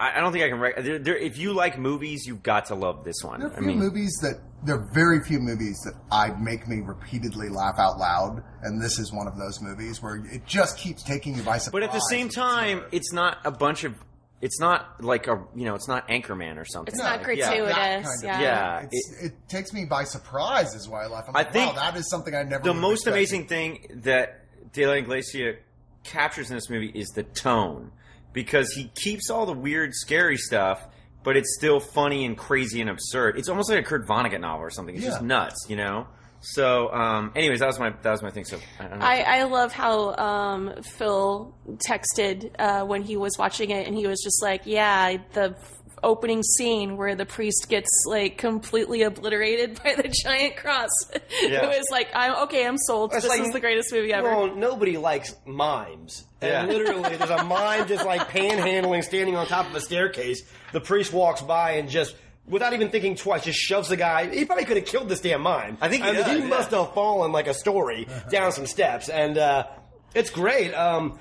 [0.00, 0.58] I, I don't think I can.
[0.58, 3.40] Rec- there, there, if you like movies, you've got to love this one.
[3.40, 6.66] There are I few mean, movies that there are very few movies that I make
[6.66, 10.78] me repeatedly laugh out loud, and this is one of those movies where it just
[10.78, 11.72] keeps taking you by surprise.
[11.72, 12.88] but at the same time, humor.
[12.92, 13.94] it's not a bunch of.
[14.40, 15.74] It's not like a you know.
[15.74, 16.94] It's not Anchorman or something.
[16.94, 17.74] It's not yeah, gratuitous.
[17.74, 18.40] that kind of- yeah.
[18.40, 18.86] Yeah.
[18.90, 21.26] It's, it, takes me by surprise, is why I laugh.
[21.28, 22.64] I'm I like, think wow, that is something I never.
[22.64, 23.18] the most expected.
[23.18, 25.56] amazing thing that De La Iglesia
[26.04, 27.92] captures in this movie is the tone
[28.32, 30.86] because he keeps all the weird, scary stuff,
[31.22, 33.38] but it's still funny and crazy and absurd.
[33.38, 34.94] It's almost like a Kurt Vonnegut novel or something.
[34.94, 36.06] It's just nuts, you know.
[36.42, 38.46] So, um, anyways, that was my that was my thing.
[38.46, 39.04] So, I, don't know.
[39.04, 41.54] I, I love how um, Phil
[41.86, 45.79] texted uh, when he was watching it, and he was just like, "Yeah, the f-
[46.02, 50.90] opening scene where the priest gets like completely obliterated by the giant cross."
[51.42, 51.64] Yeah.
[51.64, 52.66] it was like, "I'm okay.
[52.66, 53.12] I'm sold.
[53.14, 56.24] It's this like- is the greatest movie ever." Well, nobody likes mimes.
[56.42, 56.62] Yeah.
[56.62, 60.42] And literally, there's a mime just like panhandling, standing on top of a staircase.
[60.72, 62.14] The priest walks by and just,
[62.46, 64.32] without even thinking twice, just shoves the guy.
[64.34, 65.76] He probably could have killed this damn mime.
[65.80, 66.46] I think he I mean, does, he yeah.
[66.46, 69.66] must have fallen like a story down some steps, and uh,
[70.14, 70.72] it's great.
[70.72, 71.18] Um,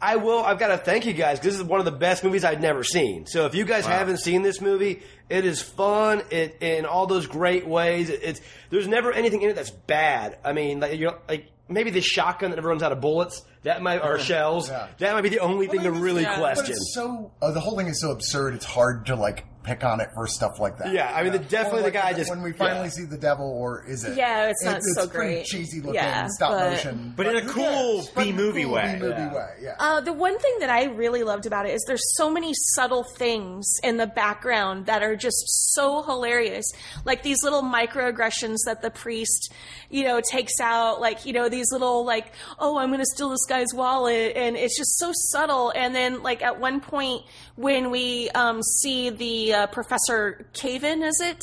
[0.00, 0.42] I, I will.
[0.42, 1.38] I've got to thank you guys.
[1.38, 3.26] 'cause This is one of the best movies I've never seen.
[3.26, 6.22] So if you guys haven't seen this movie, it is fun.
[6.30, 8.10] It in all those great ways.
[8.10, 10.38] It, it's there's never anything in it that's bad.
[10.44, 13.42] I mean, like you're like maybe the shotgun that never runs out of bullets.
[13.62, 14.68] That might or shells.
[14.68, 14.88] Yeah.
[14.98, 16.38] That might be the only thing to really yeah.
[16.40, 16.72] But question.
[16.72, 18.54] it's so uh, the whole thing is so absurd.
[18.54, 20.92] It's hard to like pick on it for stuff like that.
[20.92, 22.90] Yeah, I mean, the- definitely Or, the guy like, just- when we finally yeah.
[22.90, 24.16] see the devil, or is it?
[24.16, 25.44] Yeah, it's not it's so pretty great.
[25.46, 28.08] cheesy looking, Yeah, stop but- motion, But in a cool cares?
[28.14, 28.94] But in a B-movie cool way.
[28.98, 29.34] B-movie Yeah.
[29.34, 29.74] way, yeah.
[29.78, 33.04] Uh, the one thing that I really loved about it is there's so many subtle
[33.04, 35.44] things in the background that are just
[35.74, 36.64] so hilarious.
[37.04, 39.52] Like these little microaggressions that the priest,
[39.90, 43.28] you know, takes out, like, you know, these little, like, oh, I'm going to steal
[43.30, 44.32] this guy's wallet.
[44.36, 45.70] And it's just so subtle.
[45.74, 47.22] And then, like, at one point
[47.56, 51.38] when we um, see the uh, Professor Caven, is it?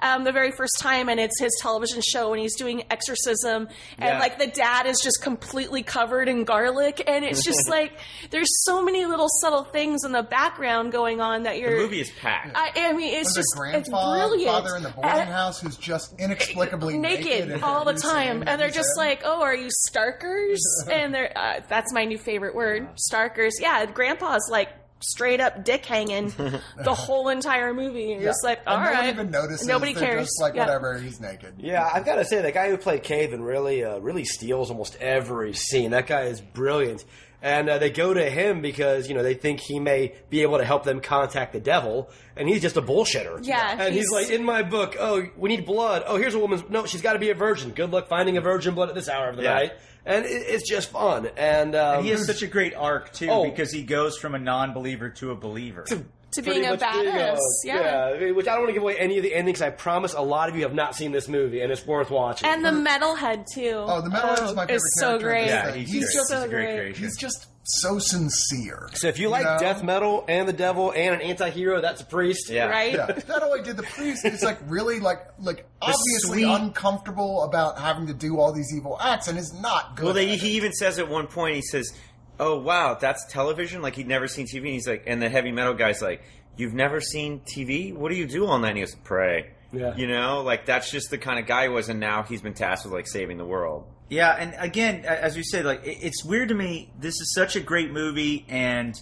[0.00, 3.68] Um, the very first time, and it's his television show, and he's doing exorcism.
[3.98, 4.18] And, Yeah.
[4.18, 7.02] like, the dad is just completely covered in garlic.
[7.06, 7.92] And it's just like,
[8.30, 11.76] there's so many little subtle things in the background going on that the you're.
[11.76, 12.52] movie is packed.
[12.56, 14.46] I, I mean, it's just a it's brilliant.
[14.48, 18.48] father in the boarding And- house who's just inexplicably naked, naked all the time, scene
[18.48, 19.02] and they're just in.
[19.04, 20.58] like, "Oh, are you Starkers?"
[20.90, 23.52] and they're uh, that's my new favorite word, Starkers.
[23.60, 24.68] Yeah, Grandpa's like
[25.00, 26.28] straight up dick hanging
[26.84, 28.04] the whole entire movie.
[28.04, 29.66] You're just like, And all no right, one even notices.
[29.66, 30.26] Nobody They're cares.
[30.26, 30.66] Just like Yeah.
[30.66, 31.54] whatever, he's naked.
[31.58, 34.96] Yeah, I've got to say the guy who played Caven really, uh, really steals almost
[35.00, 35.90] every scene.
[35.92, 37.04] That guy is brilliant,
[37.42, 40.58] and uh, they go to him because you know they think he may be able
[40.58, 43.40] to help them contact the devil, and he's just a bullshitter.
[43.42, 46.02] Yeah, and he's, he's- like, in my book, oh, we need blood.
[46.06, 46.62] Oh, here's a woman's.
[46.68, 47.70] No, she's got to be a virgin.
[47.70, 49.54] Good luck finding a virgin blood at this hour of the Yeah.
[49.54, 49.72] night,
[50.06, 51.28] and it, it's just fun.
[51.36, 53.44] And, um, And he has such a great arc too, Oh.
[53.44, 55.82] because he goes from a non-believer to a believer.
[55.84, 57.38] to pretty being a much badass.
[57.64, 58.12] yeah.
[58.14, 59.60] I mean, which I don't want to give away any of the endings.
[59.60, 62.48] I promise a lot of you have not seen this movie, and it's worth watching.
[62.48, 63.72] And the metalhead too.
[63.84, 65.46] Oh, the metalhead is my favorite Is so great.
[65.46, 66.36] yeah, He's he's, just great.
[66.36, 66.96] so he's a great great.
[66.96, 68.88] He's just so sincere.
[68.94, 69.58] so if you like know?
[69.60, 72.48] death metal and the devil and an anti-hero, that's a priest.
[72.50, 72.66] Yeah.
[72.66, 72.94] right.
[72.94, 74.24] Yeah, that way did the priest.
[74.24, 78.98] It's like really like like obviously sweet- uncomfortable about having to do all these evil
[79.00, 80.04] acts, and is not good.
[80.06, 80.40] Well, they, at it.
[80.40, 81.92] he even says at one point, he says,
[82.38, 85.52] "Oh wow, that's television." Like he'd never seen TV, and he's like, and the heavy
[85.52, 86.22] metal guy's like,
[86.56, 87.94] "You've never seen TV?
[87.94, 89.94] What do you do all night?" And he goes, "Pray." Yeah.
[89.96, 92.54] You know, like that's just the kind of guy he was, and now he's been
[92.54, 93.86] tasked with like saving the world.
[94.10, 96.90] Yeah, and again, as you said, like it's weird to me.
[96.98, 98.94] This is such a great movie, and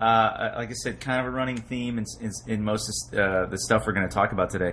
[0.00, 3.46] uh, like I said, kind of a running theme in, in, in most of uh,
[3.46, 4.72] the stuff we're going to talk about today.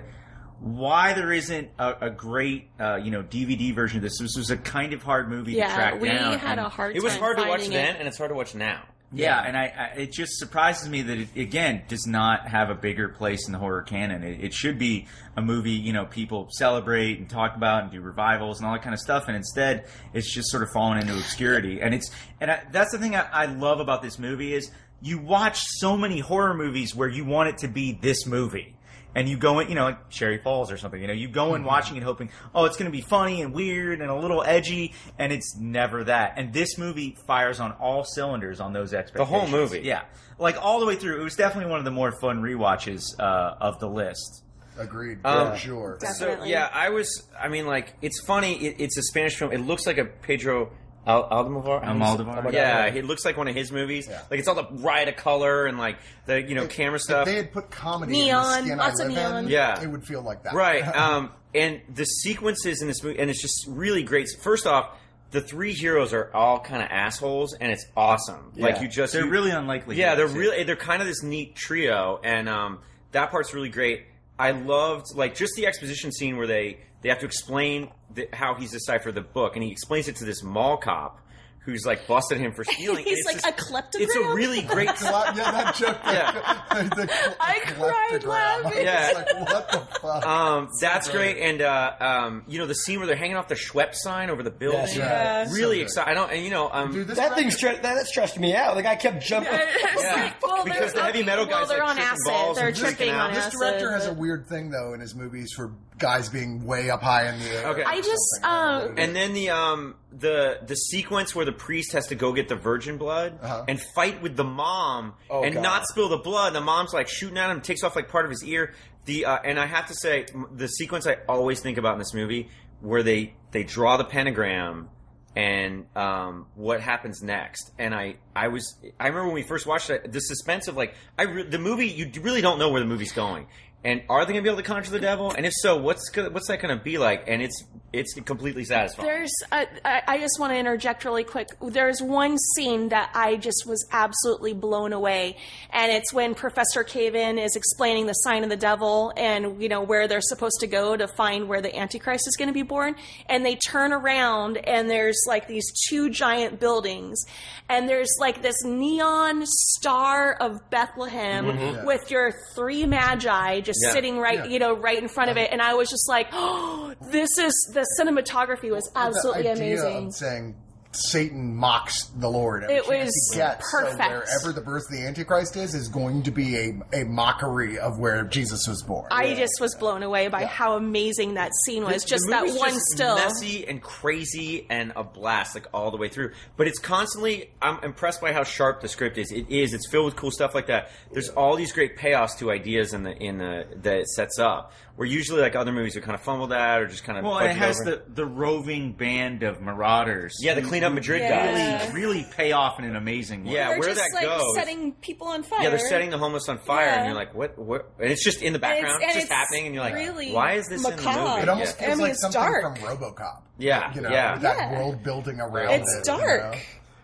[0.60, 4.18] Why there isn't a, a great, uh, you know, DVD version of this?
[4.18, 6.38] This was a kind of hard movie to Yeah, track we down.
[6.38, 6.96] had a hard.
[6.96, 8.82] It was time hard to watch finding then, and it's hard to watch now.
[9.14, 12.74] Yeah, and I, I it just surprises me that it again does not have a
[12.74, 14.22] bigger place in the horror canon.
[14.22, 15.06] It, it should be
[15.36, 18.82] a movie you know people celebrate and talk about and do revivals and all that
[18.82, 21.80] kind of stuff, and instead it's just sort of fallen into obscurity.
[21.82, 22.10] And it's
[22.40, 24.70] and I, that's the thing I, I love about this movie is
[25.02, 28.74] you watch so many horror movies where you want it to be this movie.
[29.14, 31.54] And you go in, you know, like Cherry Falls or something, you know, you go
[31.54, 34.42] in watching it hoping, oh, it's going to be funny and weird and a little
[34.42, 36.34] edgy, and it's never that.
[36.36, 39.30] And this movie fires on all cylinders on those expectations.
[39.30, 39.80] The whole movie.
[39.84, 40.02] Yeah.
[40.38, 41.20] Like all the way through.
[41.20, 44.44] It was definitely one of the more fun rewatches uh, of the list.
[44.78, 45.98] Agreed, Um, for sure.
[46.00, 46.46] Definitely.
[46.46, 47.28] So yeah, I was.
[47.38, 48.54] I mean, like it's funny.
[48.54, 49.52] It, it's a Spanish film.
[49.52, 50.70] It looks like a Pedro
[51.06, 51.84] Al- Almodovar.
[51.84, 52.52] Almodovar.
[52.52, 54.06] Yeah, it looks like one of his movies.
[54.08, 54.22] Yeah.
[54.30, 57.24] Like it's all the riot of color and like the you know camera If stuff.
[57.26, 59.44] they had put comedy Neon, in the skin lots I of live neon.
[59.46, 59.82] in, Yeah.
[59.82, 60.54] it would feel like that.
[60.54, 60.82] Right.
[60.96, 64.28] Um, and the sequences in this movie, and it's just really great.
[64.40, 64.96] First off,
[65.32, 68.52] the three heroes are all kind of assholes, and it's awesome.
[68.56, 69.96] Like you just They're you- really unlikely.
[69.96, 72.78] Yeah, they're really they're kind of this neat trio, and um,
[73.12, 74.04] that part's really great.
[74.42, 78.54] I loved like just the exposition scene where they they have to explain the, how
[78.56, 81.20] he's deciphered the book, and he explains it to this mall cop
[81.64, 83.04] who's like busted him for stealing.
[83.04, 84.02] He's and like it's a just- kleptogram.
[84.08, 84.90] It's a really great.
[85.02, 85.98] Well, yeah, that joke.
[86.04, 86.62] Yeah.
[86.74, 88.82] the, the I cried laughing.
[88.84, 89.10] Yeah.
[89.14, 90.26] Like, what the fuck?
[90.26, 91.36] Um, that's great.
[91.36, 94.30] great, and uh, um, you know the scene where they're hanging off the Schweppes sign
[94.30, 94.80] over the building.
[94.80, 95.42] Yes, Yeah.
[95.52, 95.82] Really So good.
[95.82, 96.10] exciting.
[96.10, 98.54] I don't, and you know, um, Dude, That thing director- stre- that, that stressed me
[98.54, 98.74] out.
[98.76, 99.52] Like I kept jumping.
[99.54, 100.14] It's Yeah.
[100.14, 102.18] like, well, Because they're- the heavy metal well, guys, they're like, on acid.
[102.26, 103.28] balls They're and tripping out.
[103.30, 106.90] on This director has a weird thing though in his movies for guys being way
[106.90, 107.66] up high in the air.
[107.68, 107.82] Okay.
[107.84, 112.14] I just, um, And then the um the the sequence where the priest has to
[112.14, 113.64] go get the virgin blood Uh-huh.
[113.68, 115.62] and fight with the mom Oh, and God.
[115.62, 116.48] not spill the blood.
[116.48, 118.74] And the mom's like shooting at him, takes off like part of his ear.
[119.06, 122.14] The uh, and I have to say the sequence I always think about in this
[122.14, 122.48] movie
[122.80, 124.88] where they they draw the pentagram
[125.34, 127.70] and um, what happens next.
[127.78, 130.94] And I I was I remember when we first watched it, the suspense of like
[131.18, 133.46] I re- the movie you really don't know where the movie's going.
[133.84, 135.32] And are they going to be able to conjure the devil?
[135.32, 137.24] And if so, what's go- what's that going to be like?
[137.26, 139.06] And it's it's completely satisfying.
[139.06, 141.48] There's, uh, I, I just want to interject really quick.
[141.60, 145.36] There's one scene that I just was absolutely blown away,
[145.70, 149.82] and it's when Professor Caven is explaining the sign of the devil and you know
[149.82, 152.94] where they're supposed to go to find where the Antichrist is going to be born,
[153.28, 157.24] and they turn around and there's like these two giant buildings,
[157.68, 163.92] and there's like this neon star of Bethlehem with your three magi just Yeah.
[163.92, 164.44] sitting right, Yeah.
[164.46, 167.70] you know, right in front of it, and I was just like, oh, this is
[167.74, 170.06] the cinematography was absolutely the idea amazing.
[170.08, 170.54] Of saying
[170.94, 172.64] Satan mocks the Lord.
[172.64, 173.70] Every It was gets.
[173.70, 174.02] perfect.
[174.02, 177.78] So wherever the birth of the Antichrist is, is going to be a, a mockery
[177.78, 179.06] of where Jesus was born.
[179.10, 182.02] I just was blown away by how amazing that scene was.
[182.02, 183.14] The- just the that one just still.
[183.16, 186.32] messy and crazy and a blast like all the way through.
[186.56, 187.50] But it's constantly.
[187.62, 189.32] I'm impressed by how sharp the script is.
[189.32, 189.72] It is.
[189.74, 190.90] It's filled with cool stuff like that.
[191.12, 194.72] There's all these great payoffs to ideas in the in the that it sets up.
[194.96, 197.38] Where usually like other movies are kind of fumbled at or just kind of Well,
[197.38, 197.90] it has over.
[197.92, 200.36] the, the roving band of marauders.
[200.40, 201.78] yeah the clean up Madrid Yeah.
[201.78, 201.92] guys.
[201.94, 203.54] really really pay off in an amazing way.
[203.54, 205.62] Yeah, They're where just that like goes- setting people on fire.
[205.62, 206.96] Yeah, they're setting the homeless on fire, Yeah.
[206.98, 207.58] and you're like, what?
[207.58, 207.90] What?
[207.98, 209.02] And it's just in the And it's- background.
[209.02, 211.12] and it's just it's happening, and you're like, really why is this in macabre.
[211.18, 211.42] the movie?
[211.42, 211.86] It almost Yeah.
[211.86, 212.62] feels I mean, like something dark.
[212.62, 213.42] from RoboCop.
[213.58, 214.38] Yeah, you know, yeah.
[214.38, 214.78] that Yeah.
[214.78, 215.98] world building around It's it.
[216.12, 216.52] you dark.
[216.52, 216.58] know?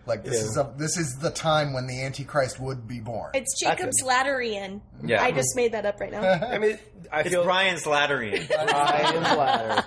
[0.08, 3.30] Like this is a, this is the time when the Antichrist would be born.
[3.34, 4.80] It's Jacob's Ladderian.
[5.04, 5.22] Yeah.
[5.22, 6.22] I just made that up right now.
[6.50, 6.78] I mean,
[7.12, 8.48] I It's feel Brian's Ladderian.
[8.48, 9.84] Brian's ladder.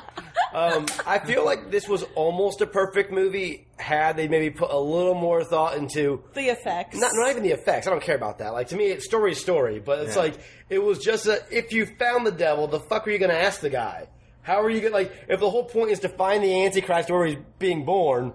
[0.53, 4.77] Um, I feel like this was almost a perfect movie had they maybe put a
[4.79, 6.97] little more thought into the effects.
[6.99, 7.87] not not even the effects.
[7.87, 8.49] I don't care about that.
[8.53, 10.23] Like to me, it's story is story, but it's Yeah.
[10.23, 10.39] like
[10.69, 13.39] it was just a if you found the devil, the fuck are you going to
[13.41, 14.07] ask the guy?
[14.43, 17.09] How are you going to like if the whole point is to find the Antichrist
[17.09, 18.33] where he's being born?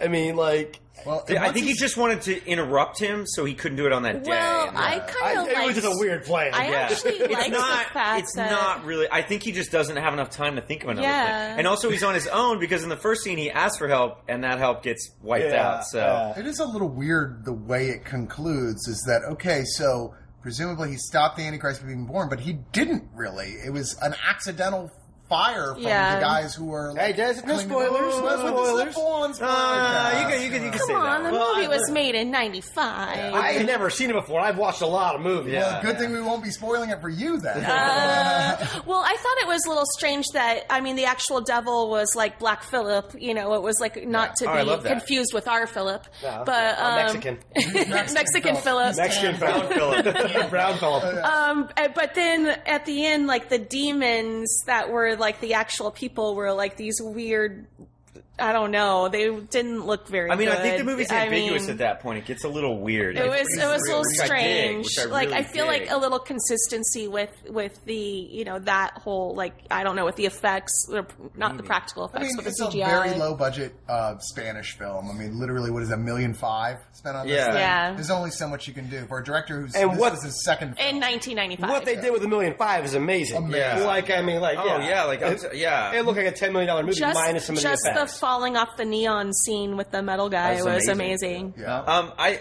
[0.00, 3.78] I mean, like well, I think he just wanted to interrupt him so he couldn't
[3.78, 4.30] do it on that day.
[4.30, 6.52] well, And, I kind I, of it was just a weird plan.
[6.52, 6.76] I Yeah.
[6.90, 7.86] actually it's like not.
[7.88, 9.08] the fact it's that not really.
[9.10, 11.48] I think he just doesn't have enough time to think of another Yeah.
[11.50, 11.58] thing.
[11.60, 14.20] And also, he's on his own because in the first scene he asks for help,
[14.28, 15.84] and that help gets wiped Yeah, out.
[15.86, 16.38] So yeah.
[16.38, 18.86] It is a little weird the way it concludes.
[18.86, 19.62] Is that okay?
[19.64, 23.54] So presumably he stopped the Antichrist from being born, but he didn't really.
[23.64, 24.90] It was an accidental
[25.30, 26.16] fire from Yeah.
[26.16, 26.92] the guys who were.
[26.94, 28.94] Hey, Des, no spoilers, no That's what spoilers.
[28.94, 29.50] full-on spoilers.
[29.56, 31.30] Uh, you can- you can- you can Come say that on, the.
[31.30, 33.34] Well, movie I- was made in '95.
[33.34, 34.40] I had never seen it before.
[34.40, 35.54] I've watched a lot of movies.
[35.54, 35.60] Yeah.
[35.74, 37.64] Well, good thing we won't be spoiling it for you then.
[37.64, 41.88] Uh, well, I thought it was a little strange that I mean the actual devil
[41.88, 43.14] was like Black Philip.
[43.18, 46.78] You know, it was like not to Oh, be confused with our Philip, Yeah, but
[46.78, 47.38] I'm um, Mexican.
[48.14, 48.96] Mexican Philip.
[48.96, 50.04] Mexican brown Philip.
[50.50, 51.24] brown Philip.
[51.24, 55.90] Um, uh, but then at the end, like the demons that were like the actual
[55.90, 57.68] people were like these weird.
[58.40, 59.08] I don't know.
[59.08, 60.30] They didn't look very.
[60.30, 60.90] I mean, I think the good.
[60.90, 62.18] movie's I ambiguous mean, at that point.
[62.18, 63.16] It gets a little weird.
[63.16, 64.98] It was it was a little Which I dig, strange.
[64.98, 65.82] I like really I feel dig.
[65.82, 70.04] like a little consistency with with the you know that whole like I don't know
[70.04, 71.06] with the effects, or
[71.36, 72.86] not the practical I effects, mean, but the it's a CGI.
[72.86, 75.10] very low budget uh, Spanish film.
[75.10, 77.46] I mean, literally, what is a million five spent on this Yeah.
[77.46, 77.54] thing?
[77.56, 77.92] Yeah.
[77.94, 80.24] There's only so much you can do for a director who's And this what- was
[80.24, 80.88] his second film.
[80.88, 81.70] in 1995.
[81.70, 83.36] What they did with a million five is amazing.
[83.36, 83.86] Amazing.
[83.86, 85.92] Like I mean, like Oh yeah, yeah, like it, yeah.
[85.94, 87.96] it looked like a ten million dollar movie just minus some of just the the
[88.02, 88.18] effects.
[88.30, 91.46] Falling off the neon scene with the metal guy That's was amazing.
[91.46, 91.54] amazing.
[91.58, 91.80] yeah.
[91.80, 92.40] Um, I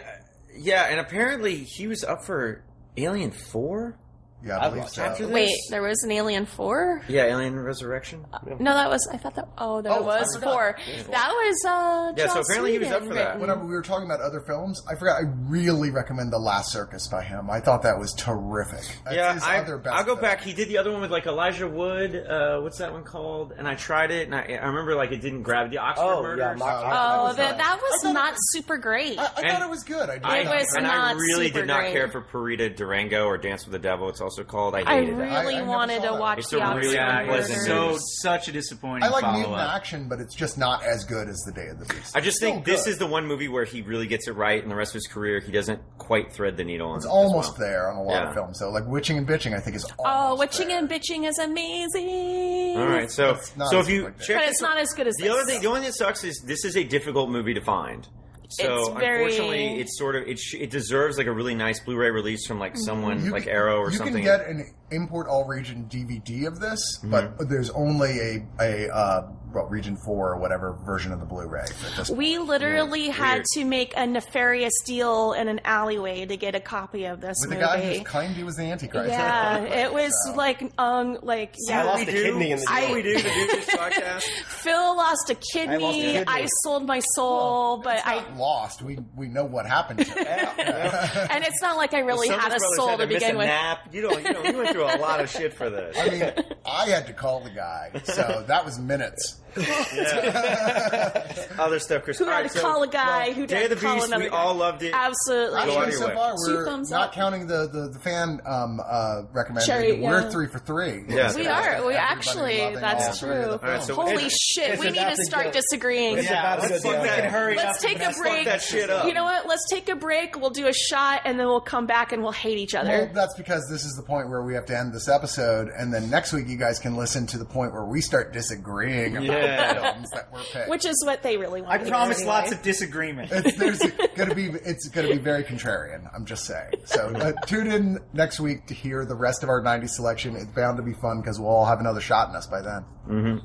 [0.55, 2.63] yeah, and apparently he was up for
[2.97, 3.97] Alien Four.
[4.41, 5.03] Yeah, I I've believe watched so.
[5.03, 7.01] after Wait, there was an Alien Four?
[7.09, 8.25] Yeah, Alien Resurrection.
[8.59, 9.05] No, that was.
[9.11, 9.49] I thought that.
[9.57, 10.53] Oh, there Oh, I was forgot.
[10.53, 10.77] four.
[11.11, 11.65] That was.
[11.67, 13.25] uh Yeah, so Joss apparently he was up Whedon for that.
[13.25, 13.41] written.
[13.41, 15.17] Whenever we were talking about other films, I forgot.
[15.17, 17.49] I really recommend The Last Circus by him.
[17.49, 18.79] I thought that was terrific.
[18.79, 20.21] It's Yeah, his I, other best I'll go film.
[20.21, 20.41] back.
[20.41, 22.15] He did the other one with like Elijah Wood.
[22.15, 23.51] Uh, what's that one called?
[23.57, 26.23] And I tried it, and I, I remember like it didn't grab the Oxford Oh,
[26.23, 26.39] Murders.
[26.39, 27.65] yeah, Mock- Oh, was that nice.
[27.65, 29.19] that I was thought not was- super great.
[29.19, 30.09] I, I thought it was good.
[30.09, 30.25] I did.
[30.25, 31.91] I, It was and I not really super did not great.
[31.93, 34.07] care for Perdita Durango or Dance with the Devil.
[34.09, 34.75] It's also called.
[34.75, 35.31] I I hated that.
[35.31, 36.19] I- I really never wanted saw to that.
[36.19, 37.99] watch It's the a really Oxford Yeah, unpleasant it's Murders.
[38.19, 39.75] so such a disappointing I like follow mutant up.
[39.75, 42.15] action, but it's just not as good as The Day of the Beast.
[42.15, 42.91] I just Still think this good.
[42.91, 45.07] is the one movie where he really gets it right, and the rest of his
[45.07, 46.95] career he doesn't quite thread the needle.
[46.95, 47.67] It's almost well.
[47.67, 48.27] there on a lot Yeah.
[48.29, 48.59] of films.
[48.59, 50.77] So, like Witching and Bitching, I think is Oh, almost Witching there.
[50.79, 52.77] and Bitching is amazing.
[52.77, 54.77] All right, so It's not so as if you good check But this it's not
[54.77, 56.83] as good as the other thing, the only thing that sucks is this is a
[56.83, 58.07] difficult movie to find.
[58.51, 61.79] So It's very- unfortunately, it's sort of it, sh- it deserves like a really nice
[61.81, 64.23] Blu-ray release from like someone You like can- Arrow or you something.
[64.23, 68.89] You can get an import all region DVD of this, but there's only a a
[68.89, 71.65] uh, well, region four or whatever version of the Blu-ray.
[72.11, 73.45] We literally Yeah, had weird.
[73.53, 77.49] to make a nefarious deal in an alleyway to get a copy of this with
[77.51, 79.09] the guy who claimed he was the Antichrist.
[79.09, 81.83] yeah, it was So- like um like I yeah.
[81.83, 84.23] lost a kidney in the I- we do to do this podcast.
[84.45, 85.77] Phil lost a kidney.
[85.77, 86.23] lost a kidney.
[86.27, 88.81] I sold my soul, but It's I lost.
[88.81, 90.27] We we know what happened to it.
[91.31, 93.37] and it's not like I really Summers had a soul had to miss begin a
[93.39, 93.47] with.
[93.47, 93.79] Nap.
[93.91, 94.23] You don't.
[94.23, 94.43] You know.
[94.43, 95.97] You went through a lot of shit for this.
[95.97, 96.31] I mean,
[96.65, 99.41] I had to call the guy, so that was minutes.
[101.59, 102.17] Other stuff, Chris.
[102.19, 104.07] Who All had right, to so call a guy who Day of the call Beast.
[104.07, 104.37] another We guy.
[104.37, 104.93] all loved it.
[104.93, 105.61] Absolutely.
[105.65, 107.13] Go out Actually, so far we're thumbs not up.
[107.13, 109.65] counting the, the, the fan um, uh, recommended.
[109.67, 110.29] Cherry, We're yeah.
[110.29, 111.03] three for three.
[111.07, 111.35] Yeah.
[111.35, 111.85] we are.
[111.85, 112.57] We actually.
[112.75, 113.43] That's all three of true.
[113.43, 113.87] the All right, films.
[113.87, 114.69] so Holy it's- shit!
[114.71, 116.17] it's We need to to start go- disagreeing.
[116.19, 117.05] Yeah, let's go fuck down.
[117.05, 117.31] that.
[117.31, 118.45] Hurry Let's take a break.
[118.45, 119.05] that shit up.
[119.07, 119.47] You know what?
[119.47, 120.39] Let's take a break.
[120.39, 123.11] We'll do a shot, and then we'll come back and we'll hate each other.
[123.13, 126.09] that's because this is the point where we have to end this episode, and then
[126.09, 129.31] next week you guys can listen to the point where we start disagreeing Yeah.
[129.57, 130.69] The films that were picked.
[130.69, 131.81] Which is what they really want.
[131.81, 132.33] I promise anyway.
[132.33, 133.31] lots of disagreement.
[133.31, 133.79] it's, there's
[134.15, 136.09] gonna be it's gonna be very contrarian.
[136.15, 136.71] I'm just saying.
[136.85, 140.35] So uh, tune in next week to hear the rest of our '90s selection.
[140.35, 143.41] It's bound to be fun because we'll all have another shot in us by then.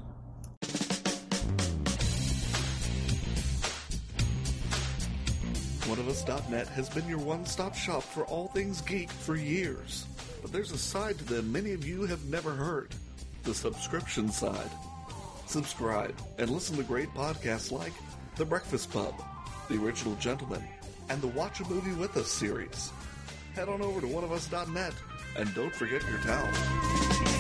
[5.85, 10.06] OneOfUs.net has been your one-stop shop for all things geek for years.
[10.40, 12.94] But there's a side to them many of you have never heard.
[13.44, 14.70] The subscription side.
[15.46, 17.92] Subscribe and listen to great podcasts like
[18.36, 19.14] The Breakfast Pub,
[19.68, 20.64] The Original Gentleman,
[21.08, 22.92] and the Watch a Movie With Us series.
[23.54, 24.94] Head on over to OneOfUs.net
[25.36, 27.34] and don't forget your towel.